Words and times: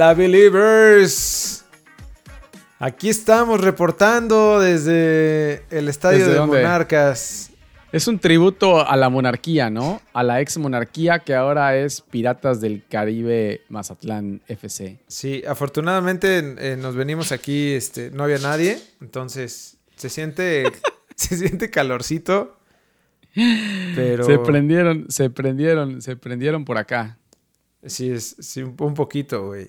Hola 0.00 0.14
Believers. 0.14 1.62
Aquí 2.78 3.10
estamos 3.10 3.60
reportando 3.60 4.58
desde 4.58 5.62
el 5.68 5.90
estadio 5.90 6.20
¿Desde 6.20 6.32
de 6.32 6.38
dónde? 6.38 6.62
Monarcas. 6.62 7.50
Es 7.92 8.08
un 8.08 8.18
tributo 8.18 8.80
a 8.80 8.96
la 8.96 9.10
monarquía, 9.10 9.68
¿no? 9.68 10.00
A 10.14 10.22
la 10.22 10.40
ex 10.40 10.56
monarquía 10.56 11.18
que 11.18 11.34
ahora 11.34 11.76
es 11.76 12.00
Piratas 12.00 12.62
del 12.62 12.82
Caribe 12.88 13.60
Mazatlán 13.68 14.40
FC. 14.48 15.00
Sí, 15.06 15.42
afortunadamente 15.46 16.38
eh, 16.56 16.78
nos 16.78 16.96
venimos 16.96 17.30
aquí, 17.30 17.74
este, 17.74 18.10
no 18.10 18.24
había 18.24 18.38
nadie, 18.38 18.80
entonces 19.02 19.76
se 19.96 20.08
siente, 20.08 20.64
se 21.14 21.36
siente 21.36 21.68
calorcito, 21.68 22.56
pero 23.94 24.24
Se 24.24 24.38
prendieron, 24.38 25.10
se 25.10 25.28
prendieron, 25.28 26.00
se 26.00 26.16
prendieron 26.16 26.64
por 26.64 26.78
acá. 26.78 27.18
sí, 27.84 28.10
es, 28.10 28.36
sí, 28.38 28.62
un 28.62 28.74
un 28.78 28.94
poquito, 28.94 29.48
güey. 29.48 29.68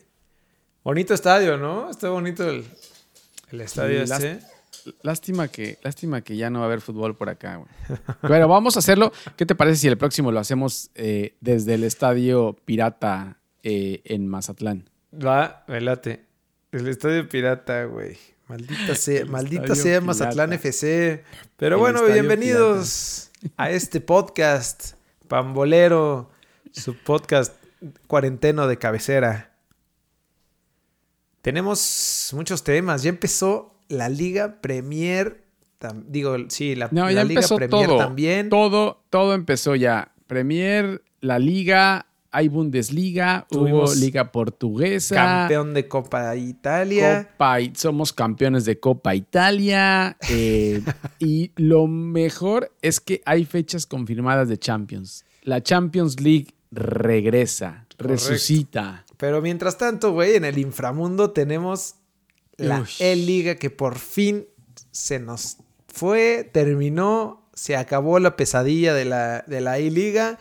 Bonito 0.83 1.13
estadio, 1.13 1.57
¿no? 1.57 1.91
Está 1.91 2.09
bonito 2.09 2.49
el, 2.49 2.65
el 3.51 3.61
estadio 3.61 4.05
Sí, 4.07 4.13
este. 4.13 4.39
Lástima 5.03 5.47
que, 5.47 5.77
lástima 5.83 6.21
que 6.21 6.35
ya 6.35 6.49
no 6.49 6.59
va 6.59 6.65
a 6.65 6.67
haber 6.67 6.81
fútbol 6.81 7.15
por 7.15 7.29
acá, 7.29 7.57
güey. 7.57 7.69
Pero 8.21 8.47
vamos 8.47 8.75
a 8.77 8.79
hacerlo. 8.79 9.11
¿Qué 9.35 9.45
te 9.45 9.53
parece 9.53 9.77
si 9.77 9.87
el 9.87 9.97
próximo 9.97 10.31
lo 10.31 10.39
hacemos 10.39 10.89
eh, 10.95 11.35
desde 11.39 11.75
el 11.75 11.83
estadio 11.83 12.57
Pirata 12.65 13.37
eh, 13.61 14.01
en 14.05 14.27
Mazatlán? 14.27 14.89
Va, 15.13 15.65
me 15.67 15.81
late. 15.81 16.25
El 16.71 16.87
estadio 16.87 17.29
pirata, 17.29 17.83
güey. 17.83 18.17
Maldita 18.47 18.95
sea, 18.95 19.21
El 19.21 19.29
maldita 19.29 19.75
sea 19.75 20.01
Mazatlán. 20.01 20.53
FC. 20.53 21.23
Pero 21.57 21.75
El 21.75 21.79
bueno, 21.81 22.03
bienvenidos 22.05 23.29
a 23.57 23.69
este 23.69 24.01
podcast 24.01 24.93
Pambolero, 25.27 26.31
su 26.71 26.95
podcast 26.95 27.53
cuarenteno 28.07 28.67
de 28.67 28.77
cabecera. 28.77 29.50
Tenemos 31.41 32.31
muchos 32.35 32.63
temas. 32.63 33.03
Ya 33.03 33.09
empezó 33.09 33.73
la 33.87 34.09
Liga 34.09 34.61
Premier. 34.61 35.43
tam- 35.79 36.03
digo, 36.07 36.35
sí, 36.49 36.75
la, 36.75 36.89
No, 36.91 37.05
la 37.05 37.11
ya 37.13 37.23
Liga 37.23 37.39
empezó 37.41 37.55
Premier 37.55 37.87
todo. 37.87 37.97
también. 37.97 38.49
Todo, 38.49 39.01
todo 39.09 39.33
empezó 39.33 39.75
ya. 39.75 40.11
Premier, 40.27 41.01
la 41.19 41.39
Liga, 41.39 42.05
hay 42.31 42.47
Bundesliga, 42.47 43.47
hubo 43.51 43.93
Liga 43.95 44.31
Portuguesa. 44.31 45.15
Campeón 45.15 45.73
de 45.73 45.87
Copa 45.87 46.35
Italia. 46.35 47.27
Copa, 47.31 47.57
somos 47.75 48.13
campeones 48.13 48.63
de 48.65 48.79
Copa 48.79 49.15
Italia. 49.15 50.15
eh, 50.29 50.81
y 51.19 51.51
lo 51.57 51.87
mejor 51.87 52.71
es 52.81 52.99
que 52.99 53.21
hay 53.25 53.43
fechas 53.45 53.85
confirmadas 53.85 54.47
de 54.47 54.57
Champions. 54.59 55.25
La 55.43 55.61
Champions 55.63 56.21
League 56.21 56.53
regresa, 56.71 57.85
Correcto. 57.97 58.07
resucita. 58.29 59.05
Pero 59.21 59.39
mientras 59.39 59.77
tanto, 59.77 60.13
güey, 60.13 60.35
en 60.35 60.45
el 60.45 60.57
inframundo 60.57 61.29
tenemos 61.29 61.93
la. 62.57 62.83
E-Liga 62.99 63.53
que 63.55 63.69
por 63.69 63.99
fin 63.99 64.47
se 64.91 65.19
nos 65.19 65.57
fue, 65.87 66.49
terminó, 66.51 67.47
se 67.53 67.75
acabó 67.77 68.17
la 68.17 68.35
pesadilla 68.35 68.95
de 68.95 69.05
la, 69.05 69.43
de 69.45 69.61
la 69.61 69.77
E-Liga 69.77 70.39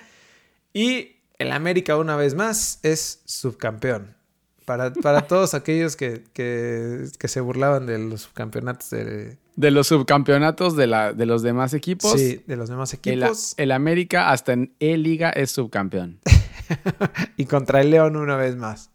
y 0.73 1.17
el 1.39 1.53
América 1.53 1.99
una 1.99 2.17
vez 2.17 2.35
más 2.35 2.79
es 2.83 3.21
subcampeón. 3.27 4.17
Para, 4.65 4.93
para 4.95 5.27
todos 5.27 5.53
aquellos 5.53 5.95
que, 5.97 6.23
que- 6.33 7.05
que 7.19 7.29
se 7.29 7.41
burlaban 7.41 7.85
de 7.85 7.99
los 7.99 8.23
subcampeonatos 8.23 8.89
de, 8.91 9.37
De 9.57 9.71
los 9.73 9.89
subcampeonatos 9.89 10.75
de, 10.75 10.87
la, 10.87 11.13
de 11.13 11.27
los 11.27 11.43
demás 11.43 11.75
equipos, 11.75 12.13
sí, 12.19 12.43
de 12.47 12.57
los 12.57 12.71
demás 12.71 12.95
el, 12.95 12.99
equipos 12.99 13.53
el 13.59 13.73
América 13.73 14.31
hasta 14.31 14.53
en 14.55 14.73
E-Liga 14.81 15.29
es 15.31 15.51
subcampeón. 15.51 16.21
y 17.37 17.45
contra 17.47 17.81
el 17.81 17.91
León 17.91 18.17
una 18.17 18.37
vez 18.37 18.57
más. 18.57 18.91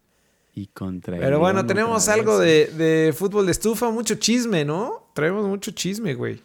Y 0.53 0.67
contra 0.67 1.15
el 1.17 1.21
Pero 1.21 1.39
bueno, 1.39 1.59
León 1.59 1.67
tenemos 1.67 2.07
algo 2.07 2.39
de, 2.39 2.67
de 2.67 3.13
fútbol 3.13 3.45
de 3.45 3.51
estufa, 3.51 3.89
mucho 3.91 4.15
chisme, 4.15 4.63
¿no? 4.63 5.09
Traemos 5.13 5.45
mucho 5.47 5.71
chisme, 5.71 6.13
güey. 6.13 6.41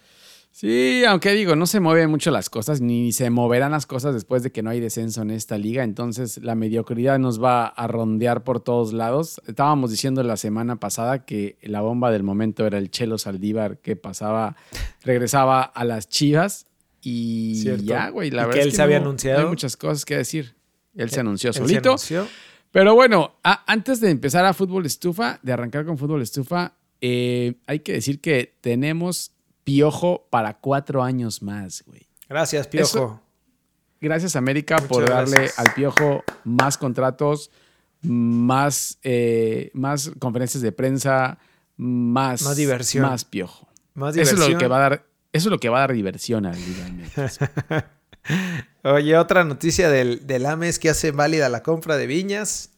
Sí, 0.53 1.05
aunque 1.07 1.31
digo, 1.33 1.55
no 1.55 1.65
se 1.65 1.79
mueven 1.79 2.11
mucho 2.11 2.33
las 2.33 2.51
cosas, 2.51 2.81
ni 2.81 3.13
se 3.13 3.31
moverán 3.31 3.71
las 3.71 3.87
cosas 3.87 4.13
después 4.15 4.43
de 4.43 4.51
que 4.51 4.63
no 4.65 4.71
hay 4.71 4.81
descenso 4.81 5.23
en 5.23 5.31
esta 5.31 5.57
liga. 5.57 5.85
Entonces, 5.85 6.39
la 6.43 6.57
mediocridad 6.57 7.21
nos 7.21 7.43
va 7.43 7.67
a 7.67 7.87
rondear 7.87 8.43
por 8.43 8.59
todos 8.61 8.93
lados. 8.93 9.41
Estábamos 9.47 9.93
diciendo 9.93 10.25
la 10.25 10.37
semana 10.37 10.77
pasada 10.77 11.25
que 11.25 11.57
la 11.63 11.81
bomba 11.83 12.11
del 12.11 12.25
momento 12.25 12.67
era 12.67 12.79
el 12.79 12.91
Chelo 12.91 13.17
Saldívar 13.17 13.79
que 13.79 13.95
pasaba, 13.95 14.57
regresaba 15.05 15.63
a 15.63 15.85
las 15.85 16.09
chivas. 16.09 16.67
Y 17.01 17.61
Cierto. 17.63 17.85
ya, 17.85 18.09
güey, 18.11 18.31
la 18.31 18.43
Y 18.43 18.47
verdad 18.47 18.55
que 18.55 18.59
es 18.61 18.65
él 18.67 18.71
que 18.73 18.77
se 18.77 18.83
había 18.83 18.99
no- 18.99 19.07
anunciado. 19.07 19.39
no 19.39 19.45
hay 19.47 19.51
muchas 19.51 19.77
cosas 19.77 20.05
que 20.05 20.17
decir. 20.17 20.55
Él 21.03 21.11
se 21.11 21.21
anunció 21.21 21.49
Él 21.51 21.55
se 21.55 21.61
solito. 21.61 21.89
anunció. 21.91 22.27
Pero 22.73 22.95
bueno, 22.95 23.35
a- 23.43 23.65
antes 23.71 24.01
de 24.01 24.11
empezar 24.11 24.45
a 24.45 24.55
fútbol 24.55 24.87
estufa, 24.87 25.39
de 25.43 25.53
arrancar 25.53 25.85
con 25.85 25.99
fútbol 25.99 26.23
estufa, 26.23 26.75
eh, 27.01 27.55
hay 27.67 27.81
que 27.81 27.93
decir 27.95 28.21
que 28.21 28.57
tenemos 28.61 29.33
piojo 29.65 30.27
para 30.31 30.55
cuatro 30.59 31.03
años 31.03 31.43
más, 31.43 31.83
güey. 31.87 32.07
Gracias, 32.29 32.69
Piojo. 32.69 32.85
Eso- 32.87 33.21
Gracias 34.03 34.35
América 34.37 34.77
Muchas 34.77 34.89
por 34.89 35.09
darle 35.09 35.37
gracias. 35.37 35.59
al 35.59 35.75
piojo 35.75 36.25
más 36.45 36.79
contratos, 36.79 37.51
más, 38.03 38.99
eh, 39.03 39.71
más 39.75 40.11
conferencias 40.19 40.63
de 40.63 40.73
prensa, 40.73 41.39
más, 41.77 42.43
Más 42.43 42.57
diversión. 42.57 43.05
más 43.05 43.25
piojo. 43.27 43.69
Más 43.95 44.15
Eso 44.17 44.23
es 44.23 44.29
diversión. 44.31 44.53
lo 44.55 44.59
que 44.59 44.67
va 44.69 44.77
a 44.77 44.81
dar, 44.81 45.07
eso 45.33 45.49
es 45.49 45.51
lo 45.51 45.59
que 45.59 45.69
va 45.69 45.79
a 45.79 45.81
dar 45.81 45.93
diversión 45.93 46.47
a 46.47 46.53
la 46.53 46.57
Liga 46.57 46.89
MX. 46.89 47.39
Oye, 48.85 49.17
otra 49.17 49.45
noticia 49.45 49.89
del, 49.91 50.27
del 50.27 50.47
AMES 50.47 50.79
que 50.79 50.91
hace 50.91 51.11
válida 51.11 51.49
la 51.49 51.63
compra 51.63 51.97
de 51.97 52.07
Viñas 52.07 52.71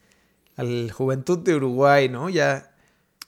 al 0.57 0.91
Juventud 0.91 1.39
de 1.39 1.55
Uruguay, 1.55 2.09
¿no? 2.09 2.29
Ya 2.29 2.75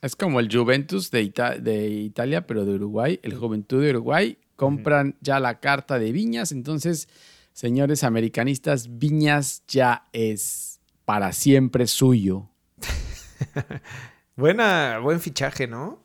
Es 0.03 0.17
como 0.17 0.41
el 0.41 0.49
Juventus 0.55 1.11
de, 1.11 1.23
Ita- 1.23 1.59
de 1.59 1.89
Italia, 1.89 2.47
pero 2.47 2.65
de 2.65 2.75
Uruguay. 2.75 3.21
El 3.23 3.35
Juventud 3.37 3.83
de 3.83 3.91
Uruguay 3.91 4.39
compran 4.57 5.17
ya 5.21 5.41
la 5.41 5.61
carta 5.61 5.99
de 5.99 6.13
Viñas. 6.13 6.53
Entonces, 6.53 7.09
señores 7.53 8.05
americanistas, 8.05 8.99
Viñas 8.99 9.63
ya 9.69 10.07
es 10.13 10.81
para 11.05 11.33
siempre 11.33 11.87
suyo. 11.87 12.49
buena, 14.37 14.99
buen 14.99 15.21
fichaje, 15.21 15.67
¿no? 15.67 16.04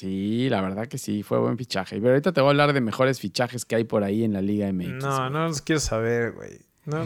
Sí, 0.00 0.48
la 0.48 0.62
verdad 0.62 0.86
que 0.88 0.96
sí, 0.96 1.22
fue 1.22 1.38
buen 1.38 1.58
fichaje. 1.58 1.96
Pero 1.96 2.10
ahorita 2.10 2.32
te 2.32 2.40
voy 2.40 2.48
a 2.48 2.50
hablar 2.52 2.72
de 2.72 2.80
mejores 2.80 3.20
fichajes 3.20 3.66
que 3.66 3.76
hay 3.76 3.84
por 3.84 4.02
ahí 4.02 4.24
en 4.24 4.32
la 4.32 4.40
Liga 4.40 4.72
MX. 4.72 4.88
No, 5.02 5.16
güey. 5.18 5.30
no 5.30 5.46
los 5.48 5.60
quiero 5.60 5.78
saber, 5.80 6.32
güey. 6.32 6.60
No, 6.86 7.04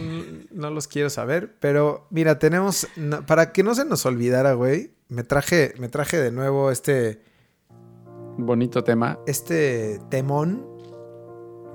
no, 0.51 0.69
los 0.71 0.87
quiero 0.87 1.09
saber, 1.09 1.55
pero 1.59 2.07
mira, 2.09 2.39
tenemos 2.39 2.87
no, 2.95 3.25
para 3.25 3.51
que 3.51 3.61
no 3.63 3.75
se 3.75 3.83
nos 3.83 4.05
olvidara, 4.05 4.53
güey. 4.53 4.91
Me 5.09 5.23
traje, 5.23 5.73
me 5.77 5.89
traje 5.89 6.17
de 6.17 6.31
nuevo 6.31 6.71
este, 6.71 7.21
Bonito 8.37 8.83
tema. 8.85 9.19
este 9.27 9.99
temón 10.09 10.65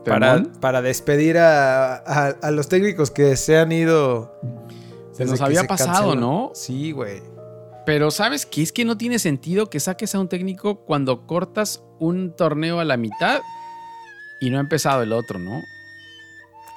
para, 0.06 0.36
Temón. 0.36 0.52
para 0.60 0.80
despedir 0.80 1.36
a, 1.36 1.96
a- 1.96 2.28
a 2.42 2.50
los 2.50 2.68
técnicos 2.68 3.10
que 3.10 3.36
se 3.36 3.58
han 3.58 3.70
ido. 3.72 4.34
Se 5.12 5.26
nos 5.26 5.40
había 5.42 5.60
se 5.60 5.66
pasado, 5.68 5.92
canceló. 6.12 6.14
¿no? 6.20 6.50
Sí, 6.54 6.92
güey. 6.92 7.20
Pero 7.86 8.10
¿sabes 8.10 8.46
qué? 8.46 8.62
Es 8.62 8.72
que 8.72 8.84
no 8.84 8.96
tiene 8.96 9.18
sentido 9.18 9.70
que 9.70 9.80
saques 9.80 10.14
a 10.14 10.20
un 10.20 10.28
técnico 10.28 10.84
cuando 10.84 11.26
cortas 11.26 11.82
un 11.98 12.34
torneo 12.36 12.78
a 12.80 12.84
la 12.84 12.96
mitad 12.96 13.40
y 14.40 14.50
no 14.50 14.58
ha 14.58 14.60
empezado 14.60 15.02
el 15.02 15.12
otro, 15.12 15.38
¿no? 15.38 15.62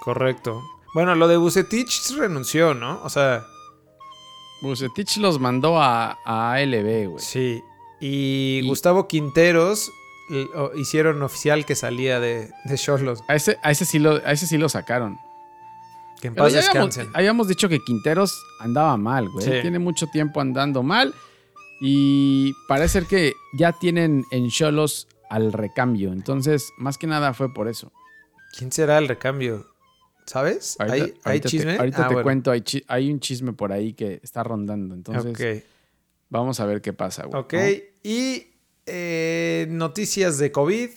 Correcto. 0.01 0.61
Bueno, 0.93 1.15
lo 1.15 1.27
de 1.27 1.37
Bucetich 1.37 2.11
renunció, 2.17 2.73
¿no? 2.73 3.01
O 3.03 3.09
sea, 3.09 3.43
Bucetich 4.61 5.17
los 5.17 5.39
mandó 5.39 5.81
a, 5.81 6.17
a 6.25 6.53
ALB, 6.53 7.07
güey. 7.09 7.19
sí. 7.23 7.61
Y, 7.99 8.59
Y- 8.63 8.67
Gustavo 8.67 9.07
Quinteros 9.07 9.89
hicieron 10.75 11.21
oficial 11.21 11.65
que 11.65 11.75
salía 11.75 12.19
de, 12.19 12.49
de 12.65 12.77
Cholos. 12.77 13.23
A 13.29 13.35
ese, 13.35 13.57
a, 13.63 13.71
ese 13.71 13.85
sí 13.85 13.97
lo, 13.99 14.15
a 14.25 14.31
ese 14.31 14.45
sí 14.47 14.57
lo 14.57 14.67
sacaron. 14.67 15.17
Que 16.23 16.27
en 16.29 16.35
paz 16.35 16.53
ya 16.53 16.59
habíamos, 16.59 16.87
descansen. 16.95 17.11
habíamos 17.15 17.47
dicho 17.49 17.67
que 17.67 17.79
Quinteros 17.79 18.41
andaba 18.61 18.95
mal, 18.97 19.27
güey. 19.29 19.45
Sí. 19.45 19.51
Tiene 19.61 19.77
mucho 19.77 20.07
tiempo 20.07 20.39
andando 20.39 20.81
mal. 20.81 21.13
Y 21.81 22.53
parece 22.67 22.99
ser 22.99 23.05
que 23.07 23.33
ya 23.57 23.73
tienen 23.73 24.23
en 24.31 24.49
Cholos 24.49 25.07
al 25.29 25.51
recambio. 25.51 26.13
Entonces, 26.13 26.71
más 26.77 26.97
que 26.97 27.07
nada 27.07 27.33
fue 27.33 27.53
por 27.53 27.67
eso. 27.67 27.91
¿Quién 28.57 28.71
será 28.71 28.99
el 28.99 29.07
recambio? 29.09 29.65
¿Sabes? 30.25 30.77
Ahorita, 30.79 30.95
¿Hay, 30.95 31.01
hay 31.01 31.13
ahorita 31.25 31.43
te- 31.43 31.49
chisme? 31.49 31.77
ahorita 31.77 31.97
Ah, 32.05 32.07
te 32.07 32.13
bueno. 32.13 32.23
cuento, 32.23 32.51
hay, 32.51 32.61
chi- 32.61 32.85
hay 32.87 33.11
un 33.11 33.19
chisme 33.19 33.51
por 33.51 33.73
ahí 33.73 33.91
que 33.93 34.21
está 34.23 34.43
rondando. 34.43 34.95
Entonces, 34.95 35.63
vamos 36.29 36.61
a 36.61 36.65
ver 36.65 36.81
qué 36.81 36.93
pasa, 36.93 37.25
güey. 37.25 37.41
Ok. 37.41 37.53
¿no? 37.53 37.59
Y 38.03 38.47
eh, 38.85 39.67
noticias 39.69 40.37
de 40.37 40.53
COVID. 40.53 40.89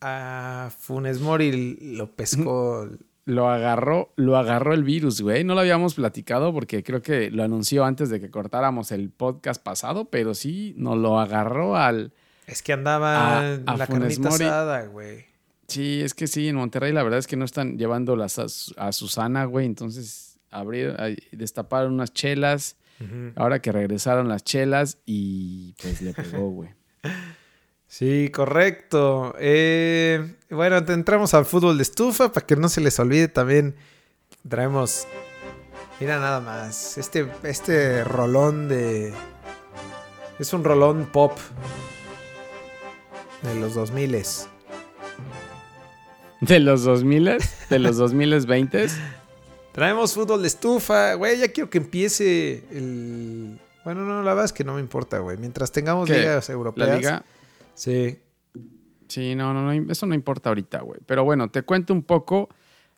A 0.00 0.70
Funes 0.76 1.20
Mori 1.20 1.76
lo 1.94 2.10
pescó. 2.16 2.88
Lo 3.24 3.48
agarró, 3.48 4.12
lo 4.16 4.36
agarró 4.36 4.74
el 4.74 4.82
virus, 4.82 5.20
güey. 5.20 5.44
No 5.44 5.54
lo 5.54 5.60
habíamos 5.60 5.94
platicado 5.94 6.52
porque 6.52 6.82
creo 6.82 7.02
que 7.02 7.30
lo 7.30 7.44
anunció 7.44 7.84
antes 7.84 8.10
de 8.10 8.20
que 8.20 8.30
cortáramos 8.30 8.90
el 8.90 9.10
podcast 9.10 9.62
pasado, 9.62 10.06
pero 10.06 10.34
sí 10.34 10.74
nos 10.76 10.96
lo 10.98 11.20
agarró 11.20 11.76
al. 11.76 12.12
Es 12.48 12.62
que 12.62 12.72
andaba 12.72 13.38
A- 13.38 13.54
en 13.54 13.62
a 13.68 13.76
la 13.76 13.86
Funes 13.86 14.18
carnita 14.18 14.28
asada, 14.48 14.86
güey. 14.86 15.24
Sí, 15.68 16.02
es 16.02 16.14
que 16.14 16.26
sí, 16.26 16.48
en 16.48 16.56
Monterrey 16.56 16.92
la 16.92 17.02
verdad 17.04 17.20
es 17.20 17.26
que 17.28 17.36
no 17.36 17.44
están 17.44 17.78
llevándolas 17.78 18.38
a, 18.40 18.48
Su- 18.48 18.74
a 18.76 18.90
Susana, 18.92 19.44
güey. 19.44 19.66
Entonces, 19.66 20.38
abrir, 20.50 20.88
a- 20.98 21.14
destaparon 21.30 21.92
unas 21.94 22.12
chelas 22.12 22.76
Ahora 23.34 23.60
que 23.60 23.72
regresaron 23.72 24.28
las 24.28 24.44
chelas 24.44 24.98
y 25.06 25.74
pues 25.82 26.00
le 26.02 26.12
pegó, 26.14 26.50
güey. 26.50 26.70
Sí, 27.92 28.30
correcto. 28.30 29.34
Eh, 29.38 30.34
bueno, 30.48 30.78
entramos 30.78 31.34
al 31.34 31.44
fútbol 31.44 31.76
de 31.76 31.82
estufa 31.82 32.32
para 32.32 32.46
que 32.46 32.56
no 32.56 32.70
se 32.70 32.80
les 32.80 32.98
olvide 32.98 33.28
también. 33.28 33.76
Traemos, 34.48 35.06
mira 36.00 36.18
nada 36.18 36.40
más, 36.40 36.96
este, 36.96 37.28
este 37.42 38.02
rolón 38.02 38.66
de... 38.70 39.12
Es 40.38 40.54
un 40.54 40.64
rolón 40.64 41.10
pop 41.12 41.36
de 43.42 43.60
los 43.60 43.74
2000 43.74 44.22
¿De 46.40 46.60
los 46.60 46.84
2000? 46.84 47.38
¿De 47.68 47.78
los 47.78 47.98
2020? 47.98 48.86
Traemos 49.72 50.14
fútbol 50.14 50.40
de 50.40 50.48
estufa, 50.48 51.12
güey, 51.12 51.40
ya 51.40 51.48
quiero 51.48 51.68
que 51.68 51.76
empiece 51.76 52.64
el... 52.70 53.60
Bueno, 53.84 54.06
no, 54.06 54.22
la 54.22 54.30
verdad 54.30 54.46
es 54.46 54.54
que 54.54 54.64
no 54.64 54.76
me 54.76 54.80
importa, 54.80 55.18
güey. 55.18 55.36
Mientras 55.36 55.70
tengamos 55.72 56.08
ligas 56.08 56.48
europeas. 56.48 56.88
¿La 56.88 56.96
liga? 56.96 57.24
Sí. 57.74 58.18
Sí, 59.08 59.34
no, 59.34 59.52
no, 59.52 59.62
no, 59.62 59.92
eso 59.92 60.06
no 60.06 60.14
importa 60.14 60.48
ahorita, 60.48 60.80
güey. 60.80 61.00
Pero 61.04 61.24
bueno, 61.24 61.50
te 61.50 61.62
cuento 61.62 61.92
un 61.92 62.02
poco. 62.02 62.48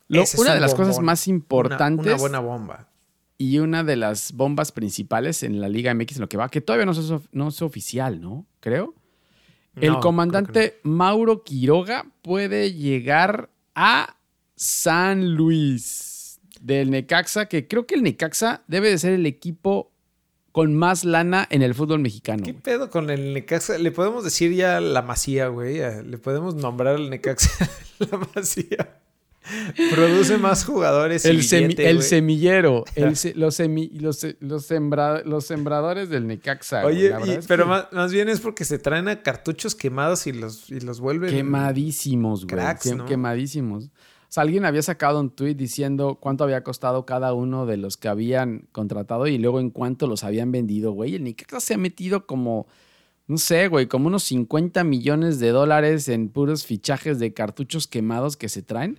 una 0.09 0.55
de 0.55 0.61
las 0.61 0.75
cosas 0.75 1.01
más 1.01 1.27
importantes. 1.27 2.07
Una, 2.07 2.17
buena 2.17 2.39
bomba. 2.39 2.89
Y 3.37 3.59
una 3.59 3.83
de 3.83 3.97
las 3.97 4.33
bombas 4.33 4.71
principales 4.71 5.43
en 5.43 5.61
la 5.61 5.69
Liga 5.69 5.93
MX, 5.93 6.17
en 6.17 6.21
lo 6.21 6.29
que 6.29 6.37
va, 6.37 6.49
que 6.49 6.61
todavía 6.61 6.87
no 6.87 6.93
es, 6.93 7.13
no 7.33 7.49
es 7.49 7.63
oficial, 7.63 8.21
¿no? 8.21 8.47
Creo. 8.61 8.95
el 9.75 9.99
comandante 9.99 10.79
Mauro 10.85 11.43
Quiroga 11.43 12.07
puede 12.23 12.73
llegar 12.73 13.51
a 13.75 14.17
San 14.55 15.35
Luis 15.35 16.41
del 16.61 16.91
Necaxa, 16.91 17.47
que 17.47 17.67
creo 17.67 17.87
que 17.87 17.97
el 17.97 18.03
Necaxa 18.03 18.63
debe 18.69 18.89
de 18.89 18.99
ser 18.99 19.13
el 19.15 19.27
equipo 19.27 19.91
con 20.55 20.73
más 20.77 21.05
lana 21.05 21.49
en 21.51 21.63
el 21.63 21.75
fútbol 21.75 21.99
mexicano. 21.99 22.45
¿Qué 22.45 22.55
pedo 22.55 22.89
con 22.89 23.11
el 23.11 23.35
Necaxa? 23.35 23.77
Le 23.77 23.91
podemos 23.91 24.23
decir 24.23 24.53
ya 24.53 24.81
la 24.81 25.03
Masía, 25.03 25.49
güey. 25.49 25.79
Le 26.05 26.17
podemos 26.17 26.55
nombrar 26.55 26.95
al 26.95 27.11
Necaxa 27.11 27.69
la 27.99 28.21
Masía. 28.37 29.01
Produce 29.91 30.39
más 30.39 30.65
jugadores. 30.65 31.25
El, 31.25 31.39
el 31.39 32.03
semillero. 32.05 32.85
los, 33.35 34.27
los, 34.39 34.65
sembradores 35.45 36.09
del 36.09 36.29
Necaxa. 36.29 36.87
Oye, 36.87 37.13
pero 37.49 37.67
más, 37.67 38.13
bien 38.13 38.29
es 38.29 38.39
porque 38.39 38.65
se 38.65 38.79
traen 38.79 39.09
a 39.09 39.25
cartuchos 39.25 39.75
quemados 39.75 40.29
y 40.29 40.33
los, 40.33 40.71
y 40.71 40.79
los 40.79 41.01
vuelven. 41.01 41.31
Quemadísimos, 41.31 42.47
güey. 42.47 42.65
Quemadísimos 43.09 43.91
alguien 44.39 44.65
había 44.65 44.83
sacado 44.83 45.21
un 45.21 45.31
tweet 45.31 45.55
diciendo 45.55 46.19
cuánto 46.21 46.45
había 46.45 46.65
costado 46.65 47.05
cada 47.07 47.33
uno 47.35 47.67
de 47.67 47.77
los 47.77 47.97
que 47.97 48.09
habían 48.09 48.69
contratado 48.73 49.27
y 49.27 49.39
luego 49.39 49.61
en 49.61 49.71
cuánto 49.71 50.07
los 50.07 50.25
habían 50.25 50.53
vendido, 50.53 50.93
güey. 50.93 51.15
El 51.15 51.25
Necaxa 51.25 51.61
se 51.61 51.75
ha 51.75 51.79
metido 51.79 52.27
como, 52.27 52.67
no 53.27 53.39
sé, 53.39 53.69
güey, 53.69 53.87
como 53.87 54.09
unos 54.09 54.25
50 54.25 54.83
millones 54.85 55.39
de 55.41 55.51
dólares 55.51 56.09
en 56.09 56.29
puros 56.29 56.65
fichajes 56.67 57.19
de 57.19 57.35
cartuchos 57.35 57.87
quemados 57.87 58.37
que 58.37 58.49
se 58.49 58.63
traen. 58.63 58.99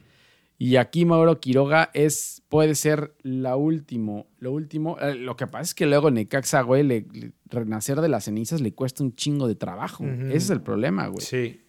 Y 0.57 0.77
aquí 0.77 1.03
Mauro 1.03 1.39
Quiroga 1.41 1.89
es, 1.93 2.41
puede 2.47 2.75
ser 2.75 3.13
la 3.21 3.57
último, 3.57 4.27
lo 4.39 4.53
último. 4.53 4.97
Eh, 5.01 5.15
lo 5.15 5.35
que 5.35 5.47
pasa 5.47 5.63
es 5.63 5.75
que 5.75 5.85
luego 5.85 6.11
Necaxa, 6.11 6.61
güey, 6.61 7.05
renacer 7.47 7.99
de 7.99 8.07
las 8.07 8.25
cenizas 8.25 8.61
le 8.61 8.73
cuesta 8.73 9.03
un 9.03 9.15
chingo 9.15 9.47
de 9.47 9.55
trabajo. 9.55 10.05
Ese 10.05 10.37
es 10.37 10.49
el 10.51 10.61
problema, 10.61 11.07
güey. 11.07 11.25
Sí. 11.25 11.61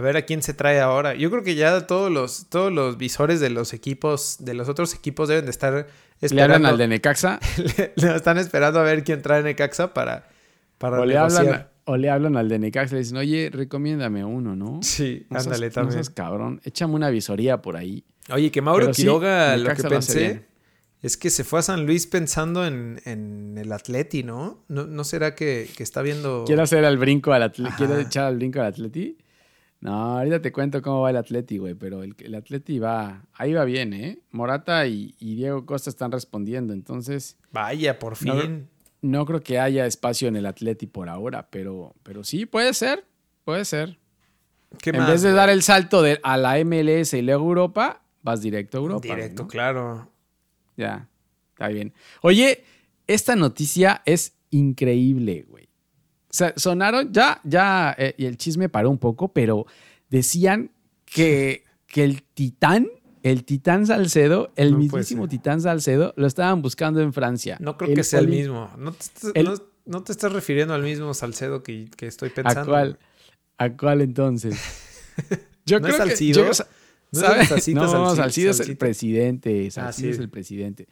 A 0.00 0.02
ver 0.02 0.16
a 0.16 0.22
quién 0.22 0.42
se 0.42 0.54
trae 0.54 0.80
ahora. 0.80 1.14
Yo 1.14 1.30
creo 1.30 1.42
que 1.42 1.54
ya 1.56 1.86
todos 1.86 2.10
los, 2.10 2.46
todos 2.48 2.72
los 2.72 2.96
visores 2.96 3.38
de 3.38 3.50
los 3.50 3.74
equipos, 3.74 4.38
de 4.40 4.54
los 4.54 4.70
otros 4.70 4.94
equipos 4.94 5.28
deben 5.28 5.44
de 5.44 5.50
estar 5.50 5.88
esperando. 6.22 6.48
¿Le 6.48 6.54
hablan 6.54 6.72
al 6.72 6.78
de 6.78 6.88
Necaxa? 6.88 7.38
le, 7.96 8.16
están 8.16 8.38
esperando 8.38 8.80
a 8.80 8.82
ver 8.82 9.04
quién 9.04 9.20
trae 9.20 9.42
Necaxa 9.42 9.92
para, 9.92 10.26
para 10.78 11.02
o 11.02 11.04
le, 11.04 11.18
hablan, 11.18 11.68
o 11.84 11.98
le 11.98 12.08
hablan 12.08 12.38
al 12.38 12.48
de 12.48 12.58
Necaxa 12.58 12.94
y 12.94 12.96
le 12.96 12.98
dicen, 13.00 13.18
oye, 13.18 13.50
recomiéndame 13.52 14.24
uno, 14.24 14.56
¿no? 14.56 14.80
Sí, 14.82 15.26
ándale 15.28 15.68
también. 15.68 16.00
No 16.00 16.14
cabrón, 16.14 16.62
échame 16.64 16.94
una 16.94 17.10
visoría 17.10 17.60
por 17.60 17.76
ahí. 17.76 18.02
Oye, 18.32 18.50
que 18.50 18.62
Mauro 18.62 18.92
Quiroga, 18.92 19.54
lo 19.58 19.74
que 19.74 19.82
pensé 19.82 20.46
es 21.02 21.18
que 21.18 21.28
se 21.28 21.44
fue 21.44 21.58
a 21.58 21.62
San 21.62 21.84
Luis 21.84 22.06
pensando 22.06 22.66
en, 22.66 23.54
el 23.58 23.70
Atleti, 23.70 24.22
¿no? 24.22 24.64
¿no? 24.68 24.86
¿No, 24.86 25.04
será 25.04 25.34
que, 25.34 25.68
está 25.78 26.00
viendo...? 26.00 26.44
Quiere 26.46 26.62
hacer 26.62 26.84
el 26.84 26.96
brinco 26.96 27.34
al 27.34 27.42
Atleti, 27.42 27.74
quiere 27.76 28.00
echar 28.00 28.24
al 28.24 28.36
brinco 28.36 28.60
al 28.60 28.68
Atleti. 28.68 29.18
No, 29.80 30.18
ahorita 30.18 30.42
te 30.42 30.52
cuento 30.52 30.82
cómo 30.82 31.00
va 31.00 31.10
el 31.10 31.16
Atleti, 31.16 31.56
güey, 31.56 31.74
pero 31.74 32.02
el, 32.02 32.14
el 32.18 32.34
Atleti 32.34 32.78
va, 32.78 33.24
ahí 33.32 33.54
va 33.54 33.64
bien, 33.64 33.94
¿eh? 33.94 34.18
Morata 34.30 34.86
y, 34.86 35.14
Diego 35.18 35.64
Costa 35.64 35.88
están 35.88 36.12
respondiendo, 36.12 36.74
entonces... 36.74 37.38
Vaya, 37.50 37.98
por 37.98 38.16
fin. 38.16 38.68
No, 39.00 39.24
creo 39.24 39.42
que 39.42 39.58
haya 39.58 39.86
espacio 39.86 40.28
en 40.28 40.36
el 40.36 40.44
Atleti 40.44 40.86
por 40.86 41.08
ahora, 41.08 41.48
pero, 41.50 41.94
pero 42.02 42.24
sí, 42.24 42.44
puede 42.44 42.74
ser, 42.74 43.06
puede 43.44 43.64
ser. 43.64 43.98
¿Qué 44.82 44.90
en 44.90 45.06
vez 45.06 45.22
de 45.22 45.32
dar 45.32 45.48
el 45.48 45.62
salto 45.62 46.02
de, 46.02 46.20
a 46.22 46.36
la 46.36 46.62
MLS 46.62 47.14
y 47.14 47.22
luego 47.22 47.44
Europa, 47.44 48.02
vas 48.22 48.42
directo 48.42 48.76
a 48.76 48.80
Europa. 48.82 49.02
Directo, 49.02 49.48
claro. 49.48 50.10
Ya, 50.76 51.08
está 51.52 51.68
bien. 51.68 51.94
Oye, 52.20 52.64
esta 53.06 53.34
noticia 53.34 54.02
es 54.04 54.36
increíble, 54.50 55.46
güey. 55.48 55.69
Sea, 56.30 56.54
sonaron, 56.56 57.12
ya, 57.12 57.40
ya, 57.44 57.94
eh, 57.98 58.14
y 58.16 58.26
el 58.26 58.36
chisme 58.36 58.68
paró 58.68 58.90
un 58.90 58.98
poco, 58.98 59.32
pero 59.32 59.66
decían 60.08 60.70
que, 61.04 61.64
que 61.86 62.04
el 62.04 62.22
titán, 62.22 62.88
el 63.22 63.44
titán 63.44 63.86
Salcedo, 63.86 64.52
el 64.56 64.76
mismísimo 64.76 65.28
titán 65.28 65.60
Salcedo, 65.60 66.14
lo 66.16 66.26
estaban 66.26 66.62
buscando 66.62 67.00
en 67.00 67.12
Francia. 67.12 67.56
No 67.60 67.76
creo 67.76 67.94
que 67.94 68.04
sea 68.04 68.20
el 68.20 68.28
mismo. 68.28 68.70
No 68.76 68.92
te, 70.02 70.12
estás 70.12 70.32
refiriendo 70.32 70.72
al 70.74 70.82
mismo 70.82 71.14
Salcedo 71.14 71.62
que, 71.62 71.88
estoy 72.00 72.30
pensando. 72.30 72.60
¿A 72.60 72.64
cuál? 72.64 72.98
¿A 73.58 73.70
cuál 73.70 74.00
entonces? 74.00 74.56
Yo 75.66 75.80
creo 75.80 76.02
es 76.04 76.18
que, 76.18 76.64
no, 77.12 78.14
Salcido, 78.14 78.50
es 78.50 78.60
el 78.60 78.76
presidente. 78.76 79.70
Salcido 79.70 80.10
es 80.10 80.18
el 80.18 80.28
presidente. 80.28 80.88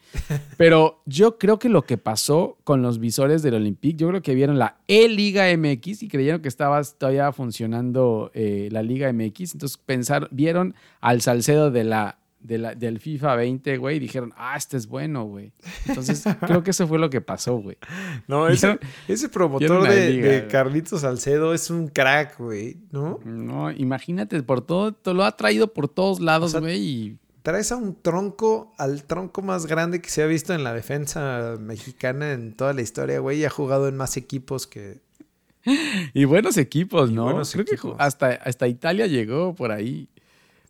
Pero 0.56 1.02
yo 1.06 1.38
creo 1.38 1.58
que 1.58 1.68
lo 1.68 1.82
que 1.82 1.96
pasó 1.96 2.58
con 2.64 2.82
los 2.82 2.98
visores 2.98 3.42
del 3.42 3.54
Olympique, 3.54 3.96
yo 3.96 4.08
creo 4.08 4.22
que 4.22 4.34
vieron 4.34 4.58
la 4.58 4.78
E-Liga 4.88 5.46
MX 5.56 6.02
y 6.02 6.08
creyeron 6.08 6.40
que 6.40 6.48
estaba 6.48 6.82
todavía 6.82 7.30
funcionando 7.32 8.30
eh, 8.34 8.68
la 8.72 8.82
Liga 8.82 9.12
MX. 9.12 9.54
Entonces 9.54 9.78
pensaron, 9.78 10.28
vieron 10.32 10.74
al 11.00 11.20
Salcedo 11.20 11.70
de 11.70 11.84
la 11.84 12.17
del 12.40 13.00
FIFA 13.00 13.34
20, 13.36 13.76
güey, 13.78 13.96
y 13.96 14.00
dijeron, 14.00 14.32
ah, 14.36 14.56
este 14.56 14.76
es 14.76 14.86
bueno, 14.86 15.24
güey. 15.24 15.52
Entonces, 15.86 16.24
creo 16.46 16.62
que 16.62 16.70
eso 16.70 16.86
fue 16.86 16.98
lo 16.98 17.10
que 17.10 17.20
pasó, 17.20 17.56
güey. 17.56 17.76
No, 18.28 18.48
ese, 18.48 18.78
ese 19.06 19.28
promotor 19.28 19.88
de, 19.88 20.46
Carlitos 20.50 21.00
Salcedo 21.00 21.54
es 21.54 21.70
un 21.70 21.88
crack, 21.88 22.38
güey, 22.38 22.78
¿no? 22.90 23.20
No, 23.24 23.70
imagínate, 23.70 24.42
por 24.42 24.60
todo, 24.60 24.96
lo 25.12 25.24
ha 25.24 25.36
traído 25.36 25.72
por 25.72 25.88
todos 25.88 26.20
lados, 26.20 26.54
güey, 26.54 26.78
y... 26.78 27.18
Traes 27.42 27.72
a 27.72 27.76
un 27.76 28.00
tronco, 28.02 28.74
al 28.76 29.04
tronco 29.04 29.40
más 29.40 29.66
grande 29.66 30.02
que 30.02 30.10
se 30.10 30.22
ha 30.22 30.26
visto 30.26 30.52
en 30.52 30.64
la 30.64 30.74
defensa 30.74 31.54
mexicana 31.58 32.32
en 32.32 32.54
toda 32.54 32.74
la 32.74 32.82
historia, 32.82 33.20
güey, 33.20 33.38
y 33.40 33.44
ha 33.44 33.50
jugado 33.50 33.88
en 33.88 33.96
más 33.96 34.16
equipos 34.16 34.66
que... 34.66 35.00
Y 36.14 36.24
buenos 36.24 36.56
equipos, 36.56 37.10
¿no? 37.10 37.42
Creo 37.50 37.64
que 37.64 37.78
hasta, 37.98 38.28
hasta 38.28 38.68
Italia 38.68 39.06
llegó 39.06 39.54
por 39.54 39.72
ahí. 39.72 40.08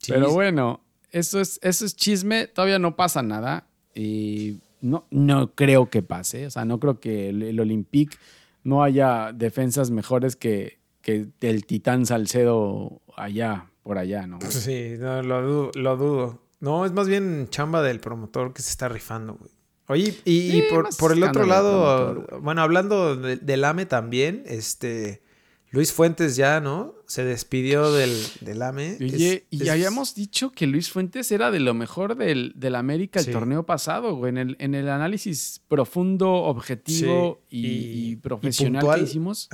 Pero 0.06 0.30
bueno, 0.30 0.80
eso 1.12 1.40
es, 1.40 1.58
eso 1.62 1.84
es 1.84 1.96
chisme, 1.96 2.46
todavía 2.46 2.78
no 2.78 2.96
pasa 2.96 3.22
nada. 3.22 3.66
Y 3.94 4.60
no, 4.80 5.06
no 5.10 5.54
creo 5.54 5.90
que 5.90 6.02
pase. 6.02 6.46
O 6.46 6.50
sea, 6.50 6.64
no 6.64 6.78
creo 6.78 7.00
que 7.00 7.30
el, 7.30 7.58
Olympique 7.60 8.16
no 8.64 8.82
haya 8.82 9.32
defensas 9.32 9.90
mejores 9.90 10.36
que, 10.36 10.78
que 11.02 11.28
el 11.40 11.66
Titán 11.66 12.06
Salcedo 12.06 13.00
allá, 13.16 13.70
por 13.82 13.98
allá, 13.98 14.26
¿no? 14.26 14.38
Sí, 14.50 14.94
no, 14.98 15.22
lo 15.22 15.42
dudo, 15.42 15.70
lo 15.74 15.96
dudo. 15.96 16.42
No, 16.60 16.84
es 16.84 16.92
más 16.92 17.08
bien 17.08 17.48
chamba 17.50 17.82
del 17.82 18.00
promotor 18.00 18.52
que 18.52 18.62
se 18.62 18.70
está 18.70 18.88
rifando, 18.88 19.34
güey. 19.34 19.50
Oye, 19.90 20.14
y, 20.26 20.62
por, 20.98 21.12
el 21.12 21.22
otro 21.22 21.46
lado, 21.46 22.26
bueno, 22.42 22.60
hablando 22.60 23.16
del 23.16 23.64
AME 23.64 23.86
también, 23.86 24.42
este, 24.44 25.22
Luis 25.70 25.92
Fuentes 25.92 26.36
ya, 26.36 26.60
¿no? 26.60 26.94
Se 27.06 27.24
despidió 27.24 27.92
del, 27.92 28.10
del 28.40 28.62
AME. 28.62 28.96
Oye, 29.00 29.46
y 29.50 29.68
habíamos 29.68 30.14
dicho 30.14 30.50
que 30.50 30.66
Luis 30.66 30.90
Fuentes 30.90 31.30
era 31.30 31.50
de 31.50 31.60
lo 31.60 31.74
mejor 31.74 32.16
del, 32.16 32.52
del 32.56 32.74
América 32.74 33.20
el 33.20 33.30
torneo 33.30 33.66
pasado, 33.66 34.16
güey. 34.16 34.30
En 34.30 34.38
el, 34.38 34.56
en 34.60 34.74
el 34.74 34.88
análisis 34.88 35.60
profundo, 35.68 36.32
objetivo 36.32 37.42
y, 37.50 38.16
profesional 38.16 38.94
que 38.94 39.02
hicimos. 39.02 39.48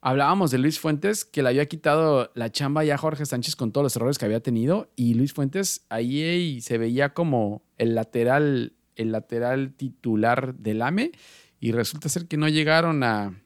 Hablábamos 0.00 0.50
de 0.50 0.58
Luis 0.58 0.80
Fuentes 0.80 1.24
que 1.24 1.42
le 1.42 1.50
había 1.50 1.66
quitado 1.66 2.32
la 2.34 2.50
chamba 2.50 2.84
ya 2.84 2.96
a 2.96 2.98
Jorge 2.98 3.24
Sánchez 3.24 3.54
con 3.54 3.70
todos 3.70 3.84
los 3.84 3.96
errores 3.96 4.18
que 4.18 4.24
había 4.24 4.40
tenido. 4.40 4.90
Y 4.96 5.14
Luis 5.14 5.32
Fuentes 5.32 5.84
ahí 5.88 6.60
se 6.60 6.78
veía 6.78 7.12
como 7.14 7.62
el 7.78 7.94
lateral, 7.94 8.72
el 8.96 9.12
lateral 9.12 9.74
titular 9.74 10.54
del 10.56 10.82
AME. 10.82 11.12
Y 11.60 11.70
resulta 11.70 12.08
ser 12.08 12.26
que 12.26 12.36
no 12.36 12.48
llegaron 12.48 13.04
a 13.04 13.41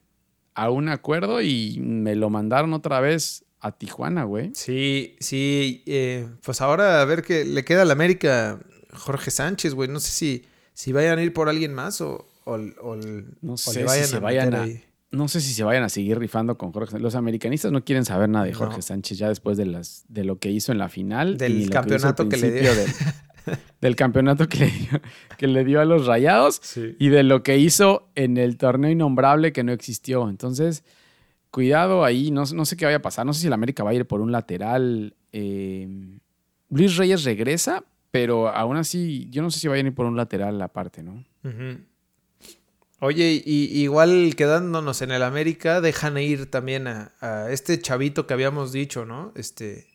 a 0.57 0.69
un 0.71 0.89
acuerdo 0.89 1.41
y 1.41 1.79
me 1.79 2.15
lo 2.15 2.29
mandaron 2.29 2.73
otra 2.73 2.99
vez 2.99 3.45
a 3.59 3.71
Tijuana, 3.77 4.23
güey. 4.23 4.51
Sí, 4.53 5.15
sí. 5.19 5.83
Eh, 5.85 6.27
pues 6.43 6.61
ahora 6.61 7.01
a 7.01 7.05
ver 7.05 7.21
qué 7.21 7.45
le 7.45 7.63
queda 7.63 7.83
al 7.83 7.91
América 7.91 8.59
Jorge 8.91 9.29
Sánchez, 9.31 9.73
güey. 9.75 9.87
No 9.89 9.99
sé 9.99 10.11
si, 10.11 10.45
si 10.73 10.91
vayan 10.91 11.19
a 11.19 11.23
ir 11.23 11.31
por 11.33 11.47
alguien 11.47 11.73
más 11.73 12.01
o, 12.01 12.27
o, 12.45 12.53
o- 12.53 12.95
No 13.41 13.53
o 13.53 13.57
sé 13.57 13.87
si 13.87 14.03
se 14.05 14.15
a 14.17 14.19
vayan 14.19 14.53
a-. 14.55 14.67
No 15.09 15.27
sé 15.29 15.39
si 15.41 15.53
se 15.53 15.63
vayan 15.63 15.83
a 15.83 15.89
seguir 15.89 16.19
rifando 16.19 16.57
con 16.57 16.71
Jorge. 16.73 16.99
Los 16.99 17.15
americanistas 17.15 17.71
no 17.71 17.83
quieren 17.85 18.03
saber 18.03 18.27
nada 18.29 18.45
de 18.45 18.53
Jorge 18.53 18.75
No. 18.77 18.81
Sánchez 18.81 19.17
ya 19.17 19.29
después 19.29 19.57
de 19.57 19.65
las 19.65 20.03
de 20.09 20.25
lo 20.25 20.37
que 20.39 20.51
hizo 20.51 20.71
en 20.71 20.79
la 20.79 20.89
final. 20.89 21.37
Del 21.37 21.59
lo 21.59 21.65
que 21.65 21.69
campeonato 21.69 22.27
que 22.27 22.37
le 22.37 22.51
dio. 22.51 22.71
principio 22.73 23.13
Del, 23.81 23.95
campeonato 23.95 24.47
que 24.49 24.57
le, 24.59 24.67
dio, 24.71 25.01
que 25.37 25.47
le 25.47 25.63
dio 25.63 25.79
a 25.81 25.85
los 25.85 26.05
Rayados 26.05 26.59
Sí. 26.61 26.95
y 26.99 27.09
de 27.09 27.23
lo 27.23 27.43
que 27.43 27.57
hizo 27.57 28.09
en 28.15 28.37
el 28.37 28.57
torneo 28.57 28.91
innombrable 28.91 29.51
que 29.53 29.63
no 29.63 29.71
existió. 29.71 30.29
Entonces, 30.29 30.83
cuidado 31.51 32.03
ahí. 32.05 32.31
No, 32.31 32.43
no 32.53 32.65
sé 32.65 32.75
qué 32.77 32.85
vaya 32.85 32.97
a 32.97 33.01
pasar. 33.01 33.25
No 33.25 33.33
sé 33.33 33.41
si 33.41 33.47
el 33.47 33.53
América 33.53 33.83
va 33.83 33.91
a 33.91 33.93
ir 33.93 34.05
por 34.05 34.21
un 34.21 34.31
lateral. 34.31 35.15
eh, 35.31 35.87
Luis 36.69 36.97
Reyes 36.97 37.23
regresa, 37.23 37.83
pero 38.11 38.49
aún 38.49 38.75
así, 38.77 39.27
yo 39.29 39.41
no 39.41 39.49
sé 39.51 39.59
si 39.59 39.67
vayan 39.67 39.85
a 39.85 39.89
ir 39.89 39.95
por 39.95 40.05
un 40.05 40.17
lateral 40.17 40.61
aparte, 40.61 41.01
¿no? 41.03 41.23
Oye, 42.99 43.41
y 43.45 43.79
igual 43.83 44.33
quedándonos 44.35 45.01
en 45.03 45.11
el 45.11 45.21
América, 45.23 45.81
dejan 45.81 46.17
ir 46.17 46.49
también 46.49 46.87
a, 46.87 47.13
a 47.21 47.51
este 47.51 47.79
chavito 47.79 48.25
que 48.25 48.33
habíamos 48.33 48.71
dicho, 48.71 49.05
¿no? 49.05 49.31
Este 49.35 49.87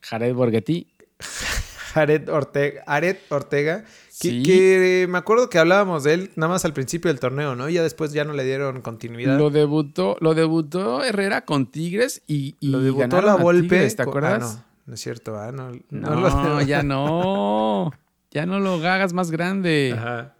Jared 0.00 0.34
Borghetti. 0.34 0.88
Jared 1.92 2.28
Ortega, 2.28 2.82
Aret 2.86 3.20
Ortega, 3.30 3.82
que, 4.20 4.28
Sí. 4.30 4.42
que 4.42 5.06
me 5.08 5.18
acuerdo 5.18 5.48
que 5.50 5.58
hablábamos 5.58 6.04
de 6.04 6.14
él 6.14 6.30
nada 6.36 6.50
más 6.52 6.64
al 6.64 6.72
principio 6.72 7.08
del 7.10 7.20
torneo, 7.20 7.54
¿no? 7.56 7.68
Y 7.68 7.74
ya 7.74 7.82
después 7.82 8.12
ya 8.12 8.24
no 8.24 8.32
le 8.32 8.44
dieron 8.44 8.80
continuidad. 8.82 9.36
Lo 9.38 9.50
debutó, 9.50 10.16
lo 10.20 10.34
debutó 10.34 11.02
Herrera 11.04 11.44
con 11.44 11.66
Tigres 11.66 12.22
y, 12.26 12.56
y 12.60 12.68
Lo 12.68 12.80
debutó 12.80 13.20
la 13.20 13.36
Volpe. 13.36 13.88
¿te 13.88 13.96
co- 14.04 14.10
acuerdas? 14.10 14.58
Ah, 14.58 14.64
no, 14.66 14.82
no 14.86 14.94
es 14.94 15.00
cierto, 15.00 15.36
ah, 15.38 15.52
no. 15.52 15.72
No, 15.90 16.20
lo- 16.20 16.62
ya 16.62 16.82
no. 16.82 17.90
Ya 18.34 18.46
no 18.46 18.60
lo 18.60 18.76
hagas 18.76 19.12
más 19.12 19.30
grande. 19.30 19.92
Ajá. 19.94 20.34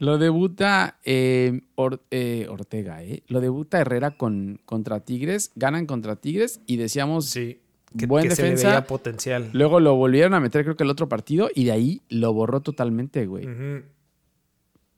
Lo 0.00 0.18
debuta 0.18 0.98
eh, 1.04 1.60
Or- 1.76 2.02
eh, 2.10 2.46
Ortega, 2.50 3.04
¿eh? 3.04 3.22
Lo 3.28 3.40
debuta 3.40 3.78
Herrera 3.80 4.10
con, 4.16 4.60
contra 4.64 4.98
Tigres, 5.00 5.52
ganan 5.54 5.86
contra 5.86 6.16
Tigres 6.16 6.60
y 6.66 6.76
decíamos, 6.76 7.26
Sí. 7.26 7.60
Que, 7.98 8.06
Buen 8.06 8.28
que 8.28 8.34
se 8.36 8.42
le 8.42 8.48
defensa. 8.50 8.68
veía 8.68 8.86
potencial. 8.86 9.50
luego 9.52 9.80
lo 9.80 9.96
volvieron 9.96 10.34
a 10.34 10.40
meter 10.40 10.62
creo 10.62 10.76
que 10.76 10.84
el 10.84 10.90
otro 10.90 11.08
partido 11.08 11.50
y 11.54 11.64
de 11.64 11.72
ahí 11.72 12.02
lo 12.08 12.32
borró 12.32 12.60
totalmente, 12.60 13.26
güey. 13.26 13.46
Ujú. 13.48 13.82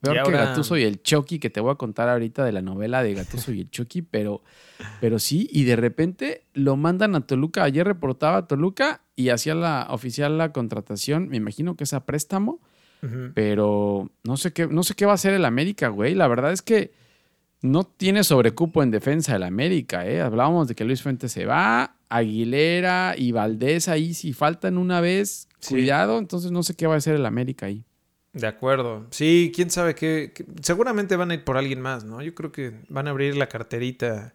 Peor 0.01 0.25
que 0.27 0.33
Gatuso 0.33 0.77
y 0.77 0.83
el 0.83 1.01
Chucky, 1.01 1.39
que 1.39 1.49
te 1.49 1.61
voy 1.61 1.71
a 1.71 1.77
contar 1.77 2.09
ahorita 2.09 2.45
de 2.45 2.51
la 2.51 2.61
novela 2.61 3.05
de 3.05 3.15
Gatuso 3.15 3.53
y 3.53 3.61
el 3.61 3.71
Chucky, 3.71 4.03
pero, 4.03 4.43
pero 5.01 5.21
sí, 5.21 5.49
y 5.53 5.63
de 5.63 5.77
repente 5.77 6.43
lo 6.55 6.77
mandan 6.77 7.15
a 7.15 7.21
Toluca. 7.25 7.63
Ayer 7.63 7.87
reportaba 7.87 8.39
a 8.39 8.47
Toluca 8.49 9.03
y 9.15 9.29
hacía 9.29 9.55
la 9.55 9.87
oficial 9.91 10.39
la 10.39 10.53
contratación, 10.53 11.29
me 11.29 11.37
imagino 11.37 11.77
que 11.77 11.85
es 11.85 11.93
a 11.93 12.05
préstamo, 12.05 12.61
pero 13.35 14.11
no 14.25 14.37
sé 14.37 14.53
qué, 14.53 14.67
no 14.67 14.83
sé 14.83 14.95
qué 14.95 15.07
va 15.07 15.13
a 15.13 15.15
hacer 15.15 15.35
el 15.35 15.45
América, 15.45 15.89
güey. 15.89 16.15
La 16.15 16.27
verdad 16.29 16.53
es 16.53 16.63
que 16.63 16.93
no 17.61 17.85
tiene 17.85 18.25
sobrecupo 18.25 18.83
en 18.83 18.91
defensa 18.91 19.37
el 19.37 19.45
América, 19.45 20.07
¿eh? 20.07 20.21
Hablábamos 20.21 20.67
de 20.69 20.75
que 20.75 20.85
Luis 20.85 21.03
Fuentes 21.03 21.31
se 21.33 21.47
va, 21.47 21.97
Aguilera 22.16 23.14
y 23.16 23.33
Valdés 23.33 23.88
ahí, 23.88 24.14
si 24.14 24.33
faltan 24.33 24.78
una 24.78 25.00
vez, 25.00 25.49
Sí. 25.61 25.75
cuidado, 25.75 26.19
entonces 26.19 26.50
no 26.50 26.62
sé 26.62 26.75
qué 26.75 26.87
va 26.87 26.95
a 26.95 26.99
hacer 26.99 27.14
el 27.16 27.25
América 27.26 27.66
ahí. 27.66 27.85
De 28.33 28.47
acuerdo. 28.47 29.07
Sí, 29.11 29.52
quién 29.54 29.71
sabe 29.71 29.95
qué, 29.95 30.33
qué- 30.35 30.45
Seguramente 30.62 31.16
van 31.16 31.31
a 31.31 31.35
ir 31.35 31.45
por 31.45 31.57
alguien 31.57 31.81
más, 31.81 32.04
¿no? 32.04 32.23
Yo 32.23 32.35
creo 32.35 32.50
que 32.50 32.73
van 32.88 33.07
a 33.07 33.11
abrir 33.11 33.37
la 33.37 33.49
carterita. 33.49 34.35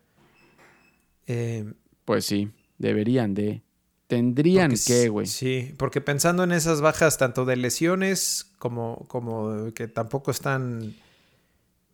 Eh, 1.25 1.65
Pues 2.05 2.25
sí, 2.25 2.49
deberían 2.77 3.33
de. 3.33 3.61
Tendrían 4.07 4.73
que, 4.87 5.09
güey. 5.09 5.25
Sí, 5.27 5.73
porque 5.77 5.99
pensando 5.99 6.43
en 6.45 6.53
esas 6.53 6.79
bajas, 6.79 7.17
tanto 7.17 7.43
de 7.43 7.57
lesiones 7.57 8.53
como, 8.59 9.05
como 9.09 9.73
que 9.73 9.87
tampoco 9.89 10.31
están. 10.31 10.93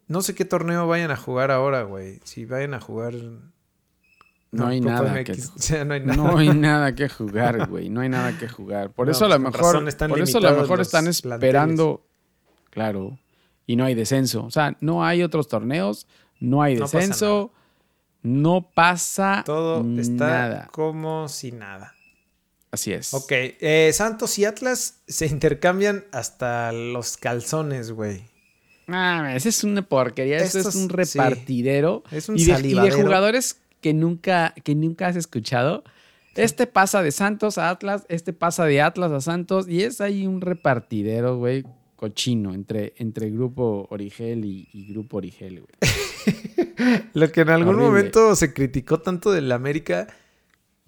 No 0.08 0.22
sé 0.22 0.36
qué 0.36 0.46
torneo 0.46 0.86
vayan 0.86 1.10
a 1.10 1.16
jugar 1.18 1.50
ahora, 1.50 1.82
güey. 1.84 2.20
Si 2.26 2.46
vayan 2.46 2.76
a 2.76 2.80
jugar. 2.82 3.16
No 4.54 4.68
hay 4.68 4.80
nada 4.82 5.24
que- 5.24 5.36
no 5.86 5.94
hay 5.94 6.00
nada. 6.02 6.16
No 6.16 6.38
hay 6.38 6.50
nada 6.50 6.96
que 6.96 7.10
jugar, 7.10 7.68
güey. 7.68 7.90
No 7.90 8.02
hay 8.02 8.10
nada 8.10 8.38
que 8.38 8.48
jugar. 8.48 8.92
Por 8.92 9.08
No, 9.08 9.12
eso 9.12 9.26
a 9.26 9.30
lo 9.30 9.36
pues, 9.42 9.52
con 9.58 9.84
mejor. 9.84 10.10
por 10.10 10.20
eso 10.22 10.38
a 10.38 10.42
lo 10.42 10.62
mejor 10.62 10.80
están 10.82 11.04
planteles. 11.06 11.24
esperando. 11.24 12.06
Claro. 12.70 13.18
Y 13.66 13.76
no 13.76 13.86
hay 13.86 13.96
descenso. 13.96 14.46
O 14.46 14.52
sea, 14.52 14.78
no 14.82 15.04
hay 15.06 15.24
otros 15.24 15.48
torneos. 15.48 16.08
No 16.40 16.62
hay 16.62 16.76
No 16.76 16.82
pasa 16.86 16.98
descenso. 16.98 17.52
No 18.22 18.70
pasa 18.74 19.44
Todo 19.46 19.84
está 20.00 20.28
nada. 20.28 20.70
como 20.72 21.28
si 21.28 21.52
nada. 21.52 21.94
Así 22.72 22.92
es. 22.94 23.14
Ok, 23.14 23.32
eh, 23.32 23.92
Santos 23.94 24.40
y 24.40 24.46
Atlas 24.46 25.02
se 25.08 25.26
intercambian 25.28 26.06
hasta 26.12 26.72
los 26.72 27.18
calzones, 27.18 27.92
güey. 27.92 28.24
Ah, 28.88 29.34
esa 29.36 29.50
es 29.50 29.64
una 29.64 29.82
porquería. 29.82 30.38
Eso 30.38 30.58
Estos- 30.60 30.76
es 30.76 30.82
un 30.82 30.90
sí. 30.90 30.96
repartidero. 31.20 32.04
Es 32.12 32.30
un 32.30 32.38
y, 32.38 32.46
de, 32.46 32.60
y 32.68 32.74
de 32.74 32.92
jugadores 32.92 33.60
que 33.84 33.94
nunca, 33.94 34.56
que 34.64 34.74
nunca 34.74 35.06
has 35.08 35.16
escuchado. 35.16 35.84
Este 36.36 36.66
pasa 36.66 37.04
de 37.04 37.12
Santos 37.12 37.60
a 37.60 37.70
Atlas, 37.70 38.06
este 38.10 38.34
pasa 38.34 38.66
de 38.66 38.82
Atlas 38.82 39.12
a 39.12 39.22
Santos, 39.22 39.68
y 39.70 39.84
es 39.84 40.02
ahí 40.02 40.26
un 40.26 40.42
repartidero, 40.42 41.38
güey, 41.38 41.64
cochino, 41.96 42.56
entre, 42.56 42.94
entre 42.98 43.30
Grupo 43.30 43.86
Origel 43.92 44.44
y, 44.46 44.68
y 44.74 44.92
Grupo 44.92 45.18
Origel, 45.18 45.62
güey. 45.62 47.04
Lo 47.14 47.32
que 47.32 47.42
en 47.42 47.50
algún 47.52 47.76
Horrible. 47.76 47.90
momento 47.92 48.36
se 48.36 48.52
criticó 48.52 49.00
tanto 49.00 49.32
del 49.32 49.52
América, 49.52 50.08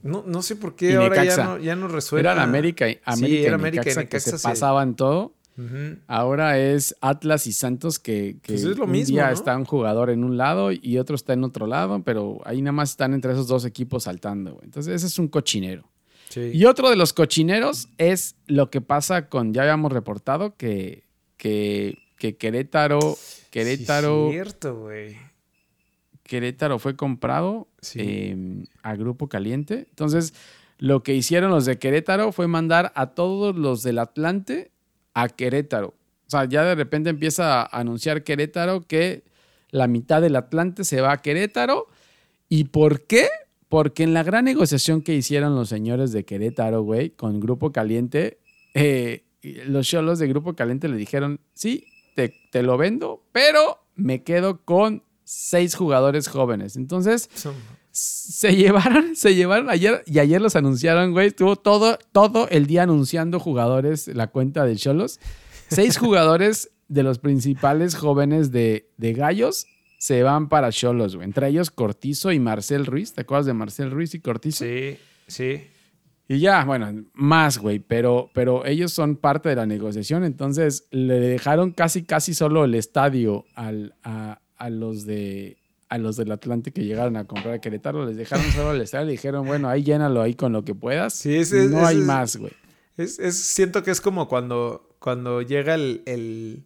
no, 0.02 0.24
no 0.26 0.42
sé 0.42 0.56
por 0.56 0.76
qué 0.76 0.92
Y 0.92 0.96
ahora 0.96 1.24
ya 1.24 1.44
no, 1.44 1.58
ya 1.60 1.76
no 1.76 1.88
resuena. 1.88 2.32
Era 2.32 2.42
América, 2.44 2.90
y- 2.90 3.00
América, 3.06 3.28
Sí, 3.28 3.44
era 3.44 3.52
y 3.52 3.54
América 3.54 3.82
y 3.84 3.86
Necaxa 3.86 4.00
que 4.02 4.06
Necaxa 4.06 4.32
se 4.32 4.38
se- 4.40 4.48
pasaban 4.48 4.96
todo. 4.96 5.35
Ahora 6.08 6.60
es 6.60 6.96
Atlas 7.02 7.48
y 7.48 7.54
Santos 7.54 7.98
que, 8.00 8.38
que 8.42 8.54
Pues 8.54 8.64
es 8.66 8.78
lo 8.78 8.86
un 8.86 8.92
mismo, 8.92 9.14
día 9.16 9.28
¿no? 9.28 9.34
está 9.34 9.56
un 9.58 9.66
jugador 9.66 10.10
en 10.10 10.24
un 10.24 10.36
lado 10.38 10.72
y 10.72 10.98
otro 10.98 11.16
está 11.16 11.34
en 11.34 11.44
otro 11.44 11.66
lado, 11.68 12.02
pero 12.04 12.42
ahí 12.46 12.62
nada 12.62 12.74
más 12.74 12.92
están 12.92 13.14
entre 13.14 13.32
esos 13.32 13.48
dos 13.48 13.64
equipos 13.66 14.04
saltando, 14.04 14.54
güey. 14.54 14.66
Entonces 14.66 14.94
ese 14.96 15.08
es 15.08 15.18
un 15.20 15.28
cochinero. 15.30 15.90
Sí. 16.30 16.52
Y 16.54 16.66
otro 16.66 16.90
de 16.90 16.96
los 16.98 17.14
cochineros 17.14 17.88
es 17.98 18.36
lo 18.48 18.70
que 18.70 18.82
pasa 18.82 19.30
con, 19.30 19.54
ya 19.54 19.62
habíamos 19.62 19.94
reportado 19.94 20.56
que, 20.58 21.04
que, 21.38 21.98
que 22.18 22.36
Querétaro, 22.36 23.00
Querétaro, 23.52 24.26
Sí, 24.28 24.34
cierto, 24.34 24.76
güey. 24.80 25.16
Querétaro 26.24 26.80
fue 26.80 26.96
comprado 26.96 27.68
Sí. 27.82 28.00
eh, 28.02 28.64
a 28.82 28.96
Grupo 28.96 29.30
Caliente. 29.30 29.86
Entonces, 29.90 30.34
lo 30.80 31.04
que 31.04 31.14
hicieron 31.14 31.52
los 31.52 31.66
de 31.66 31.78
Querétaro 31.78 32.32
fue 32.32 32.48
mandar 32.48 32.92
a 32.96 33.12
todos 33.12 33.56
los 33.56 33.84
del 33.84 34.00
Atlante 34.00 34.72
a 35.16 35.30
Querétaro. 35.30 35.96
O 36.28 36.30
sea, 36.30 36.46
ya 36.46 36.64
de 36.64 36.76
repente 36.76 37.10
empieza 37.10 37.62
a 37.62 37.80
anunciar 37.80 38.24
Querétaro 38.24 38.82
que 38.82 39.24
la 39.72 39.88
mitad 39.88 40.22
del 40.22 40.36
Atlante 40.36 40.84
se 40.84 41.02
va 41.02 41.14
a 41.14 41.22
Querétaro. 41.22 41.88
¿Y 42.48 42.66
por 42.66 43.08
qué? 43.08 43.28
Porque 43.70 44.04
en 44.04 44.14
la 44.14 44.24
gran 44.24 44.46
negociación 44.46 45.02
que 45.02 45.16
hicieron 45.16 45.56
los 45.56 45.70
señores 45.70 46.12
de 46.12 46.26
Querétaro, 46.26 46.84
güey, 46.84 47.10
con 47.10 47.40
Grupo 47.40 47.72
Caliente, 47.72 48.40
eh, 48.74 49.24
los 49.68 49.88
cholos 49.88 50.20
de 50.20 50.28
Grupo 50.28 50.56
Caliente 50.56 50.88
le 50.88 50.98
dijeron, 50.98 51.40
sí, 51.54 51.86
te, 52.16 52.64
lo 52.64 52.78
vendo, 52.78 53.24
pero 53.32 53.80
me 53.96 54.24
quedo 54.24 54.64
con 54.64 55.04
seis 55.24 55.76
jugadores 55.76 56.28
jóvenes. 56.28 56.76
Entonces, 56.76 57.30
se 57.96 58.56
llevaron, 58.58 59.16
se 59.16 59.36
llevaron 59.36 59.70
ayer 59.70 60.04
y 60.06 60.20
ayer 60.20 60.42
los 60.42 60.58
anunciaron, 60.58 61.14
güey. 61.14 61.28
Estuvo 61.28 61.56
todo, 61.56 61.98
todo 62.12 62.50
el 62.50 62.68
día 62.68 62.84
anunciando 62.84 63.40
jugadores 63.40 64.10
la 64.10 64.28
cuenta 64.28 64.66
de 64.66 64.76
Cholos. 64.76 65.22
Seis 65.70 65.98
jugadores 66.00 66.72
de 66.90 67.04
los 67.04 67.20
principales 67.20 67.96
jóvenes 67.96 68.52
de, 68.52 68.92
de 68.98 69.14
Gallos 69.14 69.68
se 69.98 70.24
van 70.24 70.50
para 70.50 70.72
Cholos, 70.72 71.16
güey. 71.16 71.26
Entre 71.26 71.48
ellos 71.48 71.72
Cortizo 71.72 72.34
y 72.34 72.40
Marcel 72.40 72.86
Ruiz. 72.86 73.14
¿Te 73.14 73.22
acuerdas 73.22 73.46
de 73.46 73.54
Marcel 73.54 73.92
Ruiz 73.92 74.14
y 74.14 74.20
Cortizo? 74.20 74.66
Sí, 74.66 74.98
sí. 75.28 75.64
Y 76.28 76.40
ya, 76.40 76.66
bueno, 76.66 77.06
más, 77.14 77.60
güey, 77.60 77.80
pero, 77.80 78.30
pero 78.34 78.66
ellos 78.66 78.92
son 78.92 79.16
parte 79.16 79.48
de 79.48 79.56
la 79.56 79.68
negociación, 79.68 80.24
entonces 80.24 80.88
le 80.90 81.20
dejaron 81.20 81.72
casi, 81.72 82.04
casi 82.04 82.34
solo 82.34 82.66
el 82.66 82.74
estadio 82.74 83.46
al, 83.54 83.94
a, 84.04 84.40
a 84.58 84.70
los 84.72 85.06
de 85.06 85.58
a 85.90 85.98
los 85.98 86.16
del 86.18 86.32
Atlante 86.32 86.72
que 86.72 86.84
llegaron 86.84 87.16
a 87.18 87.26
comprar 87.26 87.54
a 87.56 87.62
Querétaro, 87.62 88.06
les 88.06 88.18
dejaron 88.18 88.46
solo 88.52 88.72
el 88.72 88.82
estadio, 88.82 89.06
le 89.06 89.12
dijeron, 89.14 89.46
bueno, 89.46 89.70
ahí 89.70 89.84
llénalo 89.84 90.22
ahí 90.22 90.34
con 90.34 90.52
lo 90.54 90.64
que 90.66 90.74
puedas. 90.76 91.14
Sí, 91.14 91.36
ese- 91.38 91.68
no 91.68 91.78
ese 91.80 91.88
hay 91.88 91.98
más, 91.98 92.38
güey. 92.38 92.54
Es, 92.98 93.20
es- 93.20 93.38
siento 93.40 93.84
que 93.84 93.92
es 93.92 94.02
como 94.02 94.28
cuando, 94.28 94.96
cuando 95.00 95.42
llega 95.42 95.76
el, 95.76 96.02
el, 96.06 96.64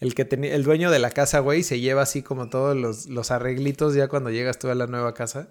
el 0.00 0.14
que 0.14 0.24
tenía, 0.24 0.54
el 0.54 0.62
dueño 0.64 0.90
de 0.90 0.98
la 0.98 1.10
casa, 1.10 1.38
güey, 1.40 1.60
y 1.60 1.62
se 1.62 1.80
lleva 1.80 2.02
así 2.02 2.22
como 2.22 2.50
todos 2.50 2.76
los, 2.76 3.06
los 3.06 3.30
arreglitos 3.30 3.94
ya 3.94 4.08
cuando 4.08 4.30
llegas 4.30 4.58
tú 4.58 4.68
a 4.68 4.74
la 4.74 4.86
nueva 4.86 5.14
casa. 5.14 5.48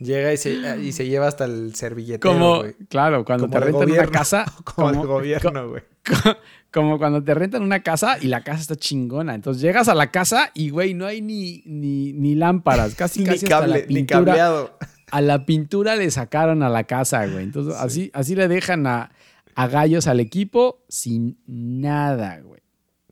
Llega 0.00 0.32
y 0.32 0.36
se, 0.36 0.52
y 0.80 0.92
se 0.92 1.08
lleva 1.08 1.26
hasta 1.26 1.44
el 1.44 1.74
servilletero, 1.74 2.20
Como, 2.32 2.58
güey. 2.58 2.74
claro, 2.88 3.24
cuando 3.24 3.48
Como 3.48 3.58
te 3.58 3.64
rentan 3.64 3.90
una 3.90 4.06
casa, 4.06 4.44
Como 4.64 4.90
el 4.90 5.06
gobierno, 5.08 5.70
güey. 5.70 5.82
como 6.72 6.98
cuando 6.98 7.22
te 7.22 7.34
rentan 7.34 7.62
una 7.62 7.82
casa 7.82 8.18
y 8.20 8.26
la 8.26 8.42
casa 8.42 8.60
está 8.60 8.76
chingona. 8.76 9.34
Entonces 9.34 9.62
llegas 9.62 9.88
a 9.88 9.94
la 9.94 10.10
casa 10.10 10.50
y, 10.54 10.70
güey, 10.70 10.94
no 10.94 11.06
hay 11.06 11.20
ni, 11.22 11.62
ni, 11.66 12.12
ni 12.12 12.34
lámparas, 12.34 12.94
casi, 12.94 13.20
Ni 13.24 13.26
casi 13.26 13.46
hasta 13.46 13.66
la 13.66 13.74
cable, 13.74 13.86
ni 13.88 13.94
pintura. 13.94 14.24
cableado. 14.24 14.78
a 15.10 15.20
la 15.20 15.46
pintura 15.46 15.96
le 15.96 16.10
sacaron 16.10 16.62
a 16.62 16.68
la 16.68 16.84
casa, 16.84 17.26
güey. 17.26 17.44
Entonces, 17.44 17.74
así, 17.74 18.10
así 18.14 18.34
le 18.34 18.48
dejan 18.48 18.86
a, 18.86 19.10
a 19.54 19.66
gallos 19.66 20.06
al 20.06 20.20
equipo 20.20 20.84
sin 20.88 21.38
nada, 21.46 22.40
güey. 22.40 22.60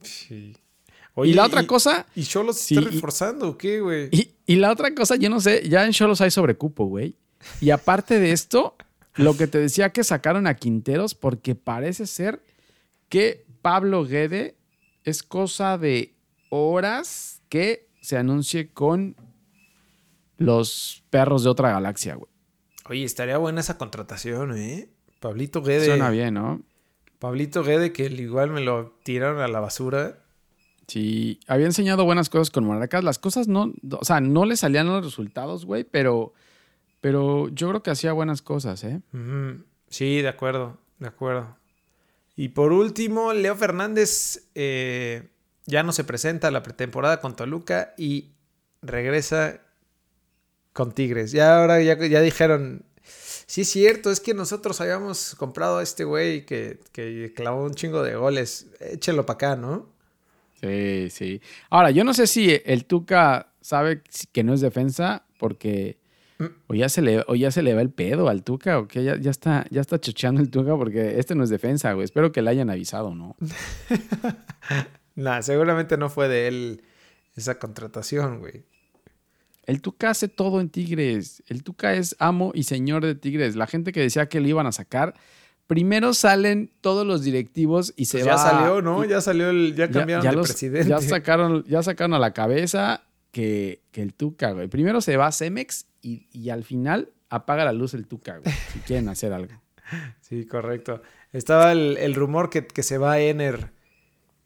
Sí. 0.02 0.56
y 1.24 1.32
la 1.32 1.46
otra 1.46 1.66
cosa. 1.66 2.06
¿Y 2.14 2.22
Cholos 2.22 2.58
se 2.58 2.74
está 2.74 2.88
reforzando 2.88 3.48
o 3.48 3.58
qué, 3.58 3.80
güey? 3.80 4.08
Y, 4.12 4.30
y, 4.46 4.56
la 4.56 4.70
otra 4.70 4.94
cosa, 4.94 5.16
yo 5.16 5.30
no 5.30 5.40
sé, 5.40 5.68
ya 5.68 5.84
en 5.84 5.92
Cholos 5.92 6.20
hay 6.20 6.30
sobrecupo, 6.30 6.86
güey. 6.86 7.16
Y 7.60 7.70
aparte 7.70 8.20
de 8.20 8.32
esto, 8.32 8.76
lo 9.16 9.36
que 9.36 9.46
te 9.46 9.58
decía 9.58 9.90
que 9.90 10.04
sacaron 10.04 10.46
a 10.46 10.54
Quinteros, 10.54 11.14
porque 11.14 11.54
parece 11.54 12.06
ser 12.06 12.42
que 13.08 13.46
Pablo 13.62 14.04
Guede 14.04 14.56
es 15.04 15.22
cosa 15.22 15.78
de 15.78 16.14
horas 16.50 17.42
que 17.48 17.88
se 18.00 18.16
anuncie 18.16 18.72
con 18.72 19.16
los 20.36 21.02
perros 21.10 21.44
de 21.44 21.50
otra 21.50 21.70
galaxia, 21.70 22.14
güey. 22.14 22.30
Oye, 22.88 23.04
estaría 23.04 23.38
buena 23.38 23.60
esa 23.60 23.78
contratación, 23.78 24.56
¿eh? 24.56 24.88
Pablito 25.20 25.62
Guede. 25.62 25.86
Suena 25.86 26.10
bien, 26.10 26.34
¿no? 26.34 26.62
Pablito 27.18 27.64
Guede, 27.64 27.92
que 27.92 28.06
igual 28.06 28.50
me 28.50 28.60
lo 28.60 28.98
tiraron 29.02 29.40
a 29.40 29.48
la 29.48 29.60
basura. 29.60 30.22
Sí, 30.86 31.40
había 31.48 31.66
enseñado 31.66 32.04
buenas 32.04 32.28
cosas 32.28 32.50
con 32.50 32.64
Monarcas. 32.64 33.02
Las 33.02 33.18
cosas 33.18 33.48
no, 33.48 33.72
o 33.90 34.04
sea, 34.04 34.20
no 34.20 34.44
le 34.44 34.56
salían 34.56 34.86
los 34.86 35.04
resultados, 35.04 35.64
güey, 35.64 35.82
pero, 35.82 36.32
pero 37.00 37.48
yo 37.48 37.68
creo 37.70 37.82
que 37.82 37.90
hacía 37.90 38.12
buenas 38.12 38.42
cosas, 38.42 38.84
¿eh? 38.84 39.00
Sí, 39.88 40.20
de 40.20 40.28
acuerdo, 40.28 40.78
de 40.98 41.08
acuerdo. 41.08 41.56
Y 42.36 42.50
por 42.50 42.72
último, 42.72 43.32
Leo 43.32 43.56
Fernández 43.56 44.50
eh, 44.54 45.30
ya 45.64 45.82
no 45.82 45.92
se 45.92 46.04
presenta 46.04 46.48
a 46.48 46.50
la 46.50 46.62
pretemporada 46.62 47.20
con 47.20 47.34
Toluca 47.34 47.94
y 47.96 48.32
regresa 48.82 49.62
con 50.74 50.92
Tigres. 50.92 51.32
Ya 51.32 51.58
ahora 51.58 51.80
ya, 51.82 51.96
ya 52.06 52.20
dijeron, 52.20 52.84
sí 53.46 53.62
es 53.62 53.68
cierto, 53.68 54.10
es 54.10 54.20
que 54.20 54.34
nosotros 54.34 54.80
habíamos 54.82 55.34
comprado 55.34 55.78
a 55.78 55.82
este 55.82 56.04
güey 56.04 56.44
que, 56.44 56.78
que 56.92 57.32
clavó 57.34 57.64
un 57.64 57.74
chingo 57.74 58.02
de 58.02 58.16
goles. 58.16 58.66
Échelo 58.80 59.24
para 59.24 59.34
acá, 59.34 59.56
¿no? 59.56 59.88
Sí, 60.60 61.08
sí. 61.10 61.40
Ahora, 61.70 61.90
yo 61.90 62.04
no 62.04 62.14
sé 62.14 62.26
si 62.26 62.60
el 62.64 62.84
Tuca 62.84 63.52
sabe 63.60 64.02
que 64.32 64.44
no 64.44 64.54
es 64.54 64.60
defensa 64.60 65.24
porque. 65.38 65.98
O 66.66 66.74
ya 66.74 66.88
se 66.88 67.02
le, 67.02 67.24
o 67.26 67.34
ya 67.34 67.50
se 67.50 67.62
le 67.62 67.74
va 67.74 67.80
el 67.80 67.90
pedo 67.90 68.28
al 68.28 68.42
Tuca 68.42 68.78
o 68.78 68.88
que 68.88 69.02
ya, 69.02 69.16
ya 69.16 69.30
está, 69.30 69.66
ya 69.70 69.80
está 69.80 69.98
chocheando 69.98 70.40
el 70.40 70.50
Tuca 70.50 70.76
porque 70.76 71.18
este 71.18 71.34
no 71.34 71.44
es 71.44 71.50
defensa, 71.50 71.92
güey. 71.92 72.04
Espero 72.04 72.32
que 72.32 72.42
le 72.42 72.50
hayan 72.50 72.70
avisado, 72.70 73.14
¿no? 73.14 73.36
nah, 75.14 75.40
seguramente 75.42 75.96
no 75.96 76.10
fue 76.10 76.28
de 76.28 76.48
él 76.48 76.82
esa 77.34 77.58
contratación, 77.58 78.40
güey. 78.40 78.64
El 79.64 79.80
Tuca 79.80 80.10
hace 80.10 80.28
todo 80.28 80.60
en 80.60 80.68
Tigres. 80.68 81.42
El 81.48 81.64
Tuca 81.64 81.94
es 81.94 82.14
amo 82.18 82.52
y 82.54 82.64
señor 82.64 83.04
de 83.04 83.14
Tigres. 83.14 83.56
La 83.56 83.66
gente 83.66 83.92
que 83.92 84.00
decía 84.00 84.28
que 84.28 84.40
le 84.40 84.48
iban 84.48 84.66
a 84.66 84.72
sacar, 84.72 85.14
primero 85.66 86.14
salen 86.14 86.70
todos 86.80 87.06
los 87.06 87.24
directivos 87.24 87.92
y 87.96 88.04
se 88.04 88.18
pues 88.18 88.28
va. 88.28 88.36
Ya 88.36 88.38
salió, 88.38 88.82
¿no? 88.82 89.04
Ya 89.04 89.20
salió 89.20 89.50
el, 89.50 89.74
ya 89.74 89.90
cambiaron 89.90 90.36
de 90.36 90.42
presidente. 90.42 90.88
Ya 90.88 91.00
sacaron, 91.00 91.64
ya 91.64 91.82
sacaron 91.82 92.14
a 92.14 92.18
la 92.18 92.32
cabeza 92.32 93.05
que, 93.36 93.82
el 93.92 94.14
Tuca, 94.14 94.52
güey. 94.52 94.68
Primero 94.68 95.02
se 95.02 95.18
va 95.18 95.26
a 95.26 95.32
Cemex 95.32 95.86
y, 96.00 96.48
al 96.48 96.64
final 96.64 97.12
apaga 97.28 97.64
la 97.64 97.72
luz 97.72 97.92
el 97.92 98.06
Tuca, 98.06 98.38
güey, 98.38 98.54
si 98.72 98.78
quieren 98.80 99.08
hacer 99.08 99.32
algo. 99.32 99.52
Sí, 100.20 100.46
correcto. 100.46 101.00
Estaba 101.32 101.70
el, 101.70 102.14
rumor 102.16 102.50
que, 102.50 102.82
se 102.82 102.98
va 102.98 103.12
a 103.12 103.20
Ener 103.20 103.70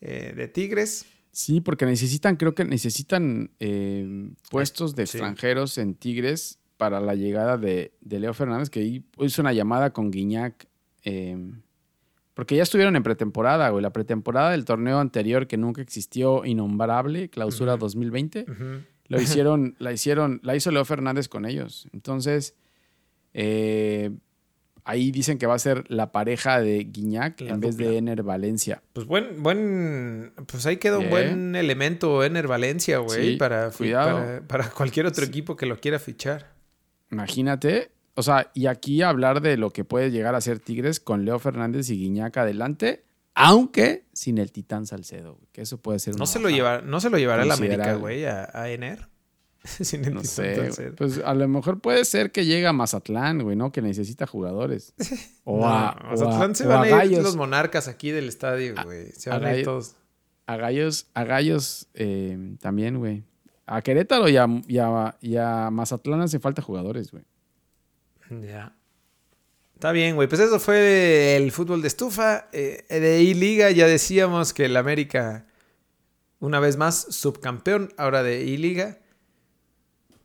eh, 0.02 0.34
de 0.36 0.48
Tigres. 0.48 1.06
Sí, 1.32 1.62
porque 1.62 1.86
necesitan, 1.86 2.36
creo 2.36 2.54
que 2.54 2.66
necesitan 2.66 3.50
eh, 3.58 4.32
puestos 4.50 4.94
de 4.96 5.04
extranjeros 5.04 5.78
en 5.78 5.94
Tigres 5.94 6.58
para 6.76 7.00
la 7.00 7.14
llegada 7.14 7.56
de, 7.56 7.94
Leo 8.06 8.34
Fernández, 8.34 8.68
que 8.68 9.02
hizo 9.18 9.40
una 9.40 9.54
llamada 9.54 9.94
con 9.94 10.10
Guiñac. 10.10 10.68
Eh, 11.04 11.38
porque 12.40 12.56
ya 12.56 12.62
estuvieron 12.62 12.96
en 12.96 13.02
pretemporada, 13.02 13.68
güey. 13.68 13.82
La 13.82 13.92
pretemporada 13.92 14.52
del 14.52 14.64
torneo 14.64 14.98
anterior 14.98 15.46
que 15.46 15.58
nunca 15.58 15.82
existió, 15.82 16.46
innombrable, 16.46 17.28
clausura 17.28 17.76
2020, 17.76 18.46
lo 19.08 19.20
hicieron, 19.20 19.76
la 19.78 19.92
hicieron, 19.92 20.40
la 20.42 20.56
hizo 20.56 20.70
Leo 20.70 20.86
Fernández 20.86 21.28
con 21.28 21.44
ellos. 21.44 21.86
Entonces, 21.92 22.54
eh, 23.34 24.10
Ahí 24.84 25.10
dicen 25.10 25.36
que 25.36 25.46
va 25.46 25.54
a 25.54 25.58
ser 25.58 25.84
la 25.88 26.12
pareja 26.12 26.62
de 26.62 26.84
Guiñac 26.84 27.42
en 27.42 27.60
vez 27.60 27.76
de 27.76 27.98
Ener 27.98 28.22
Valencia. 28.22 28.82
Pues 28.94 29.06
buen, 29.06 29.42
buen, 29.42 30.32
pues 30.46 30.64
ahí 30.64 30.78
queda 30.78 30.98
un 30.98 31.10
buen 31.10 31.56
elemento 31.56 32.24
Ener 32.24 32.48
Valencia, 32.48 32.96
güey, 33.00 33.36
para, 33.36 33.70
para, 34.48 34.70
cualquier 34.70 35.04
otro 35.04 35.26
equipo 35.26 35.56
que 35.56 35.66
lo 35.66 35.78
quiera 35.78 35.98
fichar. 35.98 36.54
Imagínate, 37.10 37.90
o 38.20 38.22
sea, 38.22 38.50
y 38.54 38.66
aquí 38.66 39.02
hablar 39.02 39.40
de 39.40 39.56
lo 39.56 39.70
que 39.70 39.84
puede 39.84 40.10
llegar 40.10 40.34
a 40.34 40.40
ser 40.40 40.60
Tigres 40.60 41.00
con 41.00 41.24
Leo 41.24 41.38
Fernández 41.38 41.90
y 41.90 41.96
Guiñac 41.96 42.36
adelante, 42.36 43.04
aunque 43.34 44.04
sin 44.12 44.38
el 44.38 44.52
Titán 44.52 44.86
Salcedo, 44.86 45.38
que 45.52 45.62
eso 45.62 45.78
puede 45.78 45.98
ser 45.98 46.16
no 46.16 46.26
se 46.26 46.38
lo 46.38 46.50
lleva, 46.50 46.82
No 46.82 47.00
se 47.00 47.10
lo 47.10 47.18
llevará 47.18 47.44
la 47.44 47.54
América, 47.54 47.94
güey, 47.94 48.26
a, 48.26 48.50
a 48.52 48.68
Ener. 48.70 49.08
no 50.12 50.24
sé, 50.24 50.92
Pues 50.96 51.20
a 51.24 51.34
lo 51.34 51.48
mejor 51.48 51.80
puede 51.80 52.04
ser 52.04 52.30
que 52.30 52.44
llegue 52.44 52.66
a 52.66 52.72
Mazatlán, 52.72 53.42
güey, 53.42 53.56
¿no? 53.56 53.72
Que 53.72 53.82
necesita 53.82 54.26
jugadores. 54.26 54.94
O 55.44 55.66
a 55.66 55.98
Mazatlán 56.04 56.54
se 56.54 56.66
van 56.66 56.92
a, 56.92 57.04
ir 57.04 57.22
los 57.22 57.34
monarcas 57.34 57.88
aquí 57.88 58.10
del 58.10 58.28
estadio, 58.28 58.74
güey. 58.84 59.10
Se 59.12 59.30
van 59.30 59.44
a, 59.44 59.56
ir 59.56 59.64
todos. 59.64 59.96
A 60.46 60.56
Gallos, 60.56 61.06
a 61.14 61.24
Gallos 61.24 61.88
eh, 61.94 62.56
también, 62.60 62.98
güey. 62.98 63.24
A 63.66 63.82
Querétaro 63.82 64.28
y 64.28 64.36
a, 64.36 65.70
Mazatlán 65.70 66.20
hace 66.20 66.38
falta 66.38 66.60
jugadores, 66.62 67.10
güey. 67.10 67.24
Ya. 68.30 68.76
Está 69.74 69.92
bien, 69.92 70.14
güey. 70.14 70.28
Pues 70.28 70.40
eso 70.40 70.60
fue 70.60 71.36
el 71.36 71.52
fútbol 71.52 71.82
de 71.82 71.88
estufa. 71.88 72.48
Eh, 72.52 72.84
de 72.88 73.22
I-Liga 73.22 73.70
ya 73.70 73.86
decíamos 73.86 74.52
que 74.52 74.66
el 74.66 74.76
América, 74.76 75.46
una 76.38 76.60
vez 76.60 76.76
más, 76.76 77.06
subcampeón 77.10 77.92
ahora 77.96 78.22
de 78.22 78.44
I-Liga. 78.44 78.98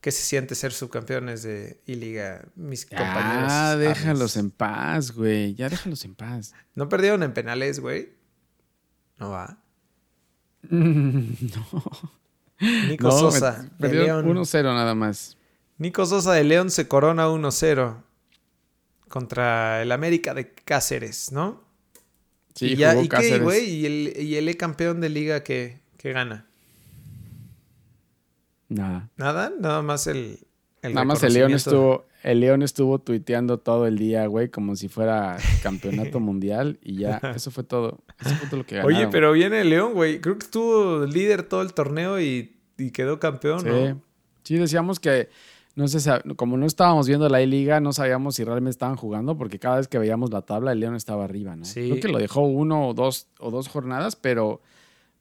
¿Qué 0.02 0.12
se 0.12 0.22
siente 0.22 0.54
ser 0.54 0.72
subcampeones 0.72 1.42
de 1.42 1.82
I-Liga, 1.88 2.46
mis 2.56 2.86
compañeros? 2.86 3.50
Ah, 3.50 3.76
déjalos 3.76 4.38
en 4.38 4.52
paz, 4.52 5.12
güey. 5.12 5.56
Ya 5.56 5.68
déjalos 5.68 6.06
en 6.06 6.14
paz. 6.14 6.54
¿No 6.76 6.90
perdieron 6.90 7.24
en 7.24 7.34
penales, 7.34 7.80
güey? 7.80 8.14
No 9.18 9.32
va. 9.32 9.58
no. 10.70 11.84
Nico 12.60 13.12
Sosa. 13.12 13.70
Perdió 13.80 14.22
1-0 14.22 14.64
nada 14.64 14.94
más. 14.96 15.38
Nico 15.78 16.06
Sosa 16.06 16.34
de 16.34 16.44
León 16.44 16.72
se 16.72 16.88
corona 16.88 17.28
1-0 17.28 17.98
contra 19.10 19.82
el 19.82 19.92
América 19.92 20.34
de 20.34 20.52
Cáceres, 20.52 21.32
¿no? 21.32 21.64
Sí, 22.54 22.68
y, 22.68 22.76
ya, 22.78 23.02
¿y 23.02 23.10
qué, 23.10 23.40
güey? 23.40 23.70
¿Y 23.70 23.86
el, 23.86 24.22
¿Y 24.22 24.36
el 24.36 24.56
campeón 24.56 25.02
de 25.02 25.10
liga 25.10 25.44
que, 25.44 25.82
que 25.98 26.14
gana? 26.14 26.48
Nada. 28.70 29.10
¿Nada? 29.18 29.52
Nada 29.60 29.82
más 29.82 30.08
el. 30.08 30.40
Nada 30.82 31.04
más 31.04 31.24
el 31.24 31.34
León 31.34 31.54
estuvo. 31.54 32.06
El 32.24 32.40
León 32.40 32.64
estuvo 32.64 32.98
tuiteando 33.00 33.60
todo 33.60 33.86
el 33.86 34.00
día, 34.00 34.26
güey, 34.26 34.50
como 34.50 34.76
si 34.76 34.88
fuera 34.88 35.38
campeonato 35.64 36.20
mundial. 36.20 36.80
Y 36.82 36.98
ya, 36.98 37.22
eso 37.36 37.52
fue 37.52 37.64
todo. 37.64 38.00
Eso 38.20 38.36
fue 38.36 38.48
todo 38.48 38.58
lo 38.58 38.66
que 38.66 38.78
ganaron. 38.78 38.96
Oye, 38.96 39.08
pero 39.12 39.32
viene 39.34 39.62
el 39.62 39.70
León, 39.70 39.94
güey. 39.94 40.22
Creo 40.22 40.38
que 40.38 40.46
estuvo 40.46 41.06
líder 41.06 41.44
todo 41.44 41.62
el 41.62 41.74
torneo 41.74 42.20
y, 42.20 42.56
quedó 42.94 43.20
campeón, 43.20 43.60
sí. 43.60 43.68
¿no? 43.68 44.02
Sí, 44.44 44.58
decíamos 44.58 45.00
que. 45.00 45.30
No 45.76 45.90
sé, 45.90 46.10
como 46.38 46.56
no 46.56 46.66
estábamos 46.66 47.06
viendo 47.06 47.28
la 47.28 47.40
liga 47.42 47.82
no 47.82 47.92
sabíamos 47.92 48.36
si 48.36 48.46
realmente 48.46 48.70
estaban 48.70 48.96
jugando, 48.96 49.38
porque 49.38 49.60
cada 49.60 49.78
vez 49.78 49.90
que 49.90 50.00
veíamos 50.00 50.32
la 50.32 50.42
tabla, 50.42 50.72
el 50.72 50.80
León 50.80 50.96
estaba 50.96 51.26
arriba, 51.26 51.56
¿no? 51.58 51.66
Sí. 51.66 51.90
Creo 51.90 52.00
que 52.02 52.08
lo 52.08 52.18
dejó 52.18 52.42
uno 52.42 52.88
o 52.88 52.94
dos, 52.94 53.28
o 53.40 53.52
dos 53.52 53.68
jornadas, 53.68 54.16
pero, 54.16 54.62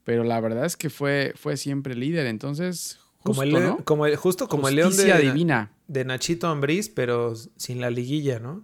pero 0.05 0.23
la 0.23 0.39
verdad 0.39 0.65
es 0.65 0.77
que 0.77 0.89
fue, 0.89 1.33
fue 1.35 1.57
siempre 1.57 1.93
líder. 1.93 2.25
Entonces, 2.27 2.99
como 3.21 3.43
el, 3.43 3.83
como 3.83 4.05
justo 4.15 4.47
como 4.47 4.69
el 4.69 4.75
león 4.75 4.95
de, 4.95 5.17
divina. 5.19 5.71
de 5.87 6.05
Nachito 6.05 6.47
Ambriz, 6.47 6.87
pero 6.87 7.33
sin 7.57 7.81
la 7.81 7.89
liguilla, 7.89 8.39
¿no? 8.39 8.63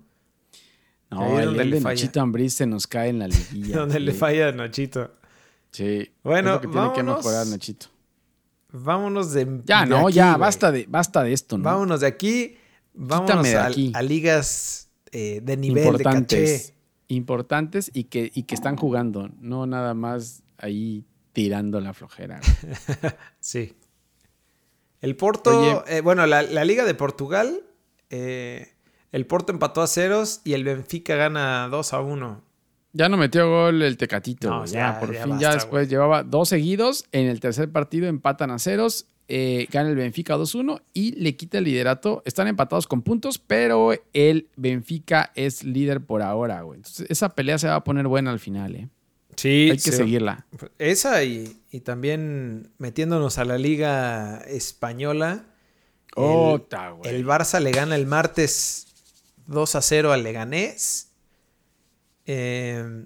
No, 1.09 1.39
el 1.39 1.51
león 1.53 1.71
de 1.71 1.81
Nachito 1.81 2.21
Ambriz 2.21 2.53
se 2.53 2.67
nos 2.67 2.87
cae 2.87 3.09
en 3.09 3.19
la 3.19 3.27
liguilla. 3.27 3.79
donde 3.79 3.99
le 3.99 4.13
falla 4.13 4.47
a 4.47 4.51
Nachito. 4.53 5.11
Sí. 5.71 6.09
Bueno, 6.23 6.55
es 6.55 6.61
que 6.61 6.67
tiene 6.67 6.93
que 6.93 7.03
mejorar 7.03 7.47
Nachito. 7.47 7.87
Vámonos 8.71 9.33
de. 9.33 9.61
Ya, 9.65 9.85
no, 9.85 10.09
ya, 10.09 10.37
basta 10.37 10.71
de, 10.71 10.85
basta 10.87 11.23
de 11.23 11.33
esto, 11.33 11.57
¿no? 11.57 11.63
Vámonos 11.63 12.01
de 12.01 12.07
aquí. 12.07 12.57
Vámonos 12.93 13.43
de 13.43 13.55
a, 13.55 13.65
aquí. 13.65 13.91
a, 13.95 14.01
ligas 14.01 14.89
eh, 15.11 15.41
de 15.43 15.57
nivel, 15.57 15.85
importantes, 15.85 16.67
de 16.67 16.81
Importantes 17.07 17.91
y 17.93 18.05
que, 18.05 18.31
y 18.33 18.43
que 18.43 18.55
están 18.55 18.77
jugando, 18.77 19.29
no 19.39 19.65
nada 19.65 19.93
más 19.93 20.43
ahí 20.57 21.05
tirando 21.33 21.81
la 21.81 21.93
flojera. 21.93 22.39
sí. 23.39 23.75
El 25.01 25.15
Porto, 25.15 25.83
eh, 25.87 26.01
bueno, 26.01 26.25
la, 26.27 26.43
Liga 26.63 26.85
de 26.85 26.93
Portugal, 26.93 27.63
eh, 28.09 28.75
el 29.11 29.25
Porto 29.25 29.51
empató 29.51 29.81
a 29.81 29.87
ceros 29.87 30.41
y 30.43 30.53
el 30.53 30.63
Benfica 30.63 31.15
gana 31.15 31.67
2 31.69 31.93
a 31.93 32.01
1. 32.01 32.43
Ya 32.93 33.07
no 33.07 33.17
metió 33.17 33.49
gol 33.49 33.81
el 33.81 33.97
Tecatito. 33.97 34.65
ya, 34.65 34.99
por 34.99 35.15
fin, 35.15 35.39
ya 35.39 35.53
después 35.53 35.89
llevaba 35.89 36.23
dos 36.23 36.49
seguidos. 36.49 37.05
En 37.11 37.27
el 37.27 37.39
tercer 37.39 37.71
partido 37.71 38.07
empatan 38.07 38.51
a 38.51 38.59
ceros. 38.59 39.07
Eh, 39.33 39.67
gana 39.71 39.87
el 39.87 39.95
Benfica 39.95 40.35
2-1 40.35 40.81
y 40.93 41.13
le 41.13 41.37
quita 41.37 41.59
el 41.59 41.63
liderato. 41.63 42.21
Están 42.25 42.49
empatados 42.49 42.85
con 42.85 43.01
puntos, 43.01 43.37
pero 43.37 43.93
el 44.11 44.49
Benfica 44.57 45.31
es 45.35 45.63
líder 45.63 46.01
por 46.01 46.21
ahora, 46.21 46.63
güey. 46.63 46.79
Entonces, 46.79 47.07
esa 47.09 47.29
pelea 47.29 47.57
se 47.57 47.69
va 47.69 47.75
a 47.75 47.83
poner 47.85 48.07
buena 48.07 48.31
al 48.31 48.39
final, 48.39 48.75
¿eh? 48.75 48.89
Sí, 49.37 49.69
Hay 49.71 49.77
que 49.77 49.91
seguirla. 49.93 50.45
Esa 50.77 51.23
y, 51.23 51.61
y, 51.71 51.79
también 51.79 52.71
metiéndonos 52.77 53.37
a 53.37 53.45
la 53.45 53.57
liga 53.57 54.39
española. 54.47 55.45
Oh, 56.17 56.59
el, 57.05 57.15
el 57.15 57.25
Barça 57.25 57.61
le 57.61 57.71
gana 57.71 57.95
el 57.95 58.05
martes 58.05 58.87
2 59.47 59.75
a 59.75 59.81
0 59.81 60.11
al 60.11 60.23
Leganés. 60.23 61.10
Eh, 62.25 63.05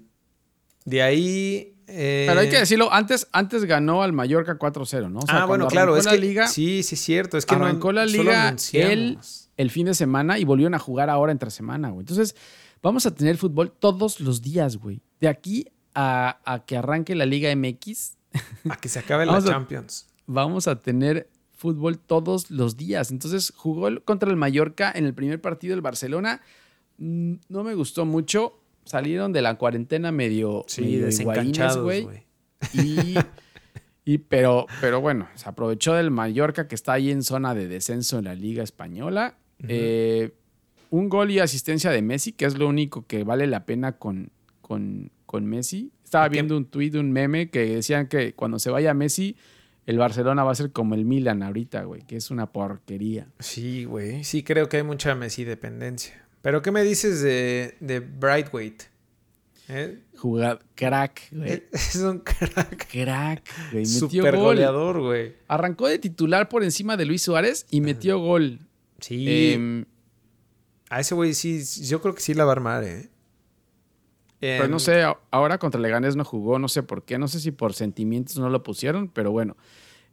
de 0.84 1.02
ahí. 1.02 1.74
Eh... 1.86 2.24
Pero 2.28 2.40
hay 2.40 2.48
que 2.48 2.58
decirlo, 2.58 2.92
antes, 2.92 3.28
antes 3.32 3.64
ganó 3.64 4.02
al 4.02 4.12
Mallorca 4.12 4.58
4-0, 4.58 5.10
¿no? 5.10 5.20
O 5.20 5.26
sea, 5.26 5.42
ah, 5.42 5.46
bueno, 5.46 5.68
claro, 5.68 5.96
es 5.96 6.04
la 6.04 6.12
que, 6.12 6.18
liga. 6.18 6.48
Sí, 6.48 6.82
sí, 6.82 6.94
es 6.94 7.00
cierto. 7.00 7.36
Es 7.36 7.46
que 7.46 7.54
arrancó 7.54 7.88
no, 7.88 8.00
la 8.00 8.06
liga 8.06 8.54
el, 8.72 9.18
el 9.56 9.70
fin 9.70 9.86
de 9.86 9.94
semana 9.94 10.38
y 10.38 10.44
volvieron 10.44 10.74
a 10.74 10.78
jugar 10.78 11.10
ahora 11.10 11.32
entre 11.32 11.50
semana, 11.50 11.90
güey. 11.90 12.00
Entonces, 12.00 12.34
vamos 12.82 13.06
a 13.06 13.14
tener 13.14 13.36
fútbol 13.36 13.72
todos 13.72 14.20
los 14.20 14.42
días, 14.42 14.76
güey. 14.76 15.00
De 15.20 15.28
aquí 15.28 15.68
a, 15.94 16.38
a, 16.44 16.64
que 16.64 16.76
arranque 16.76 17.14
la 17.14 17.26
Liga 17.26 17.54
MX. 17.54 18.16
A 18.68 18.76
que 18.76 18.88
se 18.88 18.98
acabe 18.98 19.26
la 19.26 19.42
Champions. 19.42 20.06
vamos 20.26 20.68
a 20.68 20.82
tener 20.82 21.28
fútbol 21.56 21.98
todos 21.98 22.50
los 22.50 22.76
días. 22.76 23.10
Entonces, 23.10 23.52
jugó 23.56 23.88
contra 24.04 24.30
el 24.30 24.36
Mallorca 24.36 24.92
en 24.94 25.04
el 25.04 25.14
primer 25.14 25.40
partido 25.40 25.72
del 25.72 25.80
Barcelona. 25.80 26.42
Mm, 26.98 27.34
no 27.48 27.64
me 27.64 27.74
gustó 27.74 28.04
mucho 28.04 28.60
salieron 28.86 29.32
de 29.32 29.42
la 29.42 29.56
cuarentena 29.58 30.10
medio, 30.12 30.64
sí, 30.66 30.96
desencanchados, 30.96 31.82
güey. 31.82 32.06
Y, 34.08 34.18
pero, 34.18 34.68
pero 34.80 35.00
bueno, 35.00 35.28
se 35.34 35.48
aprovechó 35.48 35.94
del 35.94 36.12
Mallorca 36.12 36.68
que 36.68 36.76
está 36.76 36.92
ahí 36.92 37.10
en 37.10 37.24
zona 37.24 37.56
de 37.56 37.66
descenso 37.66 38.20
en 38.20 38.26
la 38.26 38.36
Liga 38.36 38.62
Española. 38.62 39.36
Eh, 39.66 40.32
un 40.90 41.08
gol 41.08 41.32
y 41.32 41.40
asistencia 41.40 41.90
de 41.90 42.02
Messi, 42.02 42.30
que 42.30 42.44
es 42.44 42.56
lo 42.56 42.68
único 42.68 43.04
que 43.04 43.24
vale 43.24 43.48
la 43.48 43.66
pena 43.66 43.98
con, 43.98 44.30
con, 44.60 45.10
con 45.26 45.44
Messi. 45.44 45.90
Estaba 46.04 46.28
viendo 46.28 46.56
un 46.56 46.66
tuit, 46.66 46.94
un 46.94 47.10
meme 47.10 47.50
que 47.50 47.66
decían 47.66 48.06
que 48.06 48.32
cuando 48.32 48.60
se 48.60 48.70
vaya 48.70 48.94
Messi, 48.94 49.36
el 49.86 49.98
Barcelona 49.98 50.44
va 50.44 50.52
a 50.52 50.54
ser 50.54 50.70
como 50.70 50.94
el 50.94 51.04
Milan 51.04 51.42
ahorita, 51.42 51.82
güey, 51.82 52.02
que 52.02 52.14
es 52.14 52.30
una 52.30 52.52
porquería. 52.52 53.26
Sí, 53.40 53.86
güey. 53.86 54.22
Sí, 54.22 54.44
creo 54.44 54.68
que 54.68 54.76
hay 54.76 54.82
mucha 54.84 55.16
Messi 55.16 55.42
dependencia. 55.42 56.25
Pero 56.46 56.62
¿qué 56.62 56.70
me 56.70 56.84
dices 56.84 57.22
de, 57.22 57.74
de 57.80 57.98
Brightweight? 57.98 58.84
¿Eh? 59.68 59.98
Jugad 60.16 60.60
crack, 60.76 61.22
güey. 61.32 61.64
Es 61.72 61.96
un 61.96 62.20
crack. 62.20 62.86
Crack, 62.88 63.72
güey. 63.72 63.84
Super 63.84 64.36
goleador, 64.36 65.00
güey. 65.00 65.34
Arrancó 65.48 65.88
de 65.88 65.98
titular 65.98 66.48
por 66.48 66.62
encima 66.62 66.96
de 66.96 67.04
Luis 67.04 67.22
Suárez 67.22 67.66
y 67.68 67.80
metió 67.80 68.20
gol. 68.20 68.60
Sí. 69.00 69.24
Eh, 69.28 69.84
a 70.88 71.00
ese 71.00 71.16
güey 71.16 71.34
sí, 71.34 71.64
yo 71.82 72.00
creo 72.00 72.14
que 72.14 72.20
sí 72.20 72.32
la 72.32 72.44
va 72.44 72.52
a 72.52 72.54
armar, 72.54 72.84
¿eh? 72.84 73.08
Pues 74.38 74.70
no 74.70 74.78
sé, 74.78 75.02
ahora 75.32 75.58
contra 75.58 75.80
Leganés 75.80 76.14
no 76.14 76.24
jugó, 76.24 76.60
no 76.60 76.68
sé 76.68 76.84
por 76.84 77.02
qué, 77.02 77.18
no 77.18 77.26
sé 77.26 77.40
si 77.40 77.50
por 77.50 77.74
sentimientos 77.74 78.38
no 78.38 78.50
lo 78.50 78.62
pusieron, 78.62 79.08
pero 79.08 79.32
bueno. 79.32 79.56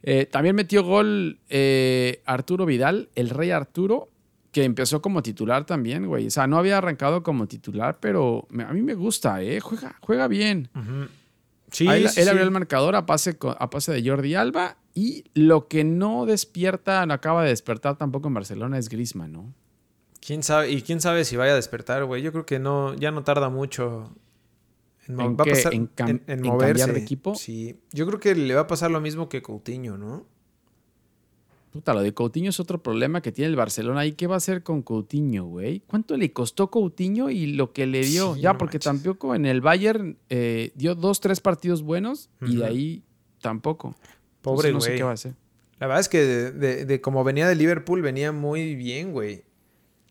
Eh, 0.02 0.26
también 0.26 0.56
metió 0.56 0.82
gol 0.82 1.38
eh, 1.48 2.22
Arturo 2.24 2.66
Vidal, 2.66 3.08
el 3.14 3.30
rey 3.30 3.52
Arturo, 3.52 4.08
que 4.54 4.62
empezó 4.62 5.02
como 5.02 5.20
titular 5.20 5.66
también, 5.66 6.06
güey. 6.06 6.28
O 6.28 6.30
sea, 6.30 6.46
no 6.46 6.58
había 6.58 6.78
arrancado 6.78 7.24
como 7.24 7.48
titular, 7.48 7.98
pero 7.98 8.46
a 8.56 8.72
mí 8.72 8.82
me 8.82 8.94
gusta, 8.94 9.42
¿eh? 9.42 9.58
Juega, 9.58 9.96
juega 10.00 10.28
bien. 10.28 10.70
Sí, 11.72 11.88
él, 11.88 12.06
abrió 12.28 12.44
el 12.44 12.52
marcador 12.52 12.94
a 12.94 13.04
pase, 13.04 13.36
a 13.58 13.68
pase 13.68 13.92
de 13.92 14.08
Jordi 14.08 14.36
Alba 14.36 14.76
y 14.94 15.24
lo 15.34 15.66
que 15.66 15.82
no 15.82 16.24
despierta, 16.24 17.04
no 17.04 17.14
acaba 17.14 17.42
de 17.42 17.48
despertar 17.48 17.98
tampoco 17.98 18.28
en 18.28 18.34
Barcelona 18.34 18.78
es 18.78 18.88
Grisman, 18.88 19.32
¿no? 19.32 19.52
¿Quién 20.24 20.44
sabe? 20.44 20.70
Y 20.70 20.82
quién 20.82 21.00
sabe 21.00 21.24
si 21.24 21.34
vaya 21.34 21.50
a 21.50 21.56
despertar, 21.56 22.04
güey. 22.04 22.22
Yo 22.22 22.30
creo 22.30 22.46
que 22.46 22.60
no, 22.60 22.94
ya 22.94 23.10
no 23.10 23.24
tarda 23.24 23.48
mucho 23.48 24.14
en, 25.08 25.16
¿En, 25.18 26.42
moverse. 26.42 26.92
de 26.92 27.00
equipo. 27.00 27.34
Sí, 27.34 27.80
yo 27.90 28.06
creo 28.06 28.20
que 28.20 28.36
le 28.36 28.54
va 28.54 28.62
a 28.62 28.66
pasar 28.68 28.92
lo 28.92 29.00
mismo 29.00 29.28
que 29.28 29.42
Coutinho, 29.42 29.98
¿no? 29.98 30.26
Puta, 31.74 31.92
lo 31.92 32.02
de 32.02 32.14
Coutinho 32.14 32.50
es 32.50 32.60
otro 32.60 32.80
problema 32.80 33.20
que 33.20 33.32
tiene 33.32 33.50
el 33.50 33.56
Barcelona. 33.56 34.06
¿Y 34.06 34.12
qué 34.12 34.28
va 34.28 34.34
a 34.34 34.36
hacer 34.36 34.62
con 34.62 34.82
Coutinho, 34.82 35.46
güey? 35.46 35.80
¿Cuánto 35.80 36.16
le 36.16 36.32
costó 36.32 36.70
Coutinho 36.70 37.30
y 37.30 37.46
lo 37.46 37.72
que 37.72 37.86
le 37.86 38.04
dio? 38.04 38.36
ya, 38.36 38.56
porque 38.56 38.78
tampoco 38.78 39.34
en 39.34 39.44
el 39.44 39.60
Bayern 39.60 40.16
eh, 40.30 40.70
dio 40.76 40.94
dos, 40.94 41.18
tres 41.18 41.40
partidos 41.40 41.82
buenos 41.82 42.30
y 42.42 42.58
de 42.58 42.64
ahí 42.64 43.02
tampoco. 43.40 43.96
Pobre, 44.40 44.70
güey. 44.70 44.74
No 44.74 44.80
sé 44.82 44.94
qué 44.94 45.02
va 45.02 45.10
a 45.10 45.14
hacer. 45.14 45.34
La 45.80 45.88
verdad 45.88 45.98
es 45.98 46.08
que 46.08 46.20
de, 46.24 47.00
como 47.00 47.24
venía 47.24 47.48
de 47.48 47.56
Liverpool, 47.56 48.02
venía 48.02 48.30
muy 48.30 48.76
bien, 48.76 49.10
güey. 49.10 49.42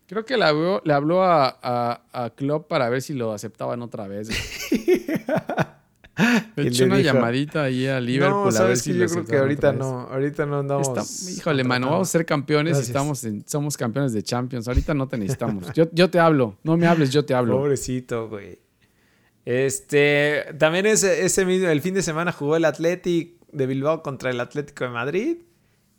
Creo 0.07 0.25
que 0.25 0.35
le 0.35 0.43
habló, 0.43 0.81
le 0.83 0.91
habló 0.91 1.23
a, 1.23 1.59
a, 1.63 2.01
a 2.11 2.29
Klopp 2.31 2.67
para 2.67 2.89
ver 2.89 3.01
si 3.01 3.13
lo 3.13 3.31
aceptaban 3.31 3.81
otra 3.81 4.09
vez. 4.09 4.27
Le 6.55 6.67
echó 6.67 6.85
una 6.85 6.99
llamadita 6.99 7.63
ahí 7.63 7.87
a 7.87 7.99
Liverpool 7.99 8.53
no, 8.53 8.59
a 8.59 8.63
ver 8.65 8.77
si 8.77 8.95
yo 8.95 9.07
creo 9.07 9.25
que 9.25 9.37
ahorita 9.37 9.73
no, 9.73 10.01
ahorita 10.01 10.45
no 10.45 10.59
andamos. 10.59 11.29
híjole, 11.29 11.63
mano, 11.63 11.89
vamos 11.89 12.09
a 12.09 12.11
ser 12.11 12.25
campeones 12.25 12.77
y 12.77 12.81
estamos 12.81 13.25
somos 13.45 13.77
campeones 13.77 14.13
de 14.13 14.21
Champions. 14.21 14.67
Ahorita 14.67 14.93
no 14.93 15.07
te 15.07 15.17
necesitamos. 15.17 15.73
Yo, 15.73 15.85
yo 15.91 16.09
te 16.09 16.19
hablo, 16.19 16.57
no 16.63 16.77
me 16.77 16.85
hables, 16.85 17.11
yo 17.11 17.25
te 17.25 17.33
hablo. 17.33 17.57
Pobrecito, 17.57 18.29
güey. 18.29 18.59
Este, 19.45 20.53
también 20.57 20.85
ese, 20.85 21.25
ese 21.25 21.45
mismo, 21.45 21.67
el 21.67 21.81
fin 21.81 21.95
de 21.95 22.01
semana 22.01 22.31
jugó 22.31 22.55
el 22.55 22.65
Athletic 22.65 23.33
de 23.51 23.65
Bilbao 23.65 24.03
contra 24.03 24.29
el 24.29 24.39
Atlético 24.39 24.83
de 24.83 24.89
Madrid. 24.91 25.37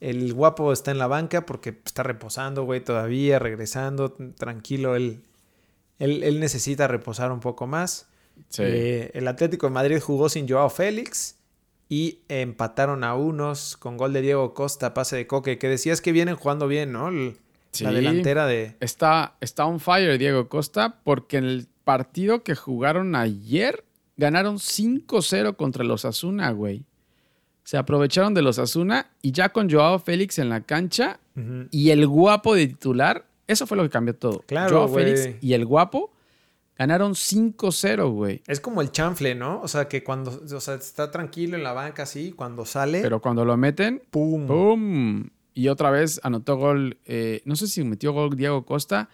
El 0.00 0.32
guapo 0.32 0.72
está 0.72 0.92
en 0.92 0.98
la 0.98 1.08
banca 1.08 1.44
porque 1.44 1.80
está 1.84 2.02
reposando, 2.04 2.64
güey, 2.64 2.82
todavía, 2.82 3.38
regresando, 3.38 4.12
tranquilo. 4.12 4.94
Él, 4.94 5.22
él, 5.98 6.22
él 6.22 6.40
necesita 6.40 6.86
reposar 6.86 7.32
un 7.32 7.40
poco 7.40 7.66
más. 7.66 8.06
Eh, 8.58 9.10
el 9.14 9.28
Atlético 9.28 9.66
de 9.66 9.72
Madrid 9.72 9.98
jugó 10.00 10.28
sin 10.28 10.48
Joao 10.48 10.70
Félix 10.70 11.36
y 11.88 12.20
empataron 12.28 13.04
a 13.04 13.14
unos 13.14 13.76
con 13.76 13.96
gol 13.96 14.12
de 14.12 14.22
Diego 14.22 14.54
Costa, 14.54 14.94
pase 14.94 15.16
de 15.16 15.26
Coque, 15.26 15.58
que 15.58 15.68
decías 15.68 16.00
que 16.00 16.12
vienen 16.12 16.36
jugando 16.36 16.66
bien, 16.68 16.92
¿no? 16.92 17.10
La 17.10 17.90
delantera 17.90 18.46
de... 18.46 18.76
Está, 18.80 19.34
está 19.40 19.66
on 19.66 19.80
fire 19.80 20.18
Diego 20.18 20.48
Costa 20.48 21.00
porque 21.02 21.38
en 21.38 21.44
el 21.44 21.66
partido 21.84 22.42
que 22.42 22.54
jugaron 22.54 23.14
ayer 23.16 23.84
ganaron 24.16 24.56
5-0 24.56 25.56
contra 25.56 25.84
los 25.84 26.04
Asuna, 26.04 26.50
güey. 26.52 26.84
Se 27.64 27.76
aprovecharon 27.76 28.34
de 28.34 28.42
los 28.42 28.58
Asuna 28.58 29.10
y 29.22 29.32
ya 29.32 29.48
con 29.48 29.70
Joao 29.70 29.98
Félix 29.98 30.38
en 30.38 30.48
la 30.48 30.60
cancha 30.60 31.18
y 31.70 31.90
el 31.90 32.06
guapo 32.06 32.54
de 32.54 32.68
titular, 32.68 33.26
eso 33.48 33.66
fue 33.66 33.76
lo 33.76 33.82
que 33.82 33.90
cambió 33.90 34.14
todo. 34.14 34.44
Claro, 34.46 34.76
Joao 34.76 34.88
Félix 34.88 35.30
y 35.40 35.54
el 35.54 35.64
guapo 35.64 36.13
Ganaron 36.76 37.12
5-0, 37.12 38.10
güey. 38.12 38.42
Es 38.48 38.60
como 38.60 38.80
el 38.80 38.90
chanfle, 38.90 39.36
¿no? 39.36 39.60
O 39.62 39.68
sea, 39.68 39.86
que 39.86 40.02
cuando 40.02 40.42
o 40.42 40.60
sea, 40.60 40.74
está 40.74 41.10
tranquilo 41.10 41.56
en 41.56 41.62
la 41.62 41.72
banca 41.72 42.02
así, 42.02 42.32
cuando 42.32 42.64
sale. 42.64 43.00
Pero 43.00 43.20
cuando 43.20 43.44
lo 43.44 43.56
meten, 43.56 44.02
¡pum! 44.10 44.46
¡Pum! 44.46 45.28
Y 45.54 45.68
otra 45.68 45.90
vez 45.90 46.20
anotó 46.24 46.56
gol. 46.56 46.98
Eh, 47.04 47.42
no 47.44 47.54
sé 47.54 47.68
si 47.68 47.84
metió 47.84 48.12
gol 48.12 48.36
Diego 48.36 48.66
Costa, 48.66 49.08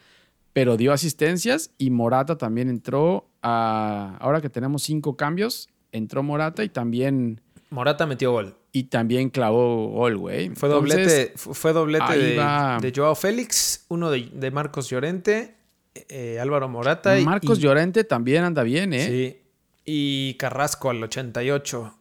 pero 0.55 0.79
dio 0.79 0.93
asistencias 0.93 1.71
y 1.77 1.91
Morata 1.91 2.39
también 2.39 2.71
entró. 2.71 3.27
A, 3.43 4.17
ahora 4.21 4.41
que 4.41 4.49
tenemos 4.49 4.83
cinco 4.83 5.17
cambios, 5.17 5.69
entró 5.93 6.23
Morata 6.23 6.65
y 6.65 6.71
también. 6.71 7.43
Morata 7.69 8.07
metió 8.07 8.33
gol. 8.33 8.57
Y 8.73 8.85
también 8.85 9.29
clavó 9.29 9.89
gol, 9.89 10.17
güey. 10.17 10.49
Fue 10.51 10.71
doblete, 10.71 11.33
fue 11.37 11.75
doblete 11.75 12.17
de, 12.17 12.93
Joao 12.95 13.15
Félix, 13.15 13.85
uno 13.89 14.11
de, 14.11 14.31
de 14.33 14.51
Marcos 14.51 14.89
Llorente 14.89 15.60
eh, 15.95 16.39
Álvaro 16.41 16.69
Morata. 16.69 17.17
Marcos 17.21 17.59
Llorente 17.59 18.05
también 18.05 18.45
anda 18.45 18.63
bien, 18.63 18.93
¿eh? 18.93 19.07
Sí. 19.07 19.43
Y 19.85 20.35
Carrasco 20.35 20.91
al 20.91 21.03
88. 21.03 21.95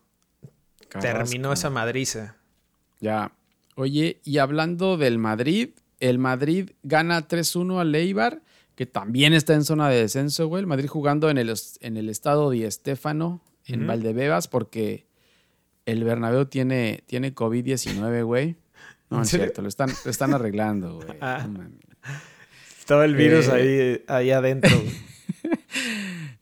Terminó 0.99 1.53
esa 1.53 1.69
madriza. 1.69 2.35
Ya. 2.99 3.31
Oye, 3.75 4.19
y 4.23 4.39
hablando 4.39 4.97
del 4.97 5.17
Madrid, 5.17 5.69
el 5.99 6.19
Madrid 6.19 6.71
gana 6.83 7.27
3-1 7.27 7.79
al 7.79 7.91
Leibar, 7.91 8.41
que 8.75 8.85
también 8.85 9.33
está 9.33 9.53
en 9.53 9.63
zona 9.63 9.89
de 9.89 10.01
descenso, 10.01 10.47
güey. 10.47 10.61
El 10.61 10.67
Madrid 10.67 10.87
jugando 10.87 11.29
en 11.29 11.37
el, 11.37 11.53
en 11.81 11.97
el 11.97 12.09
estado 12.09 12.49
de 12.49 12.65
Estéfano, 12.65 13.41
en 13.65 13.85
Valdebebas, 13.87 14.47
porque 14.47 15.05
el 15.85 16.03
Bernabéu 16.03 16.45
tiene, 16.45 17.03
tiene 17.05 17.33
COVID-19, 17.33 18.23
güey. 18.23 18.55
No, 19.11 19.23
es 19.23 19.29
cierto, 19.29 19.63
lo 19.63 19.67
están, 19.67 19.89
lo 20.05 20.11
están 20.11 20.35
arreglando, 20.35 20.97
güey. 21.03 21.17
Ah. 21.19 21.47
Estaba 22.89 23.05
el 23.05 23.15
virus 23.15 23.47
eh, 23.49 24.03
ahí, 24.07 24.15
ahí 24.15 24.31
adentro. 24.31 24.71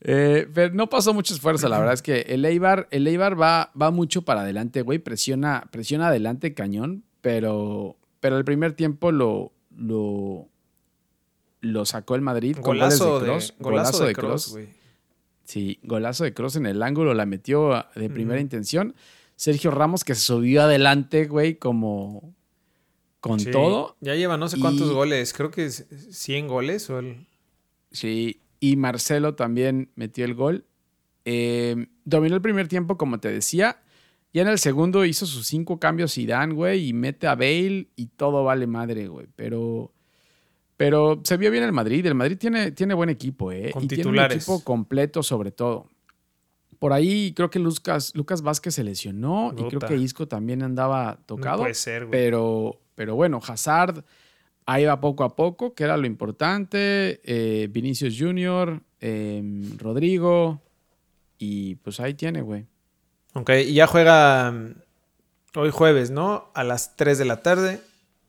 Eh, 0.09 0.47
pero 0.53 0.73
no 0.73 0.87
pasó 0.87 1.13
mucho 1.13 1.33
esfuerzo, 1.33 1.67
la 1.67 1.79
verdad 1.79 1.93
es 1.93 2.01
que 2.01 2.21
el 2.29 2.45
Eibar, 2.45 2.87
el 2.91 3.05
Eibar 3.07 3.37
va, 3.37 3.71
va 3.79 3.91
mucho 3.91 4.21
para 4.21 4.39
adelante, 4.39 4.81
güey. 4.81 4.99
Presiona, 4.99 5.67
presiona 5.69 6.07
adelante 6.07 6.53
cañón, 6.53 7.03
pero, 7.19 7.97
pero 8.21 8.37
el 8.37 8.45
primer 8.45 8.71
tiempo 8.71 9.11
lo, 9.11 9.51
lo, 9.75 10.47
lo 11.59 11.85
sacó 11.85 12.15
el 12.15 12.21
Madrid 12.21 12.55
golazo 12.61 13.19
de 13.19 13.25
cross. 13.25 13.53
golazo, 13.59 14.05
de, 14.05 14.13
cross, 14.13 14.51
güey. 14.51 14.69
Sí, 15.43 15.79
golazo 15.83 16.23
de 16.23 16.33
cross 16.33 16.55
en 16.55 16.67
el 16.67 16.81
ángulo, 16.83 17.13
la 17.13 17.25
metió 17.25 17.85
de 17.93 18.09
primera 18.09 18.39
intención. 18.39 18.95
Sergio 19.35 19.71
Ramos 19.71 20.05
que 20.05 20.15
se 20.15 20.21
subió 20.21 20.61
adelante, 20.61 21.25
güey, 21.25 21.55
como, 21.55 22.33
con 23.19 23.43
todo. 23.43 23.95
Ya 23.99 24.15
lleva 24.15 24.37
no 24.37 24.47
sé 24.47 24.59
cuántos 24.59 24.91
goles, 24.91 25.33
creo 25.33 25.51
que 25.51 25.69
100 25.69 26.47
goles 26.47 26.89
o 26.89 26.99
el... 26.99 27.27
Sí, 27.91 28.41
y 28.59 28.75
Marcelo 28.75 29.35
también 29.35 29.91
metió 29.95 30.25
el 30.25 30.33
gol. 30.33 30.65
Eh, 31.25 31.87
dominó 32.05 32.35
el 32.35 32.41
primer 32.41 32.67
tiempo, 32.67 32.97
como 32.97 33.19
te 33.19 33.31
decía. 33.31 33.81
Ya 34.33 34.41
en 34.43 34.49
el 34.49 34.59
segundo 34.59 35.05
hizo 35.05 35.25
sus 35.25 35.47
cinco 35.47 35.79
cambios 35.79 36.13
Zidane, 36.13 36.53
güey, 36.53 36.89
y 36.89 36.93
mete 36.93 37.27
a 37.27 37.35
Bale 37.35 37.87
y 37.95 38.07
todo 38.07 38.43
vale 38.43 38.67
madre, 38.67 39.07
güey. 39.07 39.27
Pero, 39.35 39.93
pero 40.75 41.21
se 41.23 41.37
vio 41.37 41.49
bien 41.49 41.63
el 41.63 41.71
Madrid. 41.71 42.05
El 42.05 42.15
Madrid 42.15 42.37
tiene, 42.37 42.71
tiene 42.71 42.93
buen 42.93 43.09
equipo, 43.09 43.51
¿eh? 43.51 43.71
Con 43.71 43.85
y 43.85 43.87
titulares. 43.87 44.29
tiene 44.29 44.35
un 44.35 44.59
equipo 44.59 44.63
completo 44.63 45.23
sobre 45.23 45.51
todo. 45.51 45.89
Por 46.77 46.93
ahí 46.93 47.33
creo 47.35 47.49
que 47.49 47.57
Lucas, 47.59 48.13
Lucas 48.15 48.41
Vázquez 48.41 48.75
se 48.75 48.83
lesionó 48.83 49.53
y 49.57 49.63
creo 49.63 49.79
que 49.79 49.95
Isco 49.97 50.27
también 50.27 50.61
andaba 50.61 51.15
No 51.19 51.25
tocado. 51.25 51.61
puede 51.61 51.73
ser, 51.73 52.05
güey. 52.05 52.11
Pero, 52.11 52.79
pero 52.97 53.13
bueno, 53.13 53.39
Hazard 53.47 54.03
ahí 54.65 54.85
va 54.85 54.99
poco 54.99 55.23
a 55.23 55.35
poco, 55.35 55.75
que 55.75 55.83
era 55.83 55.97
lo 55.97 56.07
importante. 56.07 57.21
Eh, 57.23 57.67
Vinicius 57.69 58.15
Junior, 58.17 58.81
eh, 58.99 59.43
Rodrigo. 59.77 60.59
Y 61.37 61.75
pues 61.75 61.99
ahí 61.99 62.15
tiene, 62.15 62.41
güey. 62.41 62.65
Ok, 63.35 63.51
y 63.67 63.75
ya 63.75 63.85
juega 63.85 64.51
mm, 64.51 64.75
hoy 65.57 65.69
jueves, 65.69 66.09
¿no? 66.09 66.49
A 66.55 66.63
las 66.63 66.95
3 66.95 67.19
de 67.19 67.25
la 67.25 67.43
tarde. 67.43 67.81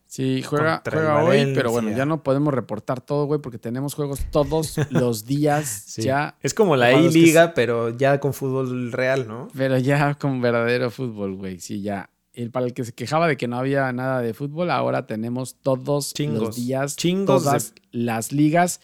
Sí, 0.06 0.42
juega, 0.42 0.82
juega 0.90 1.22
hoy, 1.24 1.52
pero 1.54 1.70
bueno, 1.70 1.90
ya 1.90 2.04
no 2.04 2.22
podemos 2.22 2.52
reportar 2.52 3.00
todo, 3.00 3.24
güey, 3.24 3.40
porque 3.40 3.58
tenemos 3.58 3.94
juegos 3.94 4.20
todos 4.30 4.76
los 4.90 5.24
días. 5.24 5.84
Sí. 5.86 6.02
Ya, 6.02 6.36
Es 6.42 6.52
como 6.52 6.76
la 6.76 6.92
I-Liga, 6.92 7.54
pero 7.54 7.88
ya 7.88 8.20
con 8.20 8.34
fútbol 8.34 8.92
real, 8.92 9.26
¿no? 9.26 9.48
pero 9.56 9.78
ya 9.78 10.14
con 10.14 10.42
verdadero 10.42 10.90
fútbol, 10.90 11.36
güey. 11.36 11.58
Sí, 11.58 11.80
ya. 11.80 12.10
Para 12.52 12.66
el 12.66 12.72
que 12.74 12.84
se 12.84 12.92
quejaba 12.92 13.26
de 13.26 13.36
que 13.36 13.48
no 13.48 13.58
había 13.58 13.92
nada 13.92 14.20
de 14.20 14.32
fútbol, 14.34 14.70
ahora 14.70 15.06
tenemos 15.06 15.56
todos 15.56 16.14
Chingos. 16.14 16.40
los 16.40 16.56
días, 16.56 16.96
Chingos 16.96 17.42
todas 17.44 17.74
las 17.90 18.32
ligas. 18.32 18.80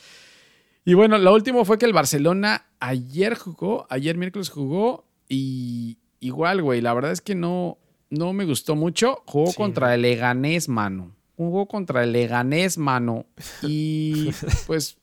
Y 0.85 0.95
bueno, 0.95 1.17
lo 1.19 1.33
último 1.33 1.65
fue 1.65 1.79
que 1.79 1.87
el 1.87 1.93
Barcelona 1.93 2.67
ayer 2.81 3.37
jugó, 3.37 3.87
ayer 3.91 4.17
miércoles 4.19 4.51
jugó 4.51 5.07
y 5.29 5.99
igual, 6.21 6.63
güey, 6.63 6.81
la 6.81 6.93
verdad 6.95 7.13
es 7.13 7.21
que 7.21 7.35
no, 7.35 7.79
no 8.11 8.33
me 8.33 8.45
gustó 8.45 8.75
mucho. 8.77 9.23
Jugó 9.27 9.51
Sí. 9.53 9.57
contra 9.57 9.95
el 9.95 10.03
Leganés, 10.03 10.69
mano. 10.69 11.15
Jugó 11.37 11.67
contra 11.67 12.03
el 12.05 12.13
Leganés, 12.13 12.77
mano. 12.77 13.25
Y 13.63 14.31
pues 14.67 14.99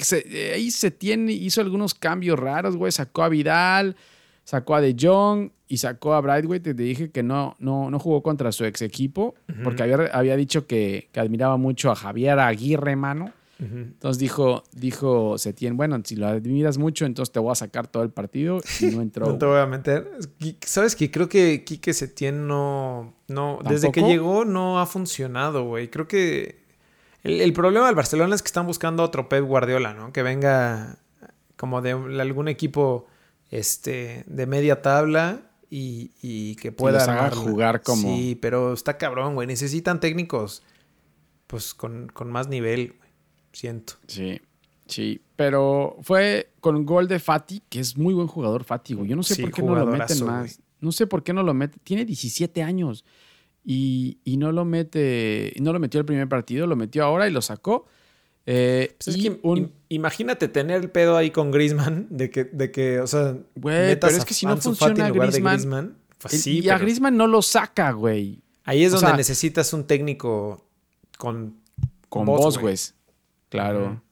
se- 0.00 0.52
ahí 0.54 0.70
se 0.70 0.90
tiene, 0.90 1.32
hizo 1.32 1.60
algunos 1.60 1.94
cambios 1.94 2.38
raros, 2.38 2.76
güey. 2.76 2.90
Sacó 2.92 3.22
a 3.22 3.28
Vidal, 3.28 3.96
sacó 4.50 4.74
a 4.74 4.80
De 4.80 4.96
Jong 5.00 5.50
y 5.68 5.76
sacó 5.76 6.12
a 6.14 6.20
Brightway. 6.20 6.58
Te 6.58 6.74
dije 6.74 7.12
que 7.12 7.22
no, 7.22 7.54
no, 7.60 7.88
no 7.88 8.00
jugó 8.00 8.20
contra 8.20 8.50
su 8.50 8.64
ex 8.64 8.82
equipo, 8.82 9.36
porque 9.62 9.84
había, 9.84 10.06
había 10.12 10.36
dicho 10.36 10.66
que, 10.66 11.08
que 11.12 11.20
admiraba 11.20 11.56
mucho 11.56 11.92
a 11.92 11.94
Javier 11.94 12.40
Aguirre, 12.40 12.96
mano. 12.96 13.32
Entonces 13.60 14.18
dijo, 14.18 14.64
dijo 14.72 15.36
Setién, 15.36 15.76
bueno, 15.76 16.00
si 16.02 16.16
lo 16.16 16.26
admiras 16.26 16.78
mucho, 16.78 17.04
entonces 17.04 17.30
te 17.30 17.38
voy 17.38 17.52
a 17.52 17.54
sacar 17.54 17.86
todo 17.86 18.02
el 18.02 18.10
partido 18.10 18.60
y 18.80 18.86
no 18.86 19.02
entró. 19.02 19.26
No 19.26 19.38
te 19.38 19.46
voy 19.46 19.60
a 19.60 19.66
meter. 19.66 20.10
¿Sabes 20.64 20.96
que 20.96 21.10
Creo 21.10 21.28
que 21.28 21.62
Quique 21.62 21.92
Setién 21.92 22.48
no. 22.48 23.14
no 23.28 23.60
desde 23.68 23.92
que 23.92 24.00
llegó 24.00 24.44
no 24.46 24.80
ha 24.80 24.86
funcionado, 24.86 25.64
güey. 25.64 25.90
Creo 25.90 26.08
que. 26.08 26.58
El, 27.22 27.42
el 27.42 27.52
problema 27.52 27.86
del 27.86 27.94
Barcelona 27.94 28.34
es 28.34 28.42
que 28.42 28.46
están 28.46 28.66
buscando 28.66 29.02
a 29.02 29.06
otro 29.06 29.28
Pep 29.28 29.44
Guardiola, 29.44 29.92
¿no? 29.92 30.10
Que 30.10 30.22
venga 30.22 30.96
como 31.56 31.82
de 31.82 31.90
algún 31.92 32.48
equipo 32.48 33.06
este, 33.50 34.24
de 34.26 34.46
media 34.46 34.82
tabla 34.82 35.42
y, 35.68 36.12
y 36.22 36.56
que 36.56 36.72
pueda. 36.72 37.30
jugar 37.30 37.82
como- 37.82 38.16
Sí, 38.16 38.36
pero 38.40 38.72
está 38.72 38.96
cabrón, 38.98 39.34
güey. 39.34 39.46
Necesitan 39.46 40.00
técnicos, 40.00 40.62
pues 41.46 41.74
con, 41.74 42.08
con 42.08 42.30
más 42.30 42.48
nivel, 42.48 42.94
güey. 42.98 43.10
Siento. 43.52 43.94
Sí, 44.06 44.40
sí. 44.86 45.20
Pero 45.36 45.96
fue 46.02 46.52
con 46.60 46.84
gol 46.86 47.08
de 47.08 47.18
Fati, 47.18 47.62
que 47.68 47.80
es 47.80 47.96
muy 47.96 48.14
buen 48.14 48.28
jugador 48.28 48.62
Fati, 48.64 48.94
güey. 48.94 49.08
Yo 49.08 49.16
no 49.16 49.22
sé 49.22 49.34
Sí, 49.34 49.42
por 49.42 49.50
qué 49.52 49.62
no 49.62 49.74
lo 49.74 49.86
meten 49.86 50.24
más. 50.26 50.40
güey. 50.58 50.66
No 50.80 50.92
sé 50.92 51.06
por 51.06 51.22
qué 51.22 51.32
no 51.32 51.42
lo 51.42 51.52
mete. 51.52 51.78
Tiene 51.82 52.04
17 52.04 52.62
años 52.62 53.04
y, 53.64 54.18
y 54.24 54.36
no 54.36 54.52
lo 54.52 54.64
mete. 54.64 55.52
No 55.60 55.72
lo 55.72 55.78
metió 55.80 55.98
el 56.00 56.06
primer 56.06 56.28
partido, 56.28 56.66
lo 56.66 56.76
metió 56.76 57.04
ahora 57.04 57.28
y 57.28 57.32
lo 57.32 57.42
sacó. 57.42 57.86
Eh, 58.46 58.96
Pues 59.04 59.16
es 59.16 59.22
que 59.22 59.38
un- 59.42 59.72
imagínate 59.88 60.48
tener 60.48 60.80
el 60.82 60.90
pedo 60.90 61.16
ahí 61.16 61.30
con 61.30 61.50
Griezmann, 61.50 62.06
de 62.10 62.30
que, 62.30 62.44
de 62.44 62.70
que 62.70 63.00
o 63.00 63.06
sea, 63.06 63.36
Güey, 63.54 63.88
metas 63.88 64.08
pero 64.08 64.16
es 64.18 64.22
a 64.22 64.26
que 64.26 64.34
si 64.34 64.46
no 64.46 64.56
funciona 64.56 65.06
en 65.08 65.12
lugar 65.14 65.30
de 65.30 65.40
Griezmann, 65.40 65.96
pues 66.18 66.34
el- 66.34 66.40
sí, 66.40 66.60
y 66.60 66.68
a 66.68 66.78
Griezmann 66.78 67.16
no 67.16 67.26
lo 67.26 67.42
saca, 67.42 67.92
güey. 67.92 68.42
ahí 68.64 68.84
es 68.84 68.92
o 68.92 68.96
donde 68.96 69.08
sea- 69.08 69.16
necesitas 69.16 69.72
un 69.72 69.84
técnico 69.84 70.66
con, 71.18 71.56
Con 72.08 72.24
voz, 72.26 72.40
vos, 72.40 72.58
güey. 72.58 72.76
Claro. 73.50 74.02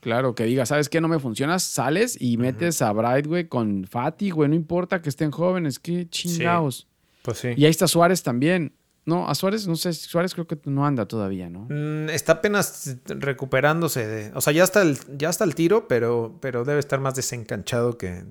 Claro, 0.00 0.34
que 0.34 0.44
diga, 0.44 0.64
¿sabes 0.64 0.88
qué? 0.88 1.00
No 1.00 1.08
me 1.08 1.18
funcionas, 1.18 1.62
sales 1.62 2.16
y 2.20 2.38
metes 2.38 2.80
a 2.80 2.90
Bright, 2.92 3.26
güey, 3.26 3.48
con 3.48 3.84
Fati, 3.86 4.30
güey. 4.30 4.48
No 4.48 4.54
importa 4.54 5.02
que 5.02 5.10
estén 5.10 5.30
jóvenes, 5.30 5.78
qué 5.78 6.08
chingados. 6.08 6.86
Pues 7.22 7.38
sí. 7.38 7.48
Y 7.54 7.64
ahí 7.66 7.70
está 7.70 7.86
Suárez 7.86 8.22
también. 8.22 8.72
No, 9.10 9.28
a 9.28 9.34
Suárez, 9.34 9.66
no 9.66 9.74
sé, 9.74 9.92
Suárez 9.92 10.34
creo 10.34 10.46
que 10.46 10.56
no 10.66 10.86
anda 10.86 11.06
todavía, 11.06 11.50
¿no? 11.50 11.66
Mm, 11.68 12.08
Está 12.10 12.34
apenas 12.34 12.96
recuperándose 13.06 14.06
de. 14.06 14.32
O 14.36 14.40
sea, 14.40 14.52
ya 14.52 14.62
está 14.64 14.82
el, 14.82 14.96
ya 15.18 15.28
está 15.30 15.42
el 15.44 15.54
tiro, 15.56 15.88
pero, 15.88 16.38
pero 16.40 16.64
debe 16.64 16.78
estar 16.78 17.00
más 17.00 17.14
desencanchado 17.16 17.98
que, 17.98 18.24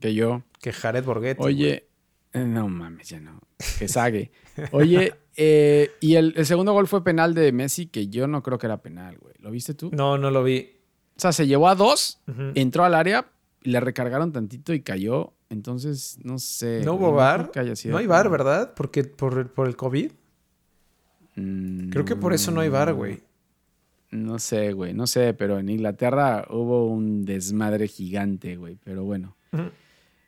Que 0.00 0.14
yo. 0.14 0.42
que 0.60 0.72
Jared 0.72 1.04
Borghetti. 1.04 1.42
Oye, 1.44 1.88
eh, 2.32 2.44
no 2.44 2.68
mames, 2.68 3.08
ya 3.10 3.20
no. 3.20 3.40
Que 3.78 3.86
sague. 3.86 4.32
Oye, 4.72 5.14
eh, 5.36 5.90
y 6.00 6.14
el, 6.14 6.32
el 6.36 6.46
segundo 6.46 6.72
gol 6.72 6.88
fue 6.88 7.04
penal 7.04 7.34
de 7.34 7.52
Messi, 7.52 7.86
que 7.86 8.08
yo 8.08 8.26
no 8.26 8.42
creo 8.42 8.56
que 8.58 8.66
era 8.66 8.80
penal, 8.82 9.18
güey. 9.18 9.34
¿Lo 9.40 9.50
viste 9.50 9.74
tú? 9.74 9.90
No, 9.92 10.16
no 10.16 10.30
lo 10.30 10.42
vi. 10.42 10.70
O 11.16 11.20
sea, 11.20 11.32
se 11.32 11.46
llevó 11.46 11.68
a 11.68 11.74
dos, 11.74 12.20
entró 12.54 12.84
al 12.84 12.94
área, 12.94 13.26
le 13.62 13.80
recargaron 13.80 14.32
tantito 14.32 14.72
y 14.72 14.80
cayó. 14.82 15.34
Entonces, 15.50 16.18
no 16.22 16.38
sé. 16.38 16.82
¿No 16.84 16.94
hubo 16.94 17.12
bar? 17.12 17.50
No 17.86 17.96
hay 17.96 18.06
bar. 18.06 18.28
¿verdad? 18.28 18.74
Porque 18.74 19.04
por, 19.04 19.38
el- 19.38 19.46
por 19.46 19.66
el 19.68 19.76
COVID. 19.76 20.12
Mm, 21.36 21.90
Creo 21.90 22.04
que 22.04 22.16
por 22.16 22.32
eso 22.34 22.50
no 22.50 22.60
hay 22.60 22.68
bar, 22.68 22.92
güey. 22.94 23.20
No 24.10 24.38
sé, 24.38 24.72
güey, 24.72 24.94
no 24.94 25.06
sé, 25.06 25.34
pero 25.34 25.58
en 25.58 25.68
Inglaterra 25.68 26.46
hubo 26.50 26.86
un 26.86 27.24
desmadre 27.26 27.88
gigante, 27.88 28.56
güey, 28.56 28.78
pero 28.82 29.04
bueno. 29.04 29.36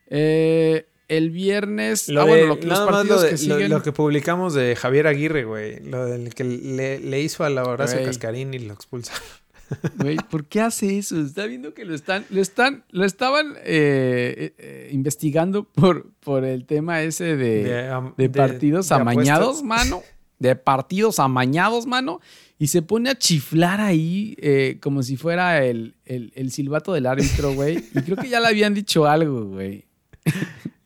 Eh, 0.08 0.86
el 1.08 1.30
viernes, 1.30 2.08
Lo 2.08 2.20
ah, 2.22 2.24
de- 2.24 2.30
bueno, 2.30 2.46
lo- 2.56 2.62
los 2.68 2.80
partidos 2.80 3.08
lo, 3.16 3.22
de- 3.22 3.30
que 3.30 3.36
siguen. 3.38 3.70
lo 3.70 3.82
que 3.82 3.92
publicamos 3.92 4.54
de 4.54 4.76
Javier 4.76 5.06
Aguirre, 5.06 5.44
güey. 5.44 5.80
Lo 5.80 6.04
del 6.06 6.34
que 6.34 6.44
le, 6.44 7.00
le 7.00 7.20
hizo 7.20 7.42
a 7.44 7.50
la 7.50 7.64
Horacio. 7.64 8.02
Cascarín 8.04 8.52
y 8.54 8.58
lo 8.60 8.74
expulsaron. 8.74 9.22
Güey, 9.96 10.16
¿por 10.30 10.46
qué 10.46 10.60
hace 10.60 10.98
eso? 10.98 11.20
Está 11.20 11.46
viendo 11.46 11.74
que 11.74 11.84
lo 11.84 11.94
están, 11.94 12.24
lo 12.30 12.40
están, 12.40 12.84
lo 12.90 13.04
estaban 13.04 13.54
eh, 13.64 14.54
eh, 14.58 14.90
investigando 14.92 15.64
por, 15.64 16.10
por 16.20 16.44
el 16.44 16.66
tema 16.66 17.02
ese 17.02 17.36
de, 17.36 18.30
partidos 18.34 18.88
de 18.88 18.94
amañados, 18.94 19.62
mano. 19.62 20.02
De 20.38 20.56
partidos 20.56 21.18
amañados, 21.18 21.86
mano. 21.86 22.20
Y 22.58 22.66
se 22.66 22.82
pone 22.82 23.10
a 23.10 23.14
chiflar 23.14 23.80
ahí 23.80 24.36
eh, 24.38 24.78
como 24.82 25.02
si 25.02 25.16
fuera 25.16 25.64
el, 25.64 25.94
el, 26.04 26.32
el 26.34 26.50
silbato 26.50 26.92
del 26.92 27.06
árbitro, 27.06 27.54
güey. 27.54 27.76
Y 27.94 28.02
creo 28.02 28.16
que 28.16 28.28
ya 28.28 28.40
le 28.40 28.48
habían 28.48 28.74
dicho 28.74 29.06
algo, 29.06 29.44
güey. 29.46 29.86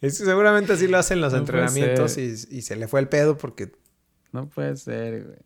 Es 0.01 0.19
que 0.19 0.25
seguramente 0.25 0.75
así 0.75 0.87
lo 0.87 0.99
hacen 0.99 1.21
los 1.21 1.33
No 1.33 1.39
entrenamientos 1.41 2.19
y, 2.19 2.35
y 2.51 2.63
se 2.63 2.77
le 2.77 2.87
fue 2.87 3.01
el 3.01 3.09
pedo 3.09 3.39
porque 3.39 3.73
No 4.33 4.49
puede 4.49 4.77
ser, 4.77 5.25
güey. 5.25 5.39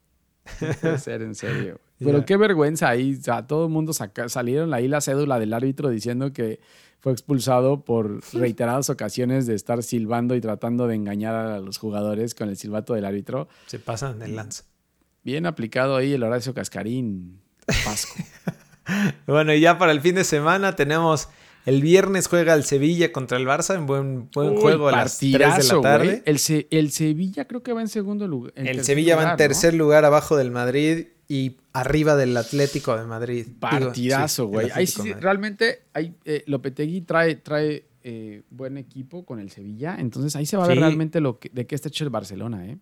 No 0.61 0.77
puede 0.81 0.99
ser, 0.99 1.23
en 1.23 1.35
serio. 1.35 1.81
Pero 1.99 2.25
qué 2.25 2.37
vergüenza 2.37 2.89
ahí. 2.89 3.17
O 3.19 3.23
sea, 3.23 3.47
todo 3.47 3.65
el 3.67 3.71
mundo 3.73 3.93
saca, 3.93 4.29
salieron 4.29 4.73
ahí 4.75 4.89
la 4.89 5.01
cédula 5.01 5.39
del 5.39 5.53
árbitro 5.53 5.89
diciendo 5.91 6.33
que 6.33 6.61
fue 7.01 7.13
expulsado 7.13 7.85
por 7.85 8.21
reiteradas 8.33 8.91
ocasiones 8.91 9.47
de 9.47 9.55
estar 9.55 9.83
silbando 9.83 10.35
y 10.35 10.41
tratando 10.41 10.87
de 10.87 10.95
engañar 10.97 11.35
a 11.35 11.59
los 11.61 11.79
jugadores 11.79 12.35
con 12.35 12.49
el 12.49 12.57
silbato 12.57 12.95
del 12.95 13.05
árbitro. 13.05 13.49
se 13.67 13.79
pasan 13.79 14.19
de 14.19 14.29
lanza. 14.29 14.65
Bien 15.25 15.47
aplicado 15.47 15.97
ahí 15.97 16.13
el 16.13 16.23
Horacio 16.23 16.55
Cascarín. 16.55 17.41
Pasco. 17.85 18.15
Bueno, 19.27 19.53
y 19.53 19.61
ya 19.61 19.77
para 19.77 19.93
el 19.93 20.01
fin 20.01 20.15
de 20.15 20.25
semana 20.25 20.75
tenemos 20.75 21.29
el 21.67 21.83
viernes 21.83 22.27
juega 22.27 22.55
el 22.55 22.65
Sevilla 22.65 23.13
contra 23.13 23.37
el 23.37 23.47
Barça 23.47 23.75
en 23.75 23.85
buen, 23.85 24.31
buen 24.33 24.53
Uy, 24.55 24.61
juego 24.63 24.89
a 24.89 24.93
las 24.93 25.19
3 25.19 25.33
de 25.33 25.39
la 25.75 25.81
tarde. 25.83 26.23
El, 26.25 26.39
Se- 26.39 26.67
el 26.71 26.91
Sevilla 26.91 27.47
creo 27.47 27.63
que 27.63 27.75
va 27.75 27.83
en 27.83 27.89
segundo 27.89 28.27
lugar. 28.27 28.55
en 28.57 28.67
El 28.67 28.83
Sevilla 28.85 29.17
va 29.17 29.33
en 29.33 29.37
tercer 29.37 29.75
lugar 29.75 30.07
abajo 30.07 30.39
del 30.39 30.51
Madrid 30.51 31.09
y 31.29 31.57
arriba 31.75 32.17
del 32.17 32.37
Atlético 32.37 32.97
de 32.97 33.05
Madrid. 33.05 33.47
Partidazo, 33.61 34.45
sí, 34.45 34.49
güey. 34.51 34.87
Sí, 34.87 34.99
Madrid. 35.01 35.15
realmente, 35.21 35.83
ahí, 35.93 36.15
eh, 36.25 36.43
Lopetegui 36.47 37.03
trae, 37.03 37.35
trae 37.37 37.85
eh, 38.03 38.43
buen 38.51 38.79
equipo 38.79 39.27
con 39.27 39.39
el 39.39 39.51
Sevilla. 39.51 39.97
Entonces 39.99 40.35
ahí 40.37 40.47
se 40.47 40.57
va 40.57 40.65
a 40.65 40.69
ver 40.69 40.79
Sí. 40.79 40.81
realmente 40.81 41.21
lo 41.21 41.39
que, 41.39 41.51
de 41.53 41.67
qué 41.67 41.75
está 41.75 41.89
hecho 41.89 42.05
el 42.05 42.11
Barcelona, 42.11 42.67
¿eh? 42.67 42.79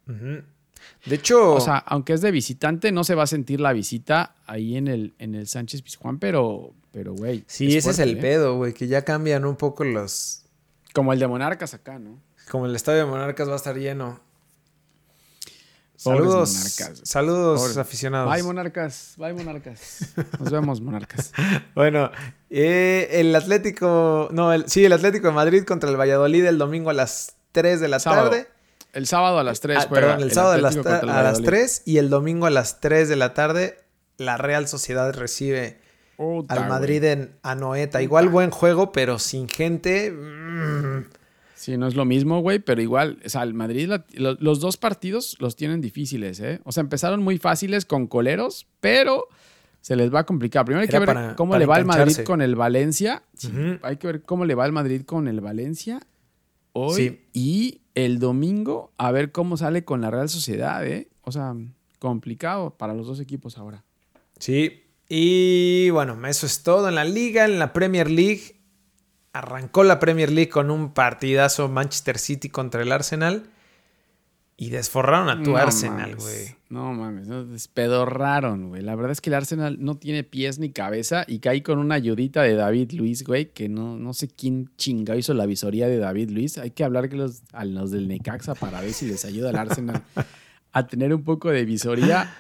De 1.07 1.15
hecho, 1.17 1.55
O 1.55 1.61
sea, 1.61 1.79
aunque 1.79 2.13
es 2.13 2.21
de 2.21 2.31
visitante, 2.31 2.93
no 2.93 3.03
se 3.03 3.15
va 3.17 3.25
a 3.25 3.27
sentir 3.27 3.61
la 3.61 3.73
visita 3.73 4.37
ahí 4.47 4.77
en 4.77 4.87
el, 4.87 5.15
en 5.19 5.35
el 5.35 5.49
Sánchez 5.49 5.83
Pizjuán, 5.83 6.19
pero, 6.21 6.75
pero, 6.93 7.15
güey. 7.15 7.43
sí, 7.49 7.77
ese 7.77 7.91
es 7.91 7.99
el 7.99 8.11
¿eh? 8.19 8.21
pedo, 8.21 8.57
güey, 8.57 8.73
que 8.75 8.87
ya 8.87 9.03
cambian 9.03 9.45
un 9.45 9.57
poco 9.57 9.83
los... 9.85 10.43
Como 10.93 11.13
el 11.13 11.19
de 11.19 11.27
Monarcas 11.27 11.75
acá, 11.75 11.99
¿no? 11.99 12.21
Como 12.51 12.67
el 12.67 12.77
Estadio 12.77 13.01
de 13.01 13.07
Monarcas 13.07 13.49
va 13.49 13.55
a 13.55 13.57
estar 13.57 13.77
lleno. 13.77 14.21
Saludos, 16.07 16.55
monarcas. 16.55 17.01
saludos 17.05 17.77
aficionados. 17.77 18.33
Bye, 18.33 18.43
monarcas. 18.43 19.15
Bye, 19.17 19.33
monarcas. 19.33 20.15
Nos 20.39 20.51
vemos, 20.51 20.81
monarcas. 20.81 21.33
bueno, 21.75 22.11
eh, 22.51 23.09
el 23.13 23.35
Atlético, 23.35 24.29
no, 24.33 24.53
el, 24.53 24.69
sí, 24.69 24.85
el 24.85 24.93
Atlético 24.93 25.29
de 25.29 25.35
Madrid 25.35 25.65
contra 25.65 25.91
el 25.91 25.99
Valladolid 25.99 26.45
el 26.45 26.59
domingo 26.59 26.91
a 26.91 26.95
las 26.95 27.35
3 27.53 27.81
de 27.81 27.89
la 27.89 27.99
tarde. 27.99 28.49
El 28.93 29.07
sábado 29.07 29.39
a 29.39 29.45
las 29.45 29.61
3. 29.61 29.79
Ah, 29.79 29.89
perdón, 29.91 30.23
el, 30.23 30.33
sábado 30.33 30.55
a 30.55 30.59
las, 30.59 30.77
a 30.77 31.23
las 31.23 31.43
3 31.43 31.83
y 31.85 31.99
el 31.99 32.09
domingo 32.09 32.47
a 32.47 32.51
las 32.51 32.81
3 32.81 33.09
de 33.09 33.17
la 33.17 33.35
tarde 33.35 33.79
la 34.19 34.37
Real 34.37 34.69
Sociedad 34.69 35.13
recibe 35.13 35.79
al 36.19 36.69
Madrid 36.69 37.05
en 37.05 37.37
Anoeta. 37.43 38.03
Igual 38.03 38.29
buen 38.29 38.51
juego, 38.51 38.93
pero 38.93 39.19
sin 39.19 39.49
gente. 39.49 40.11
Mm. 40.11 41.05
Sí, 41.67 41.77
no 41.77 41.89
es 41.89 41.97
lo 41.97 42.05
mismo, 42.05 42.43
güey, 42.43 42.61
pero 42.61 42.81
igual, 42.81 43.19
o 43.27 43.29
sea, 43.29 43.43
el 43.43 43.53
Madrid, 43.53 43.91
los 44.15 44.61
dos 44.61 44.77
partidos 44.77 45.37
los 45.41 45.57
tienen 45.57 45.81
difíciles, 45.81 46.39
¿eh? 46.39 46.61
O 46.63 46.71
sea, 46.71 46.81
empezaron 46.81 47.25
muy 47.25 47.39
fáciles 47.39 47.85
con 47.85 48.07
coleros, 48.07 48.69
pero 48.79 49.27
se 49.81 49.97
les 49.97 50.15
va 50.15 50.21
a 50.21 50.27
complicar. 50.27 50.65
Primero 50.65 50.83
hay 50.83 50.87
que 50.87 50.97
ver 51.01 51.35
cómo 51.35 51.59
le 51.59 51.67
va 51.67 51.79
el 51.79 51.85
Madrid 51.85 52.19
con 52.25 52.41
el 52.41 52.55
Valencia. 52.55 53.25
Hay 53.83 53.97
que 53.97 54.07
ver 54.07 54.23
cómo 54.23 54.45
le 54.45 54.55
va 54.55 54.65
el 54.65 54.71
Madrid 54.71 55.03
con 55.03 55.27
el 55.27 55.41
Valencia 55.41 55.99
hoy. 56.73 57.23
Y 57.33 57.81
el 57.97 58.21
domingo, 58.21 58.93
a 58.97 59.11
ver 59.11 59.33
cómo 59.33 59.57
sale 59.57 59.85
con 59.85 60.01
la 60.03 60.13
Real 60.13 60.29
Sociedad, 60.29 60.87
¿eh? 60.87 61.09
O 61.23 61.33
sea, 61.33 61.53
complicado 61.99 62.77
para 62.77 62.95
los 62.95 63.09
dos 63.09 63.19
equipos 63.19 63.59
ahora. 63.59 63.83
Sí, 64.39 64.85
y 65.09 65.91
bueno, 65.91 66.25
eso 66.29 66.47
es 66.47 66.63
todo 66.63 66.89
en 66.89 66.95
la 66.95 67.05
liga, 67.05 67.45
en 67.45 67.59
la 67.59 67.73
Premier 67.73 68.09
League. 68.09 68.56
Arrancó 69.39 69.85
la 69.85 69.99
Premier 69.99 70.31
League 70.31 70.49
con 70.49 70.71
un 70.71 70.93
partidazo 70.93 71.69
Manchester 71.69 72.19
City 72.19 72.49
contra 72.49 72.83
el 72.83 72.93
Arsenal. 72.93 73.51
Y 74.59 74.71
desforraron 74.71 75.29
a 75.29 75.43
tu 75.43 75.59
Arsenal, 75.59 76.17
güey. 76.17 76.57
No 76.71 76.95
mames, 76.95 77.29
no, 77.29 77.45
despedorraron, 77.45 78.71
güey. 78.71 78.83
La 78.83 78.97
verdad 78.97 79.13
es 79.13 79.21
que 79.21 79.29
el 79.29 79.35
Arsenal 79.35 79.77
no 79.81 79.99
tiene 79.99 80.25
pies 80.25 80.59
ni 80.59 80.71
cabeza 80.71 81.25
y 81.29 81.41
caí 81.41 81.61
con 81.61 81.79
una 81.79 81.97
ayudita 81.97 82.43
de 82.43 82.55
David 82.55 82.93
Luis, 82.93 83.23
güey, 83.23 83.53
que 83.53 83.69
no, 83.69 83.99
no 83.99 84.15
sé 84.15 84.29
quién 84.29 84.71
chingado 84.79 85.19
hizo 85.19 85.35
la 85.35 85.45
visoría 85.45 85.89
de 85.89 85.99
David 85.99 86.31
Luis. 86.31 86.57
Hay 86.57 86.71
que 86.71 86.85
hablar 86.85 87.11
que 87.11 87.17
los, 87.17 87.43
a 87.53 87.67
los 87.67 87.91
del 87.91 88.09
Necaxa 88.09 88.55
para 88.55 88.81
ver 88.81 88.95
si 88.95 89.07
les 89.07 89.27
ayuda 89.27 89.51
al 89.51 89.57
Arsenal 89.57 90.03
a 90.73 90.87
tener 90.87 91.15
un 91.15 91.23
poco 91.23 91.51
de 91.51 91.67
visoría. 91.67 92.35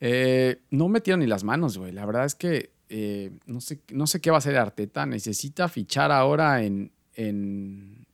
Eh, 0.00 0.60
no 0.70 0.88
metieron 0.88 1.20
ni 1.20 1.26
las 1.26 1.44
manos, 1.44 1.78
güey. 1.78 1.92
La 1.92 2.04
verdad 2.04 2.26
es 2.26 2.34
que 2.34 2.72
eh, 2.88 3.30
no, 3.46 3.60
sé, 3.60 3.80
no 3.90 4.06
sé 4.06 4.20
qué 4.20 4.30
va 4.30 4.36
a 4.36 4.38
hacer 4.38 4.56
Arteta. 4.56 5.06
Necesita 5.06 5.68
fichar 5.68 6.12
ahora 6.12 6.62
en, 6.62 6.90
en, 7.14 8.06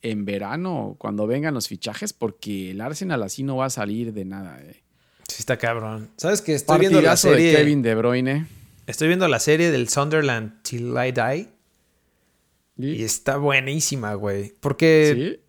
en, 0.00 0.24
verano, 0.24 0.96
cuando 0.98 1.26
vengan 1.26 1.54
los 1.54 1.68
fichajes, 1.68 2.12
porque 2.12 2.70
el 2.70 2.80
Arsenal 2.80 3.22
así 3.22 3.42
no 3.42 3.56
va 3.56 3.66
a 3.66 3.70
salir 3.70 4.12
de 4.12 4.24
nada. 4.24 4.60
Eh. 4.62 4.82
Sí, 5.28 5.36
está 5.40 5.56
cabrón. 5.56 6.10
¿Sabes 6.16 6.40
que 6.40 6.54
Estoy 6.54 6.80
viendo 6.80 7.00
la 7.00 7.16
serie 7.16 7.50
de 7.50 7.56
Kevin 7.56 7.82
De 7.82 7.94
Bruyne. 7.94 8.46
Estoy 8.86 9.08
viendo 9.08 9.28
la 9.28 9.38
serie 9.38 9.70
del 9.70 9.88
Sunderland 9.88 10.62
Till 10.62 10.94
I 10.96 11.12
Die. 11.12 11.48
¿Y? 12.78 13.04
está 13.04 13.36
buenísima, 13.36 14.14
güey. 14.14 14.54
Porque 14.60 15.40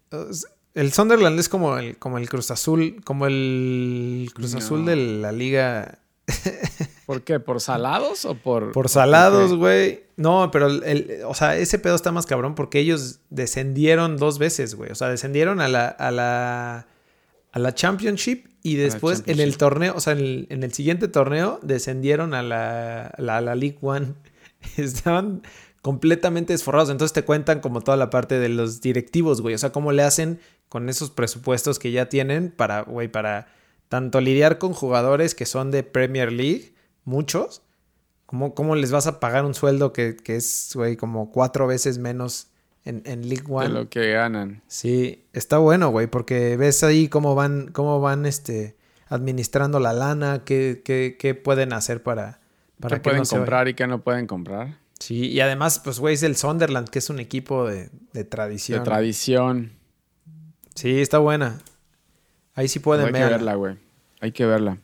el 0.73 0.91
Sunderland 0.91 1.39
es 1.39 1.49
como 1.49 1.77
el, 1.77 1.97
como 1.97 2.17
el 2.17 2.29
Cruz 2.29 2.51
Azul, 2.51 3.01
como 3.03 3.25
el 3.25 4.29
Cruz 4.33 4.53
Azul 4.55 4.85
de 4.85 4.95
la 4.95 5.31
liga 5.31 6.02
¿Por 7.05 7.23
qué? 7.23 7.39
¿Por 7.39 7.59
salados 7.59 8.25
o 8.25 8.35
por...? 8.35 8.71
Por 8.71 8.89
salados, 8.89 9.55
güey. 9.55 10.03
No, 10.15 10.49
pero, 10.51 10.67
el, 10.67 11.21
o 11.25 11.33
sea, 11.33 11.57
ese 11.57 11.79
pedo 11.79 11.95
está 11.95 12.11
más 12.11 12.25
cabrón 12.25 12.55
porque 12.55 12.79
ellos 12.79 13.19
descendieron 13.29 14.17
dos 14.17 14.39
veces, 14.39 14.75
güey. 14.75 14.91
O 14.91 14.95
sea, 14.95 15.09
descendieron 15.09 15.59
a 15.59 15.67
la, 15.67 15.87
a 15.87 16.11
la, 16.11 16.87
a 17.51 17.59
la 17.59 17.75
Championship 17.75 18.47
y 18.61 18.75
después 18.75 19.23
en 19.25 19.39
el 19.39 19.57
torneo, 19.57 19.93
o 19.95 19.99
sea, 19.99 20.13
en 20.13 20.63
el, 20.63 20.73
siguiente 20.73 21.09
torneo 21.09 21.59
descendieron 21.61 22.33
a 22.33 22.41
la, 22.41 23.07
a 23.07 23.41
la 23.41 23.55
League 23.55 23.79
One. 23.81 24.13
Estaban 24.77 25.41
completamente 25.83 26.53
desforrados. 26.53 26.89
Entonces 26.89 27.13
te 27.13 27.23
cuentan 27.23 27.59
como 27.59 27.81
toda 27.81 27.97
la 27.97 28.09
parte 28.09 28.39
de 28.39 28.49
los 28.49 28.79
directivos, 28.79 29.41
güey. 29.41 29.53
O 29.53 29.57
sea, 29.57 29.71
cómo 29.71 29.91
le 29.91 30.03
hacen 30.03 30.39
con 30.69 30.87
esos 30.89 31.11
presupuestos 31.11 31.77
que 31.77 31.91
ya 31.91 32.07
tienen 32.07 32.51
para, 32.51 32.81
güey, 32.81 33.09
para 33.09 33.47
tanto 33.93 34.21
lidiar 34.21 34.57
con 34.57 34.73
jugadores 34.73 35.35
que 35.35 35.45
son 35.45 35.69
de 35.69 35.83
Premier 35.83 36.31
League, 36.31 36.73
muchos, 37.05 37.61
como 38.25 38.55
cómo 38.55 38.75
les 38.75 38.91
vas 38.91 39.05
a 39.05 39.19
pagar 39.19 39.45
un 39.45 39.53
sueldo 39.53 39.93
que, 39.93 40.17
es, 40.25 40.71
güey, 40.73 40.97
como 40.97 41.31
cuatro 41.31 41.67
veces 41.67 41.99
menos 41.99 42.47
en, 42.85 43.03
League 43.29 43.43
One. 43.47 43.67
De 43.67 43.73
lo 43.75 43.89
que 43.89 44.13
ganan. 44.13 44.63
Sí, 44.67 45.25
está 45.31 45.59
bueno, 45.59 45.89
güey, 45.89 46.07
porque 46.07 46.57
ves 46.57 46.83
ahí 46.83 47.07
cómo 47.07 47.35
van, 47.35 47.69
cómo 47.71 48.01
van, 48.01 48.25
este, 48.25 48.75
administrando 49.09 49.79
la 49.79 49.93
lana, 49.93 50.41
qué, 50.43 50.81
qué, 50.83 51.35
pueden 51.35 51.71
hacer 51.71 52.01
para... 52.01 52.39
para 52.79 52.95
¿Qué 52.95 53.01
que 53.03 53.09
pueden 53.11 53.25
comprar 53.25 53.67
y 53.67 53.75
qué 53.75 53.85
no 53.85 54.01
pueden 54.01 54.25
comprar? 54.25 54.79
Sí, 54.97 55.27
y 55.27 55.39
además, 55.39 55.77
pues, 55.77 55.99
güey, 55.99 56.15
es 56.15 56.23
el 56.23 56.35
Sunderland, 56.35 56.89
que 56.89 56.97
es 56.97 57.11
un 57.11 57.19
equipo 57.19 57.67
de, 57.67 57.91
de 58.11 58.23
tradición. 58.23 58.79
De 58.79 58.85
tradición. 58.85 59.73
Sí, 60.73 60.99
está 60.99 61.19
buena. 61.19 61.59
Ahí 62.55 62.67
sí 62.67 62.79
pueden 62.79 63.05
verla. 63.05 63.19
Hay 63.19 63.25
que 63.25 63.37
verla, 63.37 63.53
güey. 63.53 63.82
Hay 64.23 64.31
que 64.31 64.45
verla. 64.45 64.77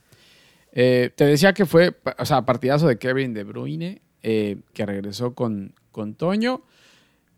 Eh, 0.74 1.12
te 1.16 1.24
decía 1.24 1.54
que 1.54 1.66
fue, 1.66 1.96
o 2.18 2.26
sea, 2.26 2.46
partidazo 2.46 2.90
de 2.90 2.98
Kevin 2.98 3.34
De 3.34 3.46
Bruyne, 3.46 4.02
eh, 4.22 4.58
que 4.74 4.86
regresó 4.86 5.34
con, 5.34 5.74
con 5.94 6.14
Toño. 6.14 6.62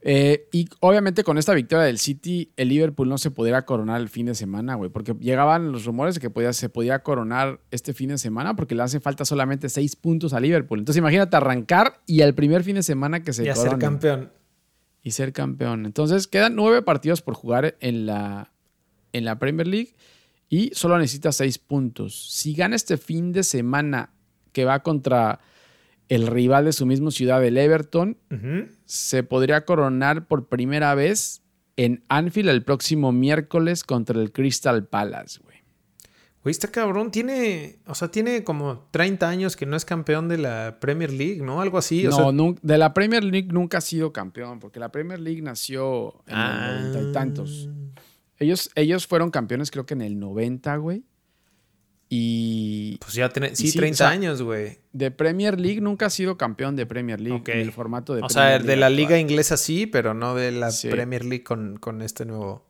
Eh, 0.02 0.48
y 0.52 0.68
obviamente 0.80 1.24
con 1.24 1.38
esta 1.38 1.54
victoria 1.54 1.86
del 1.86 2.00
City, 2.00 2.52
el 2.58 2.70
Liverpool 2.70 3.08
no 3.08 3.20
se 3.20 3.30
pudiera 3.30 3.66
coronar 3.66 4.02
el 4.02 4.10
fin 4.10 4.26
de 4.26 4.34
semana, 4.34 4.74
güey, 4.74 4.90
porque 4.90 5.14
llegaban 5.20 5.72
los 5.72 5.86
rumores 5.86 6.16
de 6.16 6.22
que 6.22 6.32
podía, 6.32 6.54
se 6.54 6.70
podía 6.70 7.04
coronar 7.04 7.60
este 7.70 7.94
fin 7.94 8.10
de 8.10 8.18
semana 8.18 8.56
porque 8.56 8.74
le 8.74 8.82
hace 8.82 9.00
falta 9.00 9.24
solamente 9.24 9.70
seis 9.70 9.96
puntos 9.96 10.34
a 10.34 10.40
Liverpool. 10.40 10.80
Entonces 10.80 10.98
imagínate 10.98 11.38
arrancar 11.38 12.02
y 12.08 12.22
al 12.22 12.34
primer 12.34 12.64
fin 12.64 12.78
de 12.78 12.84
semana 12.84 13.22
que 13.22 13.32
se 13.32 13.48
Y 13.48 13.54
ser 13.54 13.78
campeón. 13.78 14.32
Y 15.04 15.12
ser 15.12 15.34
campeón. 15.34 15.86
Entonces 15.86 16.26
quedan 16.26 16.56
nueve 16.56 16.82
partidos 16.82 17.22
por 17.22 17.36
jugar 17.36 17.76
en 17.80 18.08
la, 18.08 18.52
en 19.14 19.24
la 19.24 19.38
Premier 19.38 19.68
League 19.68 19.94
y 20.52 20.70
solo 20.74 21.00
necesita 21.00 21.32
seis 21.32 21.58
puntos. 21.58 22.30
Si 22.30 22.54
gana 22.54 22.76
este 22.76 22.98
fin 22.98 23.32
de 23.32 23.44
semana 23.44 24.12
que 24.52 24.66
va 24.66 24.84
contra 24.84 25.40
el 26.10 26.28
rival 26.28 26.66
de 26.66 26.74
su 26.74 26.86
misma 26.86 27.10
ciudad, 27.10 27.44
el 27.44 27.58
Everton, 27.58 28.18
se 28.84 29.24
podría 29.24 29.64
coronar 29.64 30.28
por 30.28 30.50
primera 30.50 30.94
vez 30.94 31.42
en 31.78 32.04
Anfield 32.10 32.50
el 32.50 32.64
próximo 32.64 33.14
miércoles 33.14 33.86
contra 33.86 34.20
el 34.20 34.34
Crystal 34.34 34.86
Palace, 34.86 35.40
güey. 35.42 35.56
Güey, 36.44 36.52
está 36.52 36.70
cabrón. 36.70 37.12
Tiene, 37.12 37.80
o 37.86 37.96
sea, 37.96 38.10
tiene 38.10 38.44
como 38.44 38.90
30 38.92 39.30
años 39.30 39.56
que 39.56 39.66
no 39.66 39.78
es 39.78 39.86
campeón 39.86 40.28
de 40.28 40.38
la 40.38 40.80
Premier 40.82 41.14
League, 41.14 41.42
¿no? 41.42 41.62
Algo 41.62 41.78
así. 41.78 42.04
no, 42.34 42.56
de 42.62 42.78
la 42.78 42.94
Premier 42.94 43.24
League 43.24 43.48
nunca 43.54 43.78
ha 43.78 43.82
sido 43.82 44.12
campeón, 44.12 44.60
porque 44.60 44.82
la 44.82 44.92
Premier 44.92 45.20
League 45.20 45.42
nació 45.42 46.22
en 46.28 46.38
los 46.38 46.56
noventa 46.56 47.02
y 47.10 47.14
tantos. 47.14 47.70
Ellos, 48.42 48.72
ellos 48.74 49.06
fueron 49.06 49.30
campeones 49.30 49.70
creo 49.70 49.86
que 49.86 49.94
en 49.94 50.02
el 50.02 50.20
90, 50.20 50.76
güey. 50.78 51.04
Y... 52.10 52.98
Pues 52.98 53.14
ya 53.14 53.30
tiene, 53.30 53.56
sí, 53.56 53.72
30 53.72 54.10
años, 54.10 54.42
güey. 54.42 54.80
De 54.94 55.12
Premier 55.12 55.60
League 55.60 55.80
nunca 55.80 56.08
ha 56.08 56.10
sido 56.10 56.40
campeón 56.40 56.76
de 56.76 56.88
Premier 56.88 57.22
League 57.22 57.44
en 57.46 57.60
el 57.60 57.72
formato 57.72 58.16
de... 58.16 58.24
O 58.24 58.30
sea, 58.30 58.58
de 58.58 58.76
la 58.78 58.90
liga 58.90 59.20
inglesa 59.20 59.58
sí, 59.58 59.86
pero 59.86 60.16
no 60.16 60.34
de 60.34 60.52
la 60.52 60.72
Premier 60.90 61.24
League 61.24 61.44
con, 61.44 61.78
con 61.78 62.02
este 62.02 62.26
nuevo... 62.26 62.66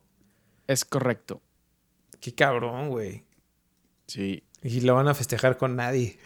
Es 0.66 0.84
correcto. 0.84 1.40
Qué 2.20 2.34
cabrón, 2.34 2.90
güey. 2.90 3.24
Sí. 4.06 4.44
Y 4.62 4.82
lo 4.82 4.94
van 4.94 5.08
a 5.08 5.14
festejar 5.14 5.56
con 5.56 5.74
nadie. 5.74 6.18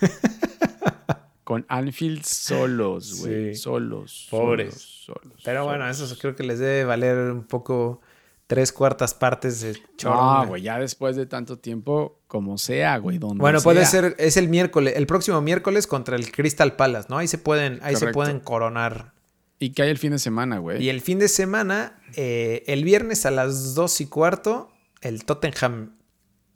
con 1.42 1.66
Anfield 1.68 2.22
solos, 2.22 3.18
güey. 3.20 3.56
Solos. 3.56 4.28
Pobres. 4.30 4.74
Solos, 4.74 5.42
Pero 5.44 5.64
bueno, 5.64 5.90
eso 5.90 6.16
creo 6.20 6.36
que 6.36 6.44
les 6.44 6.60
debe 6.60 6.84
valer 6.84 7.18
un 7.32 7.42
poco 7.42 8.00
tres 8.46 8.72
cuartas 8.72 9.14
partes 9.14 9.60
de 9.60 9.78
chorro. 9.96 10.48
güey, 10.48 10.62
ya 10.62 10.78
después 10.78 11.16
de 11.16 11.26
tanto 11.26 11.58
tiempo, 11.58 12.20
como 12.26 12.58
sea, 12.58 12.98
güey, 12.98 13.18
donde 13.18 13.40
Bueno, 13.40 13.60
puede 13.60 13.86
ser, 13.86 14.14
es 14.18 14.36
el 14.36 14.48
miércoles, 14.48 14.94
el 14.96 15.06
próximo 15.06 15.40
miércoles 15.40 15.86
contra 15.86 16.16
el 16.16 16.30
Crystal 16.30 16.76
Palace, 16.76 17.08
¿no? 17.08 17.18
Ahí 17.18 17.28
se 17.28 17.38
pueden, 17.38 17.78
ahí 17.82 17.96
se 17.96 18.08
pueden 18.08 18.40
coronar. 18.40 19.12
¿Y 19.58 19.70
qué 19.70 19.82
hay 19.82 19.90
el 19.90 19.98
fin 19.98 20.12
de 20.12 20.18
semana, 20.18 20.58
güey? 20.58 20.82
Y 20.82 20.88
el 20.88 21.00
fin 21.00 21.18
de 21.18 21.28
semana, 21.28 22.00
eh, 22.16 22.64
el 22.66 22.84
viernes 22.84 23.26
a 23.26 23.30
las 23.30 23.74
dos 23.74 24.00
y 24.00 24.06
cuarto, 24.06 24.70
el 25.00 25.24
Tottenham 25.24 25.96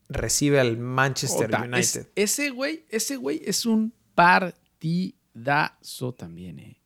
recibe 0.09 0.61
al 0.61 0.77
Manchester 0.79 1.51
United. 1.55 2.09
ese 2.17 2.51
güey, 2.51 2.85
ese 2.91 3.17
güey 3.17 3.43
es 3.45 3.65
un 3.65 3.93
partidazo 4.15 6.15
también, 6.15 6.59
eh. 6.59 6.81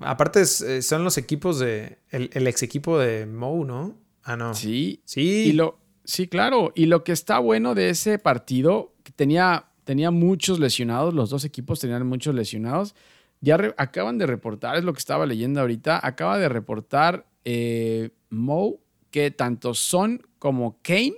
Aparte 0.00 0.42
eh, 0.42 0.82
son 0.82 1.04
los 1.04 1.18
equipos 1.18 1.58
de, 1.58 1.98
el, 2.08 2.30
el 2.32 2.46
ex 2.46 2.62
equipo 2.62 2.98
de 2.98 3.26
Mou, 3.26 3.64
¿no? 3.64 3.99
Ah, 4.22 4.36
no. 4.36 4.54
Sí. 4.54 5.00
Sí. 5.04 5.48
Y 5.48 5.52
lo, 5.52 5.78
sí, 6.04 6.28
claro. 6.28 6.72
Y 6.74 6.86
lo 6.86 7.04
que 7.04 7.12
está 7.12 7.38
bueno 7.38 7.74
de 7.74 7.90
ese 7.90 8.18
partido, 8.18 8.94
que 9.02 9.12
tenía, 9.12 9.66
tenía 9.84 10.10
muchos 10.10 10.58
lesionados, 10.58 11.14
los 11.14 11.30
dos 11.30 11.44
equipos 11.44 11.80
tenían 11.80 12.06
muchos 12.06 12.34
lesionados. 12.34 12.94
Ya 13.40 13.58
acaban 13.78 14.18
de 14.18 14.26
reportar, 14.26 14.76
es 14.76 14.84
lo 14.84 14.92
que 14.92 14.98
estaba 14.98 15.24
leyendo 15.24 15.60
ahorita, 15.60 16.04
acaba 16.06 16.38
de 16.38 16.48
reportar 16.48 17.26
eh, 17.44 18.10
Mo 18.28 18.80
que 19.10 19.30
tanto 19.30 19.74
Son 19.74 20.22
como 20.38 20.78
Kane 20.82 21.14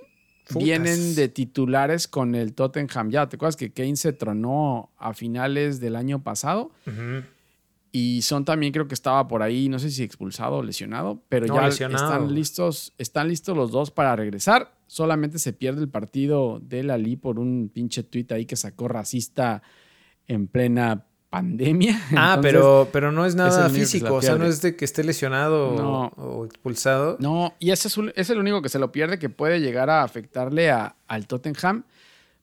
vienen 0.55 1.15
de 1.15 1.27
titulares 1.27 2.07
con 2.07 2.35
el 2.35 2.53
Tottenham. 2.53 3.09
Ya, 3.09 3.27
¿te 3.27 3.35
acuerdas 3.35 3.55
que 3.55 3.71
Kane 3.71 3.95
se 3.95 4.13
tronó 4.13 4.91
a 4.97 5.13
finales 5.13 5.79
del 5.79 5.95
año 5.95 6.23
pasado? 6.23 6.71
Y 7.95 8.23
Son 8.23 8.43
también 8.43 8.73
creo 8.73 8.87
que 8.87 8.95
estaba 8.95 9.27
por 9.27 9.43
ahí, 9.43 9.69
no 9.69 9.77
sé 9.77 9.91
si 9.91 10.01
expulsado 10.01 10.55
o 10.55 10.63
lesionado, 10.63 11.21
pero 11.29 11.45
ya 11.45 11.67
están 11.67 12.33
listos, 12.33 12.91
están 12.97 13.27
listos 13.27 13.55
los 13.55 13.69
dos 13.69 13.91
para 13.91 14.15
regresar. 14.15 14.73
Solamente 14.87 15.37
se 15.37 15.53
pierde 15.53 15.81
el 15.81 15.89
partido 15.89 16.59
de 16.59 16.81
Lali 16.81 17.17
por 17.17 17.37
un 17.37 17.69
pinche 17.71 18.01
tuit 18.01 18.31
ahí 18.31 18.47
que 18.47 18.55
sacó 18.55 18.87
racista 18.87 19.61
en 20.27 20.47
plena 20.47 21.05
pandemia. 21.29 22.01
Ah, 22.17 22.39
pero, 22.41 22.89
pero 22.91 23.11
no 23.11 23.27
es 23.27 23.35
nada 23.35 23.69
físico, 23.69 24.15
o 24.15 24.21
sea, 24.23 24.37
no 24.37 24.45
es 24.45 24.63
de 24.63 24.75
que 24.75 24.85
esté 24.85 25.03
lesionado 25.03 26.09
o, 26.15 26.45
expulsado. 26.45 27.17
No, 27.19 27.53
y 27.59 27.69
ese 27.69 27.89
es, 28.15 28.29
el 28.31 28.39
único 28.39 28.63
que 28.63 28.69
se 28.69 28.79
lo 28.79 28.91
pierde 28.91 29.19
que 29.19 29.29
puede 29.29 29.59
llegar 29.59 29.91
a 29.91 30.01
afectarle 30.01 30.71
a, 30.71 30.95
al 31.07 31.27
Tottenham. 31.27 31.83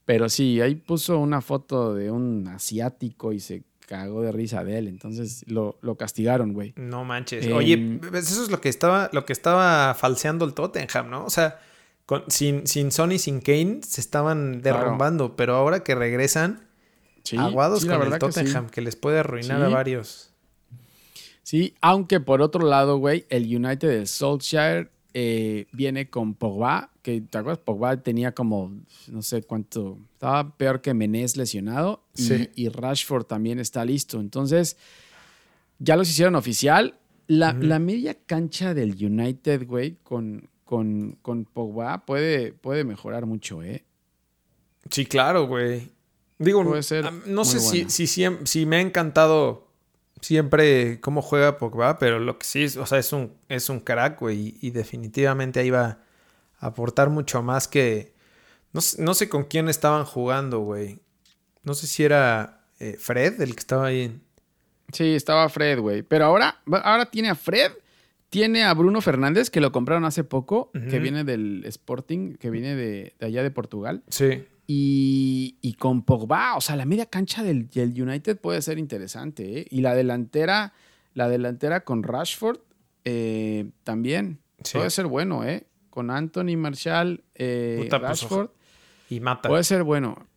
Pero 0.07 0.29
sí, 0.29 0.61
ahí 0.61 0.77
puso 0.77 1.19
una 1.19 1.41
foto 1.41 1.95
de 1.95 2.11
un 2.11 2.47
asiático 2.49 3.33
y 3.33 3.41
se 3.41 3.65
cagó 3.91 4.23
de 4.23 4.31
risa 4.31 4.63
de 4.63 4.79
él. 4.79 4.87
Entonces 4.87 5.45
lo, 5.49 5.75
castigaron, 5.99 6.53
güey. 6.53 6.73
No 6.77 7.05
manches. 7.05 7.45
Oye, 7.49 7.99
pues, 8.09 8.31
eso 8.31 8.45
es 8.45 8.51
lo 8.51 8.61
que 8.61 8.69
estaba, 8.69 9.11
lo 9.13 9.27
que 9.27 9.33
estaba 9.33 9.95
falseando 9.95 10.45
el 10.45 10.55
Tottenham, 10.55 11.11
¿no? 11.11 11.25
O 11.25 11.31
sea, 11.31 11.59
sin, 12.29 12.69
sin 12.69 12.93
Sony, 12.93 13.19
sin 13.19 13.41
Kane, 13.41 13.81
se 13.83 14.01
estaban 14.01 14.63
derrumbando. 14.63 15.35
Pero 15.35 15.57
ahora 15.57 15.83
que 15.83 15.97
regresan, 15.97 16.69
aguados 17.37 17.85
con 17.85 18.01
el 18.01 18.17
Tottenham, 18.21 18.71
que, 18.71 18.81
les 18.81 18.95
puede 18.95 19.19
arruinar 19.19 19.61
a 19.61 19.69
varios. 19.69 20.31
Sí, 21.43 21.75
aunque 21.81 22.21
por 22.21 22.43
otro 22.43 22.65
lado, 22.65 22.99
güey, 22.99 23.27
el 23.29 23.45
United 23.45 23.89
del 23.89 24.07
Solskjaer 24.07 24.93
eh, 25.15 25.67
viene 25.73 26.09
con 26.09 26.35
Pogba, 26.35 26.91
que 27.03 27.21
te 27.21 27.39
acuerdas, 27.39 27.63
Pogba 27.65 27.97
tenía 27.97 28.33
como, 28.33 28.73
no 29.09 29.23
sé 29.23 29.43
cuánto, 29.43 29.99
estaba 30.13 30.57
peor 30.57 30.81
que 30.81 30.95
Menés 30.95 31.37
lesionado 31.37 32.05
y, 32.55 32.69
Rashford 32.69 33.25
también 33.25 33.59
está 33.59 33.85
listo. 33.85 34.21
Entonces, 34.21 34.77
ya 35.79 35.97
los 35.97 36.09
hicieron 36.09 36.35
oficial. 36.35 36.97
La, 37.27 37.53
media 37.53 38.17
cancha 38.27 38.75
del 38.75 38.93
United, 38.93 39.67
güey, 39.67 39.97
con, 40.03 40.49
con, 40.65 41.17
con, 41.23 41.45
Pogba 41.45 42.05
puede, 42.05 42.53
puede 42.53 42.85
mejorar 42.85 43.27
mucho, 43.27 43.63
¿eh? 43.63 43.85
Sí, 44.91 45.07
claro, 45.07 45.47
güey. 45.47 45.91
Digo, 46.39 46.65
no 46.65 47.45
sé 47.45 47.61
si, 47.61 47.89
si, 47.89 48.07
si 48.07 48.67
me 48.67 48.77
ha 48.77 48.81
encantado 48.81 49.70
siempre 50.21 51.01
cómo 51.01 51.23
juega 51.23 51.59
Pogba, 51.59 51.99
pero 51.99 52.19
lo 52.19 52.39
que 52.39 52.47
sí 52.47 52.65
es, 52.65 52.77
o 52.77 52.87
sea, 52.87 52.99
es 52.99 53.13
un, 53.13 53.33
es 53.49 53.69
un 53.69 53.81
crack, 53.81 54.21
güey, 54.21 54.57
y, 54.61 54.71
definitivamente 54.71 55.61
ahí 55.61 55.71
va 55.71 55.99
a 56.59 56.67
aportar 56.67 57.11
mucho 57.11 57.43
más 57.43 57.69
que... 57.69 58.15
No, 58.73 58.81
no 58.99 59.15
sé 59.15 59.29
con 59.29 59.45
quién 59.45 59.69
estaban 59.69 60.05
jugando, 60.05 60.61
güey. 60.61 61.01
No 61.65 61.75
sé 61.75 61.87
si 61.87 62.05
era 62.05 62.65
eh, 62.79 62.97
Fred 62.99 63.41
el 63.41 63.55
que 63.55 63.61
estaba 63.61 63.87
ahí. 63.87 64.21
Sí, 64.93 65.15
estaba 65.15 65.49
Fred, 65.49 65.81
güey. 65.81 66.03
Pero 66.03 66.27
ahora, 66.27 66.61
ahora 66.85 67.07
tiene 67.07 67.31
a 67.31 67.35
Fred, 67.35 67.73
tiene 68.29 68.63
a 68.63 68.73
Bruno 68.75 69.01
Fernández, 69.01 69.51
que 69.51 69.61
lo 69.61 69.73
compraron 69.73 70.05
hace 70.05 70.23
poco, 70.23 70.71
que 70.73 71.01
viene 71.01 71.25
del 71.25 71.65
Sporting, 71.67 72.37
que 72.37 72.51
viene 72.51 72.77
de, 72.77 73.15
de 73.19 73.27
allá 73.27 73.43
de 73.43 73.51
Portugal. 73.51 74.05
Sí. 74.09 74.45
Y, 74.73 75.75
con 75.81 76.03
Pogba, 76.03 76.57
o 76.57 76.61
sea, 76.61 76.77
la 76.77 76.85
media 76.85 77.07
cancha 77.07 77.43
del, 77.43 77.69
United 77.75 78.39
puede 78.39 78.63
ser 78.63 78.79
interesante. 78.79 79.61
¿eh? 79.61 79.67
Y 79.69 79.81
la 79.81 79.97
delantera, 79.97 80.75
la 81.13 81.29
delantera 81.29 81.81
con 81.85 82.05
Rashford 82.05 82.61
eh, 83.05 83.69
también 83.83 84.39
puede 84.73 84.91
ser 84.91 85.07
bueno, 85.07 85.45
¿eh? 85.45 85.67
Con 85.91 86.13
Anthony 86.13 86.57
Marshall, 86.57 87.25
eh, 87.35 87.87
pues, 87.89 88.01
Rashford. 88.01 88.51
y 89.09 89.19
mata. 89.19 89.49
Puede 89.49 89.65
ser 89.65 89.83
bueno. 89.83 90.29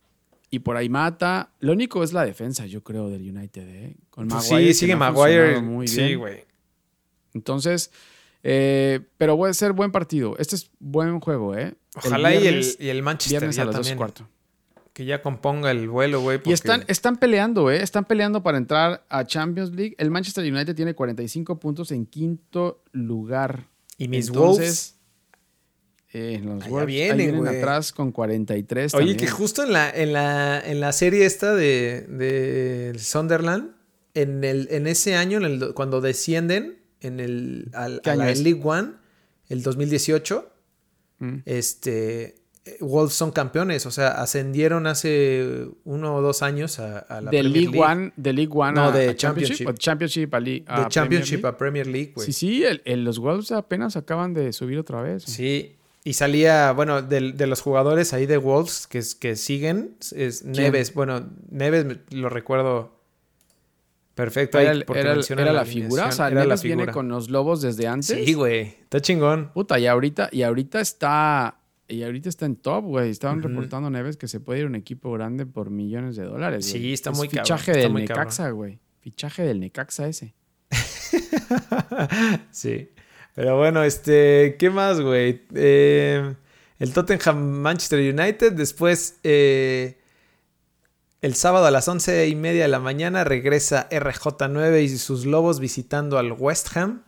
Y 0.50 0.58
por 0.58 0.76
ahí 0.76 0.88
mata. 0.88 1.52
Lo 1.60 1.72
único 1.72 2.02
es 2.02 2.12
la 2.12 2.24
defensa, 2.24 2.66
yo 2.66 2.82
creo, 2.82 3.10
del 3.10 3.22
United, 3.30 3.68
¿eh? 3.68 3.96
Con 4.10 4.26
pues 4.26 4.50
Maguire. 4.50 4.72
Sí, 4.72 4.80
sigue 4.80 4.96
Maguire. 4.96 5.60
Muy 5.60 5.86
sí, 5.86 6.16
güey. 6.16 6.44
Entonces, 7.34 7.92
eh, 8.42 9.00
pero 9.16 9.36
puede 9.36 9.54
ser 9.54 9.72
buen 9.72 9.92
partido. 9.92 10.34
Este 10.38 10.56
es 10.56 10.70
buen 10.80 11.20
juego, 11.20 11.56
¿eh? 11.56 11.74
Ojalá 11.94 12.34
y, 12.34 12.46
el, 12.46 12.76
y, 12.78 12.88
el, 12.88 13.02
Manchester 13.02 13.50
ya 13.50 13.70
también. 13.70 13.98
Que 14.92 15.04
ya 15.04 15.22
componga 15.22 15.70
el 15.70 15.88
vuelo, 15.88 16.20
güey. 16.20 16.40
Y 16.44 16.52
están, 16.52 16.84
están 16.86 17.16
peleando, 17.16 17.70
¿eh? 17.70 17.82
Están 17.82 18.04
peleando 18.04 18.42
para 18.42 18.58
entrar 18.58 19.04
a 19.08 19.24
Champions 19.24 19.72
League. 19.72 19.94
El 19.98 20.10
Manchester 20.10 20.44
United 20.44 20.74
tiene 20.74 20.94
45 20.94 21.58
puntos 21.58 21.90
en 21.90 22.06
quinto 22.06 22.82
lugar. 22.92 23.68
Y 23.98 24.08
mis 24.08 24.30
Wolves. 24.30 24.96
Eh, 26.12 26.40
los 26.44 26.68
Wolves 26.68 26.86
vienen, 26.86 27.46
atrás 27.46 27.92
con 27.92 28.12
43. 28.12 28.94
Oye, 28.94 29.16
que 29.16 29.26
justo 29.26 29.64
en 29.64 29.72
la, 29.72 29.90
en 29.90 30.12
la, 30.12 30.60
en 30.60 30.78
la 30.78 30.92
serie 30.92 31.26
esta 31.26 31.56
de, 31.56 32.02
de 32.02 32.96
Sunderland, 33.00 33.72
en, 34.14 34.44
el, 34.44 34.68
en 34.70 34.86
ese 34.86 35.16
año, 35.16 35.40
cuando 35.74 36.00
descienden 36.00 36.78
en 37.00 37.18
el, 37.18 37.68
al, 37.74 38.00
a 38.04 38.14
la 38.14 38.32
League 38.32 38.60
One, 38.62 38.92
el 39.48 39.62
2018, 39.64 40.53
mm. 41.18 41.38
este, 41.44 42.36
Wolves 42.80 43.12
son 43.12 43.30
campeones, 43.30 43.84
o 43.84 43.90
sea, 43.90 44.22
ascendieron 44.22 44.86
hace 44.86 45.66
uno 45.84 46.16
o 46.16 46.22
dos 46.22 46.42
años 46.42 46.78
a, 46.78 47.20
la 47.20 47.30
de 47.30 47.42
League, 47.42 47.78
One, 47.78 48.12
de 48.16 48.32
League 48.32 48.52
One 48.54 48.72
no, 48.72 48.90
de 48.90 49.14
Championship, 49.16 49.74
Championship 49.78 50.34
a, 50.34 50.40
de 50.40 50.64
Championship 50.88 51.44
a 51.44 51.56
Premier 51.58 51.86
League, 51.86 52.12
güey. 52.14 52.26
Sí, 52.26 52.32
sí, 52.32 52.64
los 52.96 53.18
Wolves 53.18 53.52
apenas 53.52 53.96
acaban 53.96 54.32
de 54.32 54.52
subir 54.54 54.78
otra 54.78 55.02
vez. 55.02 55.24
Sí, 55.24 55.76
y 56.04 56.14
salía, 56.14 56.72
bueno, 56.72 57.02
de, 57.02 57.32
de, 57.32 57.46
los 57.46 57.60
jugadores 57.60 58.14
ahí 58.14 58.24
de 58.24 58.38
Wolves 58.38 58.86
que, 58.86 59.02
que 59.20 59.36
siguen, 59.36 59.96
es 60.14 60.44
Neves, 60.44 60.94
bueno, 60.94 61.30
Neves 61.50 61.98
lo 62.10 62.30
recuerdo 62.30 62.94
Perfecto. 64.14 64.58
Era, 64.60 64.72
era, 64.72 65.14
la, 65.52 65.64
figura. 65.64 66.06
O 66.06 66.12
sea, 66.12 66.28
era 66.28 66.44
la 66.44 66.54
viene 66.56 66.86
con 66.86 67.08
los 67.08 67.30
lobos 67.30 67.60
desde 67.60 67.88
antes. 67.88 68.24
Sí, 68.24 68.34
güey. 68.34 68.76
Está 68.82 69.00
chingón. 69.00 69.50
Puta, 69.52 69.78
y 69.78 69.86
ahorita, 69.86 70.28
y 70.30 70.42
ahorita 70.42 70.80
está. 70.80 71.58
Y 71.88 72.02
ahorita 72.02 72.28
está 72.28 72.46
en 72.46 72.56
top, 72.56 72.84
güey. 72.84 73.10
Estaban 73.10 73.42
reportando 73.42 73.90
Neves 73.90 74.16
que 74.16 74.28
se 74.28 74.40
puede 74.40 74.60
ir 74.60 74.66
un 74.66 74.76
equipo 74.76 75.12
grande 75.12 75.46
por 75.46 75.70
millones 75.70 76.16
de 76.16 76.24
dólares. 76.24 76.64
Sí, 76.64 76.92
está 76.92 77.10
muy 77.10 77.28
caro. 77.28 77.42
Fichaje 77.42 77.72
del 77.72 77.92
Necaxa, 77.92 78.50
güey. 78.50 78.78
Fichaje 79.00 79.42
del 79.42 79.60
Necaxa 79.60 80.06
ese. 80.06 80.34
sí. 82.50 82.88
Pero 83.34 83.58
bueno, 83.58 83.82
este. 83.82 84.56
¿Qué 84.60 84.70
más, 84.70 85.00
güey? 85.00 85.42
Eh, 85.54 86.34
el 86.78 86.92
Tottenham 86.92 87.36
Manchester 87.36 87.98
United. 87.98 88.52
Después. 88.52 89.18
Eh, 89.24 89.98
el 91.24 91.34
sábado 91.36 91.64
a 91.64 91.70
las 91.70 91.88
once 91.88 92.28
y 92.28 92.34
media 92.34 92.64
de 92.64 92.68
la 92.68 92.80
mañana 92.80 93.24
regresa 93.24 93.88
RJ9 93.88 94.82
y 94.82 94.88
sus 94.90 95.24
lobos 95.24 95.58
visitando 95.58 96.18
al 96.18 96.32
West 96.32 96.76
Ham. 96.76 97.02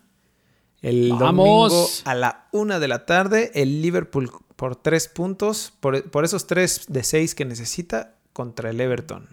El 0.80 1.10
domingo 1.10 1.86
a 2.06 2.14
la 2.14 2.48
una 2.50 2.78
de 2.78 2.88
la 2.88 3.04
tarde, 3.04 3.50
el 3.54 3.82
Liverpool 3.82 4.30
por 4.56 4.74
tres 4.76 5.08
puntos, 5.08 5.74
por, 5.80 6.24
esos 6.24 6.46
tres 6.46 6.86
de 6.88 7.02
seis 7.02 7.34
que 7.34 7.44
necesita 7.44 8.16
contra 8.32 8.70
el 8.70 8.80
Everton. 8.80 9.28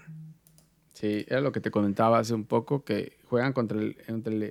Sí, 0.92 1.24
era 1.30 1.40
lo 1.40 1.54
que 1.54 1.62
te 1.62 1.72
comentaba 1.72 2.20
hace 2.20 2.34
un 2.34 2.44
poco, 2.44 2.84
que 2.84 3.20
juegan 3.30 3.54
contra 3.54 3.80
el, 3.80 3.96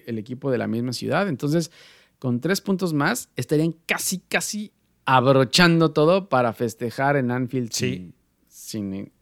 el, 0.07 0.19
equipo 0.19 0.51
de 0.51 0.57
la 0.57 0.67
misma 0.67 0.95
ciudad. 0.95 1.29
Entonces, 1.29 1.71
con 2.19 2.41
tres 2.41 2.63
puntos 2.63 2.95
más, 2.95 3.29
estarían 3.37 3.75
casi, 3.85 4.21
casi 4.21 4.73
abrochando 5.05 5.93
todo 5.93 6.31
para 6.31 6.55
festejar 6.55 7.17
en 7.17 7.31
Anfield 7.31 7.71
sí. 7.71 7.87
sin 7.87 8.15
sin 8.63 9.13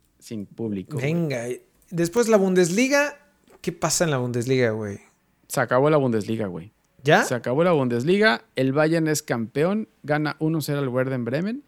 público. 0.55 0.99
Venga, 0.99 1.45
después 1.91 2.29
la 2.29 2.37
Bundesliga, 2.37 3.19
¿qué 3.61 3.73
pasa 3.73 4.05
en 4.05 4.11
la 4.11 4.19
Bundesliga, 4.19 4.71
güey? 4.71 5.01
Se 5.49 5.61
acabó 5.61 5.91
la 5.91 5.97
Bundesliga, 5.97 6.47
güey. 6.47 6.73
¿Ya? 7.03 7.25
Se 7.25 7.35
acabó 7.35 7.65
la 7.65 7.73
Bundesliga, 7.73 8.45
el 8.57 8.73
Bayern 8.73 9.09
es 9.09 9.23
campeón, 9.23 9.89
gana 10.03 10.39
1-0 10.39 10.77
al 10.77 10.89
Werder 10.89 11.19
Bremen 11.19 11.65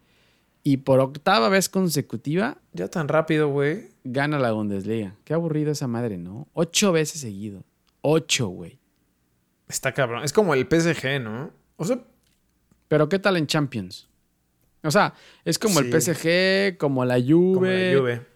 y 0.63 0.77
por 0.77 0.99
octava 0.99 1.49
vez 1.49 1.69
consecutiva... 1.69 2.57
Ya 2.73 2.87
tan 2.87 3.07
rápido, 3.07 3.49
güey. 3.49 3.89
Gana 4.03 4.39
la 4.39 4.51
Bundesliga. 4.51 5.15
Qué 5.23 5.33
aburrido 5.33 5.71
esa 5.71 5.87
madre, 5.87 6.17
¿no? 6.17 6.47
Ocho 6.53 6.91
veces 6.91 7.21
seguido. 7.21 7.63
Ocho, 8.01 8.47
güey. 8.47 8.79
Está 9.67 9.93
cabrón. 9.93 10.23
Es 10.23 10.31
como 10.31 10.53
el 10.53 10.67
PSG, 10.69 11.19
¿no? 11.21 11.51
O 11.77 11.85
sea... 11.85 11.99
Pero 12.87 13.09
¿qué 13.09 13.17
tal 13.17 13.37
en 13.37 13.47
Champions? 13.47 14.07
O 14.83 14.91
sea, 14.91 15.15
es 15.45 15.57
como 15.57 15.79
el 15.79 15.89
PSG, 15.91 16.77
como 16.77 17.03
la 17.05 17.15
Juve. 17.15 17.53
Como 17.55 17.65
la 17.65 17.97
Juve 17.97 18.32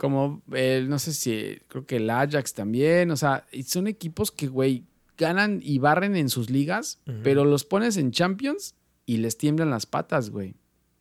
como, 0.00 0.42
el, 0.52 0.88
no 0.88 0.98
sé 0.98 1.12
si, 1.12 1.58
creo 1.68 1.84
que 1.84 1.96
el 1.96 2.08
Ajax 2.08 2.54
también. 2.54 3.10
O 3.10 3.16
sea, 3.16 3.46
son 3.66 3.86
equipos 3.86 4.30
que, 4.30 4.46
güey, 4.48 4.84
ganan 5.18 5.60
y 5.62 5.78
barren 5.78 6.16
en 6.16 6.30
sus 6.30 6.48
ligas, 6.48 7.00
pero 7.22 7.44
los 7.44 7.64
pones 7.64 7.98
en 7.98 8.10
Champions 8.10 8.74
y 9.04 9.18
les 9.18 9.36
tiemblan 9.36 9.70
las 9.70 9.84
patas, 9.86 10.30
güey. 10.30 10.54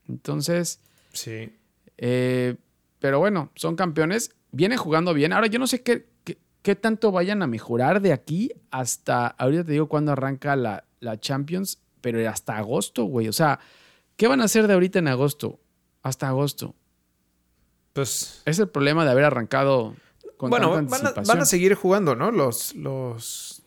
Entonces. 0.07 0.81
Sí. 1.13 1.53
Eh, 1.97 2.55
pero 2.99 3.19
bueno, 3.19 3.51
son 3.55 3.75
campeones. 3.75 4.35
Vienen 4.51 4.77
jugando 4.77 5.13
bien. 5.13 5.31
Ahora, 5.31 5.47
yo 5.47 5.59
no 5.59 5.67
sé 5.67 5.81
qué, 5.81 6.07
qué, 6.61 6.75
tanto 6.75 7.11
vayan 7.11 7.41
a 7.41 7.47
mejorar 7.47 8.01
de 8.01 8.11
aquí 8.11 8.51
hasta. 8.69 9.27
Ahorita 9.27 9.63
te 9.63 9.71
digo 9.71 9.87
cuándo 9.87 10.11
arranca 10.11 10.55
la, 10.55 10.83
la 10.99 11.19
Champions, 11.19 11.79
pero 12.01 12.27
hasta 12.29 12.57
agosto, 12.57 13.05
güey. 13.05 13.27
O 13.27 13.33
sea 13.33 13.59
¿Qué 14.19 14.27
van 14.27 14.41
a 14.41 14.43
hacer 14.43 14.67
de 14.67 14.73
ahorita 14.73 14.99
en 14.99 15.07
agosto? 15.07 15.61
Hasta 16.03 16.27
agosto. 16.27 16.75
Es 18.01 18.59
el 18.59 18.67
problema 18.69 19.05
de 19.05 19.11
haber 19.11 19.25
arrancado 19.25 19.95
con 20.37 20.49
bueno, 20.49 20.73
tanta 20.73 20.97
van 20.97 21.07
a, 21.07 21.21
van 21.21 21.41
a 21.41 21.45
seguir 21.45 21.75
jugando, 21.75 22.15
¿no? 22.15 22.31
Los, 22.31 22.73
los, 22.75 23.61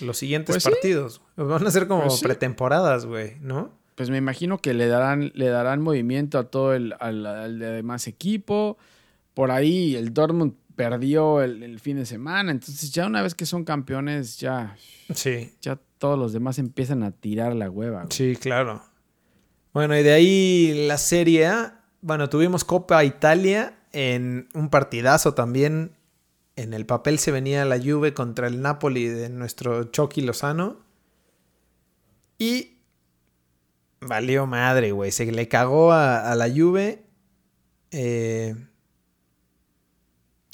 los 0.00 0.18
siguientes 0.18 0.54
Pues 0.54 0.62
sí. 0.64 0.70
partidos. 0.70 1.20
Van 1.36 1.66
a 1.66 1.70
ser 1.70 1.86
como 1.88 2.02
Pues 2.08 2.20
pretemporadas, 2.20 3.06
güey, 3.06 3.36
¿no? 3.40 3.72
Pues 3.94 4.10
me 4.10 4.18
imagino 4.18 4.58
que 4.58 4.74
le 4.74 4.86
darán, 4.86 5.32
le 5.34 5.48
darán 5.48 5.80
movimiento 5.80 6.38
a 6.38 6.44
todo 6.44 6.74
el 6.74 6.94
al, 7.00 7.26
al 7.26 7.58
demás 7.58 8.06
equipo. 8.06 8.76
Por 9.34 9.50
ahí 9.50 9.96
el 9.96 10.12
Dortmund 10.14 10.54
perdió 10.76 11.42
el, 11.42 11.62
el 11.64 11.80
fin 11.80 11.96
de 11.96 12.06
semana. 12.06 12.52
Entonces, 12.52 12.92
ya 12.92 13.06
una 13.06 13.22
vez 13.22 13.34
que 13.34 13.44
son 13.46 13.64
campeones, 13.64 14.38
ya, 14.38 14.76
Sí. 15.14 15.52
ya 15.60 15.80
todos 15.98 16.16
los 16.18 16.32
demás 16.32 16.58
empiezan 16.60 17.02
a 17.02 17.10
tirar 17.10 17.56
la 17.56 17.68
hueva. 17.70 18.02
güey. 18.02 18.12
Sí, 18.12 18.36
claro. 18.36 18.82
Bueno, 19.72 19.96
y 19.98 20.02
de 20.02 20.12
ahí 20.12 20.86
la 20.86 20.98
Serie 20.98 21.46
A. 21.46 21.80
Bueno, 22.00 22.28
tuvimos 22.28 22.62
Copa 22.64 23.02
Italia 23.04 23.77
en 23.92 24.48
un 24.54 24.70
partidazo 24.70 25.34
también. 25.34 25.92
En 26.56 26.74
el 26.74 26.86
papel 26.86 27.18
se 27.18 27.30
venía 27.30 27.64
la 27.64 27.78
Juve 27.78 28.14
contra 28.14 28.46
el 28.48 28.60
Napoli 28.62 29.06
de 29.06 29.28
nuestro 29.28 29.84
Chucky 29.84 30.22
Lozano. 30.22 30.76
Y 32.38 32.78
valió 34.00 34.46
madre, 34.46 34.92
güey. 34.92 35.12
Se 35.12 35.30
le 35.30 35.48
cagó 35.48 35.92
a, 35.92 36.30
a 36.30 36.34
la 36.34 36.48
Juve. 36.50 37.04
Eh, 37.90 38.54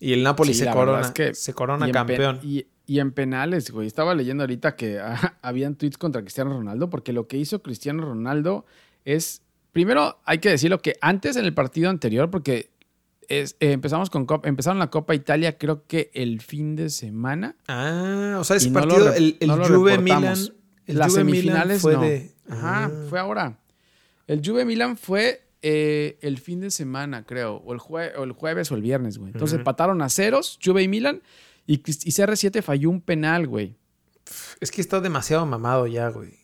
y 0.01 0.13
el 0.13 0.23
Napoli 0.23 0.53
Sí, 0.55 0.61
se 0.65 0.71
corona, 0.71 1.01
es 1.01 1.11
que- 1.13 1.35
se 1.35 1.55
corona 1.55 1.89
Y 1.89 1.93
campeón. 1.93 2.41
Y, 2.43 2.67
y 2.87 2.99
en 3.01 3.13
penales, 3.13 3.71
güey. 3.71 3.87
Estaba 3.87 4.15
leyendo 4.15 4.43
ahorita 4.43 4.77
que 4.77 5.01
ah, 5.01 5.39
habían 5.43 5.77
tweets 5.77 5.97
contra 5.99 6.21
Cristiano 6.23 6.51
Ronaldo, 6.51 6.91
porque 6.91 7.13
lo 7.13 7.27
que 7.29 7.37
hizo 7.39 7.63
Cristiano 7.63 8.05
Ronaldo 8.05 8.67
es. 9.05 9.41
Primero, 9.73 10.21
hay 10.25 10.39
que 10.39 10.51
decirlo 10.51 10.79
que 10.79 10.95
antes 11.01 11.35
en 11.37 11.45
el 11.47 11.53
partido 11.55 11.91
anterior, 11.91 12.31
porque 12.31 12.71
es- 13.29 13.57
eh, 13.61 13.73
empezamos 13.73 14.11
con 14.11 14.27
Copa, 14.27 14.49
empezaron 14.49 14.79
la 14.79 14.91
Copa 14.91 15.15
Italia, 15.15 15.59
creo 15.59 15.87
que 15.87 16.11
el 16.15 16.41
fin 16.41 16.77
de 16.77 16.91
semana. 16.91 17.57
Ah, 17.69 18.37
o 18.39 18.45
sea, 18.45 18.57
ese 18.57 18.69
Y 18.69 18.71
no 18.71 18.81
lo 18.81 18.89
partido, 18.89 19.15
el, 19.15 19.37
el 19.41 19.49
no 19.49 19.65
Juve 19.65 19.99
Milan. 19.99 20.37
El 20.87 20.99
Las 20.99 21.13
Juve 21.13 21.25
Milan 21.25 21.43
semifinales 21.43 21.81
fue 21.83 21.95
no. 21.95 22.03
de. 22.03 22.31
Ajá, 22.49 22.85
Ah. 22.87 22.91
fue 23.09 23.19
ahora. 23.19 23.59
El 24.27 24.41
Juve 24.45 24.65
Milan 24.65 24.97
fue 24.97 25.43
eh, 25.67 26.19
el 26.21 26.37
fin 26.39 26.61
de 26.61 26.71
semana, 26.71 27.25
creo, 27.25 27.57
o 27.65 27.73
el, 27.73 27.79
jue- 27.81 28.13
o 28.19 28.25
el 28.25 28.33
jueves 28.33 28.71
o 28.71 28.75
el 28.75 28.83
viernes, 28.83 29.17
güey. 29.17 29.33
Entonces 29.33 29.59
empataron 29.59 30.03
a 30.03 30.11
ceros, 30.11 30.59
Juve 30.63 30.83
y 30.83 30.89
Milan, 30.89 31.23
y, 31.67 31.75
y 31.77 31.81
CR7 32.13 32.61
falló 32.63 32.91
un 32.91 33.01
penal, 33.01 33.47
güey. 33.47 33.75
Es 34.61 34.71
que 34.71 34.83
está 34.83 35.01
demasiado 35.01 35.47
mamado 35.47 35.87
ya, 35.87 36.09
güey. 36.11 36.35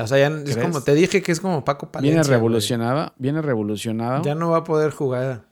O 0.00 0.06
sea, 0.06 0.16
ya 0.18 0.28
es 0.34 0.42
¿Crees? 0.54 0.56
como, 0.58 0.82
te 0.82 0.94
dije 0.94 1.20
que 1.20 1.32
es 1.32 1.40
como 1.40 1.62
Paco 1.64 1.90
Palencia. 1.92 2.12
Viene 2.14 2.22
güey. 2.26 2.30
revolucionada, 2.36 3.12
viene 3.18 3.42
revolucionado. 3.42 4.22
Ya 4.24 4.34
no 4.34 4.48
va 4.50 4.58
a 4.58 4.64
poder 4.64 4.92
jugar. 4.92 5.44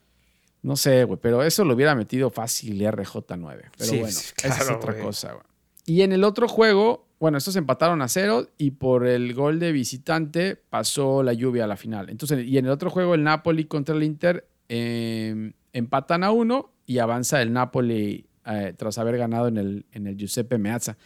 No 0.63 0.77
sé, 0.77 1.05
güey, 1.05 1.19
pero 1.23 1.43
eso 1.43 1.65
lo 1.65 1.75
hubiera 1.75 1.95
metido 1.95 2.31
fácil 2.31 2.81
RJ9. 2.81 3.57
Pero 3.77 3.91
Sí, 3.91 3.99
bueno, 3.99 4.13
sí, 4.13 4.33
esa 4.39 4.49
es 4.49 4.55
claro, 4.65 4.77
otra 4.77 4.99
cosa, 5.01 5.33
güey. 5.33 5.45
Y 5.87 6.03
en 6.03 6.13
el 6.13 6.25
otro 6.25 6.49
juego, 6.49 7.07
bueno, 7.21 7.39
estos 7.39 7.57
empataron 7.57 8.03
a 8.03 8.09
cero 8.09 8.49
y 8.59 8.73
por 8.73 9.07
el 9.07 9.33
gol 9.35 9.59
de 9.59 9.73
visitante 9.73 10.57
pasó 10.57 11.23
la 11.23 11.33
lluvia 11.33 11.65
a 11.65 11.67
la 11.67 11.77
final. 11.77 12.11
Entonces, 12.11 12.47
y 12.47 12.59
en 12.59 12.67
el 12.67 12.71
otro 12.73 12.91
juego, 12.91 13.15
el 13.15 13.23
Napoli 13.23 13.65
contra 13.65 13.95
el 13.95 14.03
Inter 14.03 14.47
eh, 14.69 15.53
empatan 15.73 16.25
a 16.25 16.31
uno 16.33 16.73
y 16.87 16.99
avanza 16.99 17.41
el 17.41 17.53
Napoli 17.53 18.27
eh, 18.45 18.75
tras 18.77 18.99
haber 18.99 19.17
ganado 19.17 19.49
en 19.49 19.57
el, 19.57 19.87
en 19.93 20.07
el 20.07 20.17
Giuseppe 20.17 20.59
Meazza. 20.59 20.97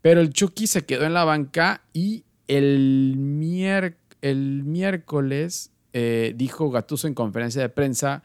Pero 0.00 0.20
el 0.20 0.30
Chucky 0.32 0.66
se 0.66 0.84
quedó 0.86 1.04
en 1.04 1.12
la 1.14 1.24
banca 1.24 1.82
y 1.92 2.24
el, 2.48 3.14
mier- 3.18 3.96
el 4.22 4.62
miércoles 4.64 5.72
eh, 5.92 6.32
dijo 6.36 6.70
Gattuso 6.70 7.06
en 7.06 7.14
conferencia 7.14 7.60
de 7.60 7.68
prensa 7.68 8.22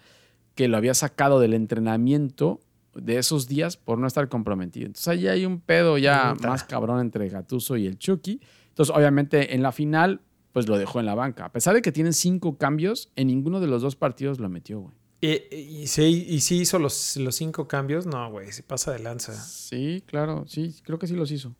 que 0.55 0.67
lo 0.67 0.77
había 0.77 0.93
sacado 0.93 1.39
del 1.39 1.53
entrenamiento 1.53 2.59
de 2.93 3.17
esos 3.17 3.47
días 3.47 3.77
por 3.77 3.97
no 3.97 4.07
estar 4.07 4.27
comprometido. 4.29 4.85
Entonces 4.87 5.07
ahí 5.07 5.27
hay 5.27 5.45
un 5.45 5.59
pedo 5.61 5.97
ya 5.97 6.33
Puta. 6.35 6.49
más 6.49 6.63
cabrón 6.63 6.99
entre 6.99 7.29
Gattuso 7.29 7.77
y 7.77 7.87
el 7.87 7.97
Chucky. 7.97 8.41
Entonces 8.69 8.93
obviamente 8.95 9.55
en 9.55 9.63
la 9.63 9.71
final 9.71 10.21
pues 10.51 10.67
lo 10.67 10.77
dejó 10.77 10.99
en 10.99 11.05
la 11.05 11.15
banca. 11.15 11.45
A 11.45 11.51
pesar 11.53 11.73
de 11.73 11.81
que 11.81 11.93
tienen 11.93 12.11
cinco 12.11 12.57
cambios, 12.57 13.09
en 13.15 13.27
ninguno 13.27 13.61
de 13.61 13.67
los 13.67 13.81
dos 13.81 13.95
partidos 13.95 14.39
lo 14.39 14.49
metió, 14.49 14.81
güey. 14.81 14.93
Y, 15.21 15.55
y, 15.55 15.87
sí, 15.87 16.25
y 16.27 16.41
sí 16.41 16.57
hizo 16.61 16.79
los, 16.79 17.15
los 17.17 17.35
cinco 17.35 17.67
cambios. 17.67 18.05
No, 18.07 18.29
güey, 18.31 18.51
se 18.51 18.63
pasa 18.63 18.91
de 18.91 18.99
lanza. 18.99 19.33
Sí, 19.35 20.03
claro, 20.07 20.45
sí, 20.47 20.75
creo 20.83 20.99
que 20.99 21.07
sí 21.07 21.13
los 21.15 21.31
hizo. 21.31 21.55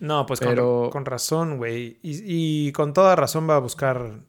No, 0.00 0.26
pues 0.26 0.40
Pero- 0.40 0.84
con, 0.84 0.90
con 0.90 1.04
razón, 1.04 1.58
güey. 1.58 1.98
Y, 2.02 2.66
y 2.68 2.72
con 2.72 2.92
toda 2.92 3.14
razón 3.14 3.48
va 3.48 3.56
a 3.56 3.60
buscar, 3.60 4.24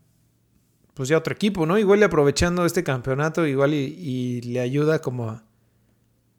pues 0.94 1.10
ya 1.10 1.18
otro 1.18 1.34
equipo, 1.34 1.66
¿no? 1.66 1.78
Igual 1.78 2.00
y 2.00 2.04
aprovechando 2.04 2.66
este 2.66 2.84
campeonato, 2.84 3.46
igual 3.48 3.74
y, 3.74 3.78
y 4.00 4.42
le 4.42 4.60
ayuda 4.60 5.00
como 5.00 5.30
a, 5.30 5.44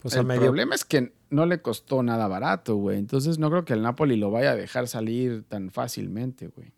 pues 0.00 0.14
a 0.16 0.20
el 0.20 0.26
medio... 0.26 0.42
problema 0.42 0.74
es 0.74 0.84
que 0.84 1.12
no 1.30 1.46
le 1.46 1.60
costó 1.60 2.02
nada 2.02 2.28
barato, 2.28 2.76
güey. 2.76 2.98
Entonces 2.98 3.38
no 3.38 3.50
creo 3.50 3.64
que 3.64 3.72
el 3.72 3.82
Napoli 3.82 4.16
lo 4.16 4.30
vaya 4.30 4.52
a 4.52 4.56
dejar 4.56 4.86
salir 4.86 5.44
tan 5.48 5.70
fácilmente, 5.70 6.48
güey. 6.48 6.72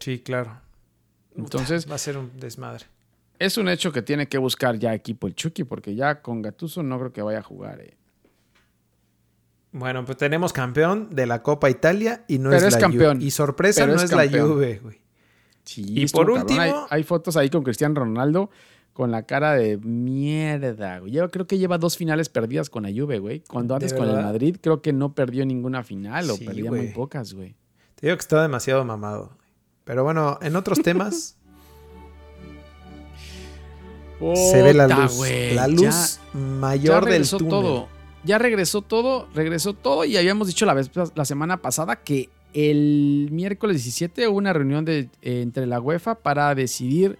Sí, 0.00 0.18
claro. 0.20 0.60
Entonces- 1.36 1.88
Va 1.90 1.94
a 1.94 1.98
ser 1.98 2.16
un 2.18 2.30
desmadre. 2.38 2.86
Es 3.38 3.58
un 3.58 3.68
hecho 3.68 3.90
que 3.92 4.00
tiene 4.02 4.28
que 4.28 4.38
buscar 4.38 4.78
ya 4.78 4.94
equipo 4.94 5.26
el 5.26 5.34
Chucky, 5.34 5.64
porque 5.64 5.94
ya 5.96 6.22
con 6.22 6.40
Gattuso 6.40 6.82
no 6.84 6.98
creo 6.98 7.12
que 7.12 7.20
vaya 7.22 7.40
a 7.40 7.42
jugar. 7.42 7.80
eh. 7.80 7.96
Bueno, 9.72 10.04
pues 10.04 10.16
tenemos 10.18 10.52
campeón 10.52 11.08
de 11.10 11.26
la 11.26 11.42
Copa 11.42 11.68
Italia 11.68 12.24
y 12.28 12.38
no 12.38 12.50
Pero 12.50 12.66
es, 12.68 12.74
la 12.74 12.78
campeón. 12.78 13.16
Juve. 13.16 13.26
Y 13.26 13.30
sorpresa 13.32 13.80
Pero 13.82 13.94
no 13.94 13.98
es 13.98 14.04
es, 14.04 14.12
la. 14.16 14.24
Juve, 14.28 14.78
güey. 14.80 15.00
Sí, 15.64 15.84
Y 15.88 16.06
por 16.08 16.26
cabrón. 16.26 16.40
Último- 16.42 16.86
hay 16.90 17.02
fotos 17.04 17.36
ahí 17.36 17.48
con 17.50 17.62
Cristiano 17.62 17.94
Ronaldo 17.94 18.50
con 18.92 19.10
la 19.10 19.22
cara 19.24 19.54
de 19.54 19.76
mierda, 19.78 21.00
güey. 21.00 21.10
Yo 21.12 21.28
creo 21.30 21.46
que 21.46 21.58
lleva 21.58 21.78
dos 21.78 21.96
finales 21.96 22.28
perdidas 22.28 22.70
con 22.70 22.84
la 22.84 22.90
Juve, 22.90 23.18
güey. 23.18 23.40
Cuando 23.48 23.74
¿De 23.74 23.76
antes 23.86 23.92
con 23.94 24.08
el? 24.08 24.14
Madrid 24.22 24.56
creo 24.60 24.82
que 24.82 24.92
no 24.92 25.14
perdió 25.14 25.44
ninguna 25.44 25.82
final 25.82 26.30
o 26.30 26.36
Sí, 26.36 26.44
perdía 26.44 26.70
muy 26.70 26.88
pocas, 26.88 27.34
güey. 27.34 27.56
Te 27.96 28.06
digo 28.06 28.16
que 28.16 28.20
está 28.20 28.40
demasiado 28.42 28.84
mamado. 28.84 29.36
Pero 29.84 30.04
bueno, 30.04 30.38
en 30.42 30.54
otros 30.56 30.78
temas 30.82 31.36
se 34.34 34.62
ve 34.62 34.74
la 34.74 34.86
luz. 34.88 35.16
güey, 35.16 35.54
la 35.54 35.62
ya- 35.62 35.68
luz 35.68 36.20
ya 36.32 36.38
mayor 36.38 37.04
del 37.04 37.12
regresó 37.12 37.38
túnel. 37.38 37.50
todo. 37.50 37.88
Ya 38.24 38.38
regresó 38.38 38.80
todo, 38.80 39.28
regresó 39.34 39.74
todo 39.74 40.04
y 40.06 40.16
habíamos 40.16 40.46
dicho 40.48 40.64
la 40.64 40.72
vez 40.72 40.90
la 41.14 41.24
semana 41.26 41.58
pasada 41.60 41.96
que 41.96 42.30
el 42.54 43.28
miércoles 43.30 43.82
17 43.84 44.26
hubo 44.28 44.38
una 44.38 44.52
reunión 44.52 44.84
de, 44.84 45.08
eh, 45.22 45.42
entre 45.42 45.66
la 45.66 45.80
UEFA 45.80 46.14
para 46.16 46.54
decidir 46.54 47.18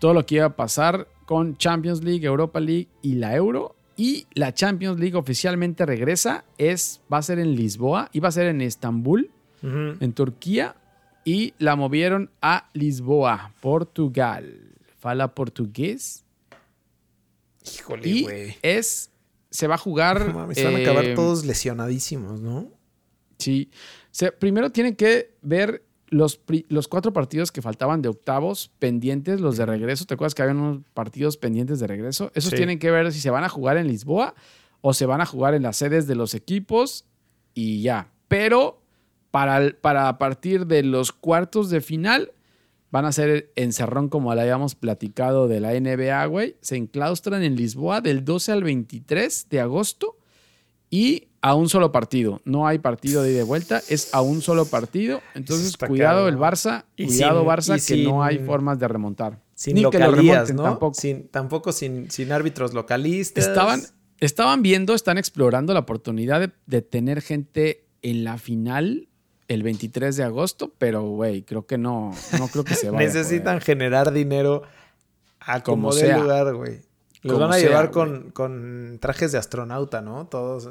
todo 0.00 0.12
lo 0.14 0.26
que 0.26 0.36
iba 0.36 0.46
a 0.46 0.56
pasar 0.56 1.08
con 1.24 1.56
Champions 1.56 2.02
League, 2.04 2.26
Europa 2.26 2.60
League 2.60 2.88
y 3.00 3.14
la 3.14 3.34
Euro. 3.34 3.74
Y 3.96 4.26
la 4.34 4.52
Champions 4.52 4.98
League 4.98 5.16
oficialmente 5.16 5.86
regresa, 5.86 6.44
es, 6.58 7.00
va 7.12 7.18
a 7.18 7.22
ser 7.22 7.38
en 7.38 7.54
Lisboa, 7.54 8.10
iba 8.12 8.28
a 8.28 8.32
ser 8.32 8.46
en 8.48 8.60
Estambul, 8.60 9.30
en 9.62 10.12
Turquía, 10.12 10.74
y 11.24 11.54
la 11.58 11.74
movieron 11.76 12.28
a 12.42 12.68
Lisboa, 12.74 13.54
Portugal. 13.62 14.74
Fala 14.98 15.34
portugués. 15.34 16.24
Híjole, 17.64 18.08
Y 18.08 18.22
güey. 18.24 18.56
es. 18.62 19.10
Se 19.50 19.66
va 19.68 19.76
a 19.76 19.78
jugar. 19.78 20.26
No 20.28 20.34
mames, 20.34 20.58
se 20.58 20.64
van 20.64 20.74
a 20.74 20.78
acabar 20.78 21.04
eh, 21.04 21.14
todos 21.14 21.44
lesionadísimos, 21.44 22.40
¿no? 22.40 22.68
Sí. 23.38 23.70
Primero 24.38 24.70
tienen 24.70 24.96
que 24.96 25.34
ver 25.42 25.84
los, 26.08 26.40
los 26.68 26.86
cuatro 26.88 27.12
partidos 27.12 27.50
que 27.50 27.62
faltaban 27.62 28.00
de 28.02 28.08
octavos 28.08 28.70
pendientes, 28.78 29.40
los 29.40 29.56
de 29.56 29.66
regreso. 29.66 30.04
¿Te 30.04 30.14
acuerdas 30.14 30.34
que 30.34 30.42
había 30.42 30.54
unos 30.54 30.82
partidos 30.94 31.36
pendientes 31.36 31.80
de 31.80 31.86
regreso? 31.86 32.30
Esos 32.34 32.50
Sí. 32.50 32.56
tienen 32.56 32.78
que 32.78 32.90
ver 32.90 33.12
si 33.12 33.20
se 33.20 33.30
van 33.30 33.42
a 33.44 33.48
jugar 33.48 33.76
en 33.76 33.88
Lisboa 33.88 34.34
o 34.80 34.94
se 34.94 35.06
van 35.06 35.20
a 35.20 35.26
jugar 35.26 35.54
en 35.54 35.62
las 35.62 35.76
sedes 35.76 36.06
de 36.06 36.14
los 36.14 36.34
equipos 36.34 37.04
y 37.54 37.82
ya. 37.82 38.12
Pero 38.28 38.80
para, 39.32 39.58
el- 39.58 39.74
para 39.76 40.08
a 40.08 40.18
partir 40.18 40.66
de 40.66 40.82
los 40.84 41.10
cuartos 41.10 41.68
de 41.70 41.80
final 41.80 42.32
van 42.92 43.06
a 43.06 43.10
ser 43.12 43.50
encerrón 43.56 44.08
como 44.08 44.32
le 44.32 44.42
habíamos 44.42 44.76
platicado 44.76 45.48
de 45.48 45.58
la 45.58 45.72
NBA, 45.74 46.24
güey. 46.26 46.56
Se 46.60 46.76
enclaustran 46.76 47.42
en 47.42 47.56
Lisboa 47.56 48.00
del 48.00 48.24
12 48.24 48.52
al 48.52 48.62
23 48.62 49.48
de 49.50 49.60
agosto 49.60 50.16
y 50.90 51.26
a 51.46 51.54
un 51.54 51.68
solo 51.68 51.92
partido. 51.92 52.40
No 52.46 52.66
hay 52.66 52.78
partido 52.78 53.22
de 53.22 53.32
ida 53.32 53.40
y 53.42 53.44
vuelta, 53.44 53.82
es 53.90 54.14
a 54.14 54.22
un 54.22 54.40
solo 54.40 54.64
partido. 54.64 55.20
Entonces, 55.34 55.76
cuidado 55.76 56.26
el 56.26 56.38
Barça, 56.38 56.84
Y 56.96 57.04
cuidado 57.06 57.40
sin- 57.40 57.48
Barça, 57.50 57.86
que 57.86 58.02
no 58.02 58.24
hay 58.24 58.38
formas 58.38 58.78
de 58.78 58.88
remontar. 58.88 59.42
Sin 59.54 59.74
Ni 59.74 59.88
que 59.90 59.98
lo 59.98 60.10
remonten 60.10 60.56
¿no? 60.56 60.62
tampoco. 60.62 60.94
Sin, 60.98 61.28
tampoco 61.28 61.72
sin, 61.72 62.10
sin 62.10 62.32
árbitros 62.32 62.72
localistas. 62.72 63.46
Estaban, 63.46 63.82
estaban 64.20 64.62
viendo, 64.62 64.94
están 64.94 65.18
explorando 65.18 65.74
la 65.74 65.80
oportunidad 65.80 66.40
de, 66.40 66.50
de 66.64 66.80
tener 66.80 67.20
gente 67.20 67.84
en 68.00 68.24
la 68.24 68.38
final 68.38 69.08
el 69.46 69.62
23 69.62 70.16
de 70.16 70.22
agosto, 70.24 70.72
pero 70.78 71.02
güey, 71.02 71.42
creo 71.42 71.66
que 71.66 71.76
no, 71.76 72.14
no 72.38 72.48
creo 72.48 72.64
que 72.64 72.74
se 72.74 72.88
vaya. 72.90 73.04
Necesitan 73.06 73.60
generar 73.60 74.12
dinero 74.14 74.62
a 75.40 75.62
como, 75.62 75.92
sea. 75.92 76.16
lugar, 76.20 76.54
güey. 76.54 76.80
Los 77.20 77.38
van 77.38 77.50
a 77.50 77.54
sea, 77.54 77.68
llevar 77.68 77.90
con, 77.90 78.30
con 78.30 78.96
trajes 78.98 79.30
de 79.32 79.36
astronauta, 79.38 80.00
¿no? 80.00 80.26
Todos. 80.26 80.70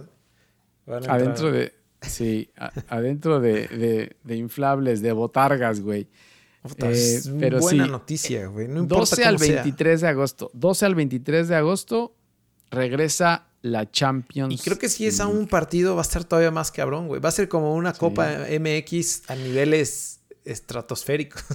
Van 0.86 0.95
a 0.95 0.97
entrar. 0.99 1.21
Adentro 1.21 1.51
de. 1.51 1.73
Sí, 2.01 2.49
a- 2.57 2.71
adentro 2.89 3.39
de, 3.39 3.67
de- 3.67 4.17
de 4.23 4.36
inflables, 4.36 5.01
de 5.01 5.11
botargas, 5.13 5.79
güey. 5.81 6.07
Puta, 6.61 6.89
Eh, 6.89 6.93
es 6.93 7.29
pero 7.39 7.59
buena 7.59 7.86
sí. 7.86 7.91
noticia, 7.91 8.47
güey. 8.47 8.67
No 8.67 8.79
importa 8.81 8.99
12 9.17 9.25
al 9.25 9.36
cómo 9.36 9.45
sea. 9.45 9.55
23 9.63 10.01
de 10.01 10.07
agosto. 10.07 10.51
12 10.53 10.86
al 10.86 10.95
23 10.95 11.47
de 11.49 11.55
agosto 11.55 12.15
regresa 12.71 13.47
la 13.61 13.89
Champions. 13.89 14.53
Y 14.53 14.57
creo 14.57 14.77
que 14.77 14.89
si 14.89 15.05
es 15.05 15.19
a 15.21 15.27
un 15.27 15.47
partido 15.47 15.95
va 15.95 16.01
a 16.01 16.03
estar 16.03 16.23
todavía 16.25 16.51
más 16.51 16.71
cabrón, 16.71 17.07
güey. 17.07 17.21
Va 17.21 17.29
a 17.29 17.34
ser 17.34 17.47
como 17.47 17.73
una 17.75 17.93
Sí. 17.93 17.99
Copa 17.99 18.29
MX 18.49 19.29
a 19.29 19.36
niveles 19.36 20.21
estratosféricos. 20.45 21.43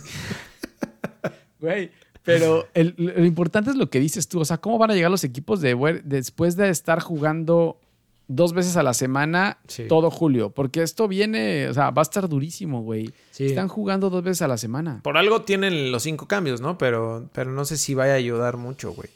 Güey, 1.61 1.91
pero 2.23 2.69
el- 2.75 2.95
lo 2.97 3.25
importante 3.25 3.71
es 3.71 3.77
lo 3.77 3.91
que 3.91 3.99
dices 4.01 4.29
tú. 4.29 4.41
O 4.41 4.45
sea, 4.45 4.59
¿cómo 4.59 4.79
van 4.79 4.91
a 4.91 4.95
llegar 4.95 5.11
los 5.11 5.25
equipos 5.25 5.61
de 5.61 5.75
después 6.05 6.57
de 6.57 6.69
estar 6.71 7.01
jugando 7.01 7.81
dos 8.29 8.53
veces 8.53 8.77
a 8.77 8.83
la 8.83 8.95
semana 8.95 9.59
Sí. 9.67 9.89
todo 9.89 10.11
julio? 10.11 10.51
Porque 10.51 10.83
esto 10.83 11.09
viene, 11.09 11.67
o 11.69 11.75
sea, 11.75 11.91
va 11.91 12.03
a 12.03 12.05
estar 12.05 12.29
durísimo, 12.29 12.83
güey. 12.83 13.13
Sí. 13.31 13.47
Están 13.47 13.69
jugando 13.69 14.11
dos 14.11 14.23
veces 14.23 14.43
a 14.43 14.49
la 14.49 14.59
semana. 14.59 15.01
Por 15.03 15.17
algo 15.17 15.43
tienen 15.43 15.91
los 15.91 16.03
cinco 16.05 16.29
cambios, 16.29 16.61
¿no? 16.61 16.79
Pero, 16.79 17.29
pero 17.33 17.51
no 17.51 17.65
sé 17.65 17.77
si 17.79 17.95
vaya 17.95 18.13
a 18.13 18.17
ayudar 18.17 18.57
mucho, 18.59 18.93
güey. 18.93 19.09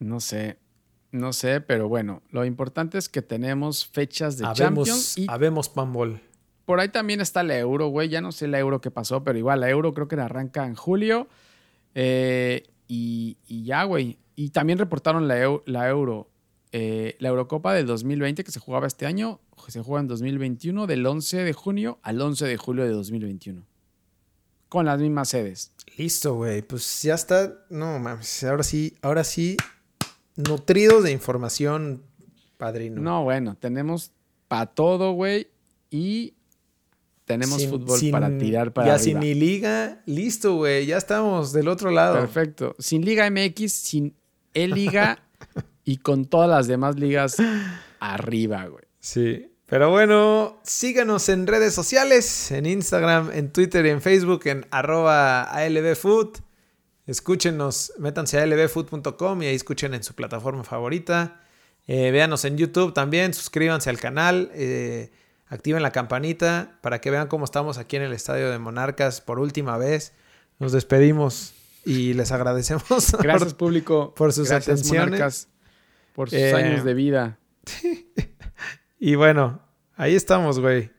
No 0.00 0.18
sé, 0.20 0.58
no 1.12 1.32
sé, 1.32 1.60
pero 1.60 1.88
bueno, 1.88 2.22
lo 2.30 2.44
importante 2.44 2.98
es 2.98 3.08
que 3.08 3.22
tenemos 3.22 3.86
fechas 3.86 4.36
de 4.38 4.44
Habemos, 4.44 4.58
Champions 4.88 5.18
y 5.18 5.26
habemos 5.28 5.68
panball. 5.68 6.20
por 6.64 6.80
ahí 6.80 6.88
también 6.88 7.20
está 7.20 7.42
la 7.44 7.56
Euro, 7.58 7.86
güey. 7.88 8.08
Ya 8.08 8.20
no 8.20 8.32
sé 8.32 8.48
la 8.48 8.58
Euro 8.58 8.80
que 8.80 8.90
pasó, 8.90 9.22
pero 9.22 9.38
igual 9.38 9.60
la 9.60 9.70
Euro 9.70 9.94
creo 9.94 10.08
que 10.08 10.16
arranca 10.16 10.66
en 10.66 10.74
julio. 10.74 11.28
Eh, 11.94 12.64
y, 12.88 13.36
y 13.46 13.64
ya, 13.64 13.84
güey. 13.84 14.18
Y 14.34 14.50
también 14.50 14.78
reportaron 14.78 15.28
la, 15.28 15.36
la 15.66 15.88
Euro. 15.88 16.28
Eh, 16.72 17.16
la 17.18 17.28
Eurocopa 17.28 17.74
del 17.74 17.86
2020 17.86 18.44
que 18.44 18.50
se 18.50 18.58
jugaba 18.60 18.86
este 18.86 19.06
año, 19.06 19.40
se 19.68 19.82
juega 19.82 20.00
en 20.00 20.08
2021, 20.08 20.86
del 20.86 21.04
11 21.06 21.44
de 21.44 21.52
junio 21.52 21.98
al 22.02 22.20
11 22.20 22.46
de 22.46 22.56
julio 22.56 22.84
de 22.84 22.90
2021. 22.90 23.62
Con 24.68 24.86
las 24.86 24.98
mismas 25.00 25.28
sedes. 25.28 25.72
Listo, 25.98 26.34
güey. 26.34 26.62
Pues 26.62 27.02
ya 27.02 27.14
está. 27.14 27.54
No 27.68 27.98
mames. 27.98 28.42
Ahora 28.44 28.62
sí, 28.62 28.94
ahora 29.02 29.22
sí. 29.24 29.56
Nutridos 30.36 31.04
de 31.04 31.12
información, 31.12 32.02
padrino. 32.56 33.02
No, 33.02 33.22
bueno, 33.24 33.54
tenemos 33.60 34.12
para 34.48 34.64
todo, 34.66 35.12
güey. 35.12 35.48
Y 35.90 36.32
tenemos 37.26 37.60
Sin- 37.60 37.68
fútbol 37.68 37.98
sin- 37.98 38.12
para 38.12 38.38
tirar 38.38 38.72
para 38.72 38.86
Ya 38.88 38.94
arriba. 38.94 39.04
sin 39.04 39.20
ni 39.20 39.34
liga. 39.34 40.02
Listo, 40.06 40.56
güey. 40.56 40.86
Ya 40.86 40.96
estamos 40.96 41.52
del 41.52 41.68
otro 41.68 41.90
lado. 41.90 42.14
Perfecto. 42.18 42.74
Sin 42.78 43.04
Liga 43.04 43.28
MX, 43.30 43.70
sin 43.72 44.14
E-Liga 44.54 45.22
y 45.84 45.98
con 45.98 46.26
todas 46.26 46.48
las 46.48 46.66
demás 46.66 46.96
ligas 46.96 47.36
arriba, 48.00 48.66
güey. 48.66 48.84
Sí. 49.00 49.48
Pero 49.66 49.90
bueno, 49.90 50.60
síganos 50.64 51.28
en 51.30 51.46
redes 51.46 51.72
sociales, 51.74 52.50
en 52.50 52.66
Instagram, 52.66 53.30
en 53.32 53.52
Twitter 53.52 53.86
y 53.86 53.90
en 53.90 54.02
Facebook, 54.02 54.42
en 54.44 54.66
arroba 54.70 55.44
ALBFood. 55.44 56.36
Escúchenos, 57.06 57.92
métanse 57.98 58.38
a 58.38 58.42
albfood.com 58.42 59.42
y 59.42 59.46
ahí 59.46 59.54
escuchen 59.54 59.94
en 59.94 60.04
su 60.04 60.14
plataforma 60.14 60.62
favorita. 60.62 61.40
Eh, 61.86 62.10
véanos 62.10 62.44
en 62.44 62.56
YouTube 62.58 62.92
también, 62.94 63.34
suscríbanse 63.34 63.90
al 63.90 63.98
canal, 63.98 64.50
eh, 64.54 65.10
activen 65.46 65.82
la 65.82 65.90
campanita 65.90 66.78
para 66.80 67.00
que 67.00 67.10
vean 67.10 67.26
cómo 67.26 67.44
estamos 67.44 67.78
aquí 67.78 67.96
en 67.96 68.02
el 68.02 68.12
Estadio 68.12 68.50
de 68.50 68.58
Monarcas 68.58 69.20
por 69.20 69.38
última 69.40 69.78
vez. 69.78 70.12
Nos 70.58 70.72
despedimos 70.72 71.54
y 71.84 72.14
les 72.14 72.30
agradecemos 72.30 73.16
Gracias, 73.20 73.54
público. 73.54 74.14
por 74.14 74.32
sus 74.32 74.48
Gracias, 74.48 74.80
atenciones. 74.80 75.10
Monarcas, 75.12 75.48
por 76.12 76.30
sus 76.30 76.38
Eh, 76.38 76.54
años 76.54 76.84
de 76.84 76.94
vida. 76.94 77.38
Y 78.98 79.16
bueno, 79.16 79.60
ahí 79.96 80.14
estamos, 80.14 80.60
güey. 80.60 80.90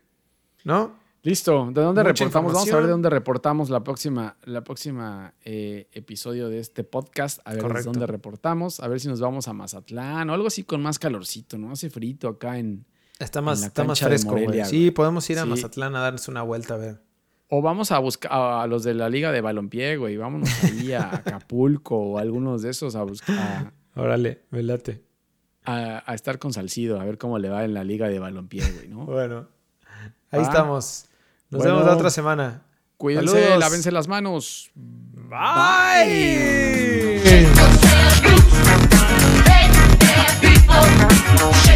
¿No? 0.65 0.93
Listo. 1.21 1.71
¿De 1.71 1.81
dónde 1.81 2.03
Mucha 2.03 2.25
reportamos? 2.25 2.53
Vamos 2.53 2.69
a 2.69 2.75
ver 2.75 2.83
de 2.83 2.91
dónde 2.91 3.09
reportamos 3.09 3.69
la 3.69 3.81
próxima, 3.81 4.35
la 4.43 4.61
próxima 4.65 5.33
eh, 5.45 5.87
episodio 5.93 6.49
de 6.49 6.59
este 6.59 6.83
podcast. 6.83 7.39
A 7.45 7.53
ver 7.53 7.63
de 7.73 7.83
dónde 7.83 8.05
reportamos. 8.05 8.81
A 8.81 8.89
ver 8.89 8.99
si 8.99 9.07
nos 9.07 9.21
vamos 9.21 9.47
a 9.47 9.53
Mazatlán 9.53 10.29
o 10.29 10.33
algo 10.33 10.47
así 10.47 10.63
con 10.65 10.81
más 10.81 10.99
calorcito, 10.99 11.57
¿no? 11.57 11.71
Hace 11.71 11.89
frito 11.89 12.27
acá 12.27 12.59
en. 12.59 12.85
Está 13.19 13.41
más, 13.41 13.61
la 13.61 13.67
está 13.67 13.85
más 13.85 14.01
fresco, 14.01 14.31
güey. 14.31 14.65
Sí, 14.65 14.91
podemos 14.91 15.29
ir 15.29 15.39
a 15.39 15.43
Sí. 15.43 15.49
Mazatlán 15.49 15.95
a 15.95 16.01
darnos 16.01 16.27
una 16.27 16.41
vuelta 16.41 16.73
a 16.73 16.77
ver. 16.77 17.01
O 17.47 17.61
vamos 17.61 17.93
a 17.93 17.99
buscar 17.99 18.31
a 18.33 18.67
los 18.67 18.83
de 18.83 18.95
la 18.95 19.07
Liga 19.07 19.31
de 19.31 19.39
Balompié, 19.39 19.95
güey. 19.95 20.17
Vámonos 20.17 20.49
ahí 20.65 20.91
a 20.91 21.03
Acapulco 21.15 21.95
o 21.95 22.17
algunos 22.17 22.63
de 22.63 22.71
esos 22.71 22.97
a 22.97 23.03
buscar. 23.03 23.71
Órale, 23.95 24.41
me 24.49 24.63
late. 24.63 25.03
a, 25.65 26.03
a 26.05 26.13
estar 26.15 26.39
con 26.39 26.51
Salcido, 26.53 26.99
a 26.99 27.05
ver 27.05 27.17
cómo 27.17 27.39
le 27.39 27.49
va 27.49 27.63
en 27.63 27.73
la 27.73 27.83
liga 27.83 28.07
de 28.09 28.19
balompié, 28.19 28.63
güey, 28.71 28.87
¿no? 28.87 29.05
Bueno, 29.05 29.47
ahí 30.31 30.39
Ah. 30.39 30.43
estamos. 30.43 31.05
Nos 31.49 31.59
Bueno. 31.59 31.75
vemos 31.75 31.87
la 31.89 31.95
otra 31.95 32.09
semana. 32.09 32.63
Cuídense, 32.97 33.27
Saludos. 33.39 33.59
lávense 33.59 33.91
las 33.91 34.07
manos. 34.07 34.71
Bye. 34.75 35.33
Shake 41.63 41.72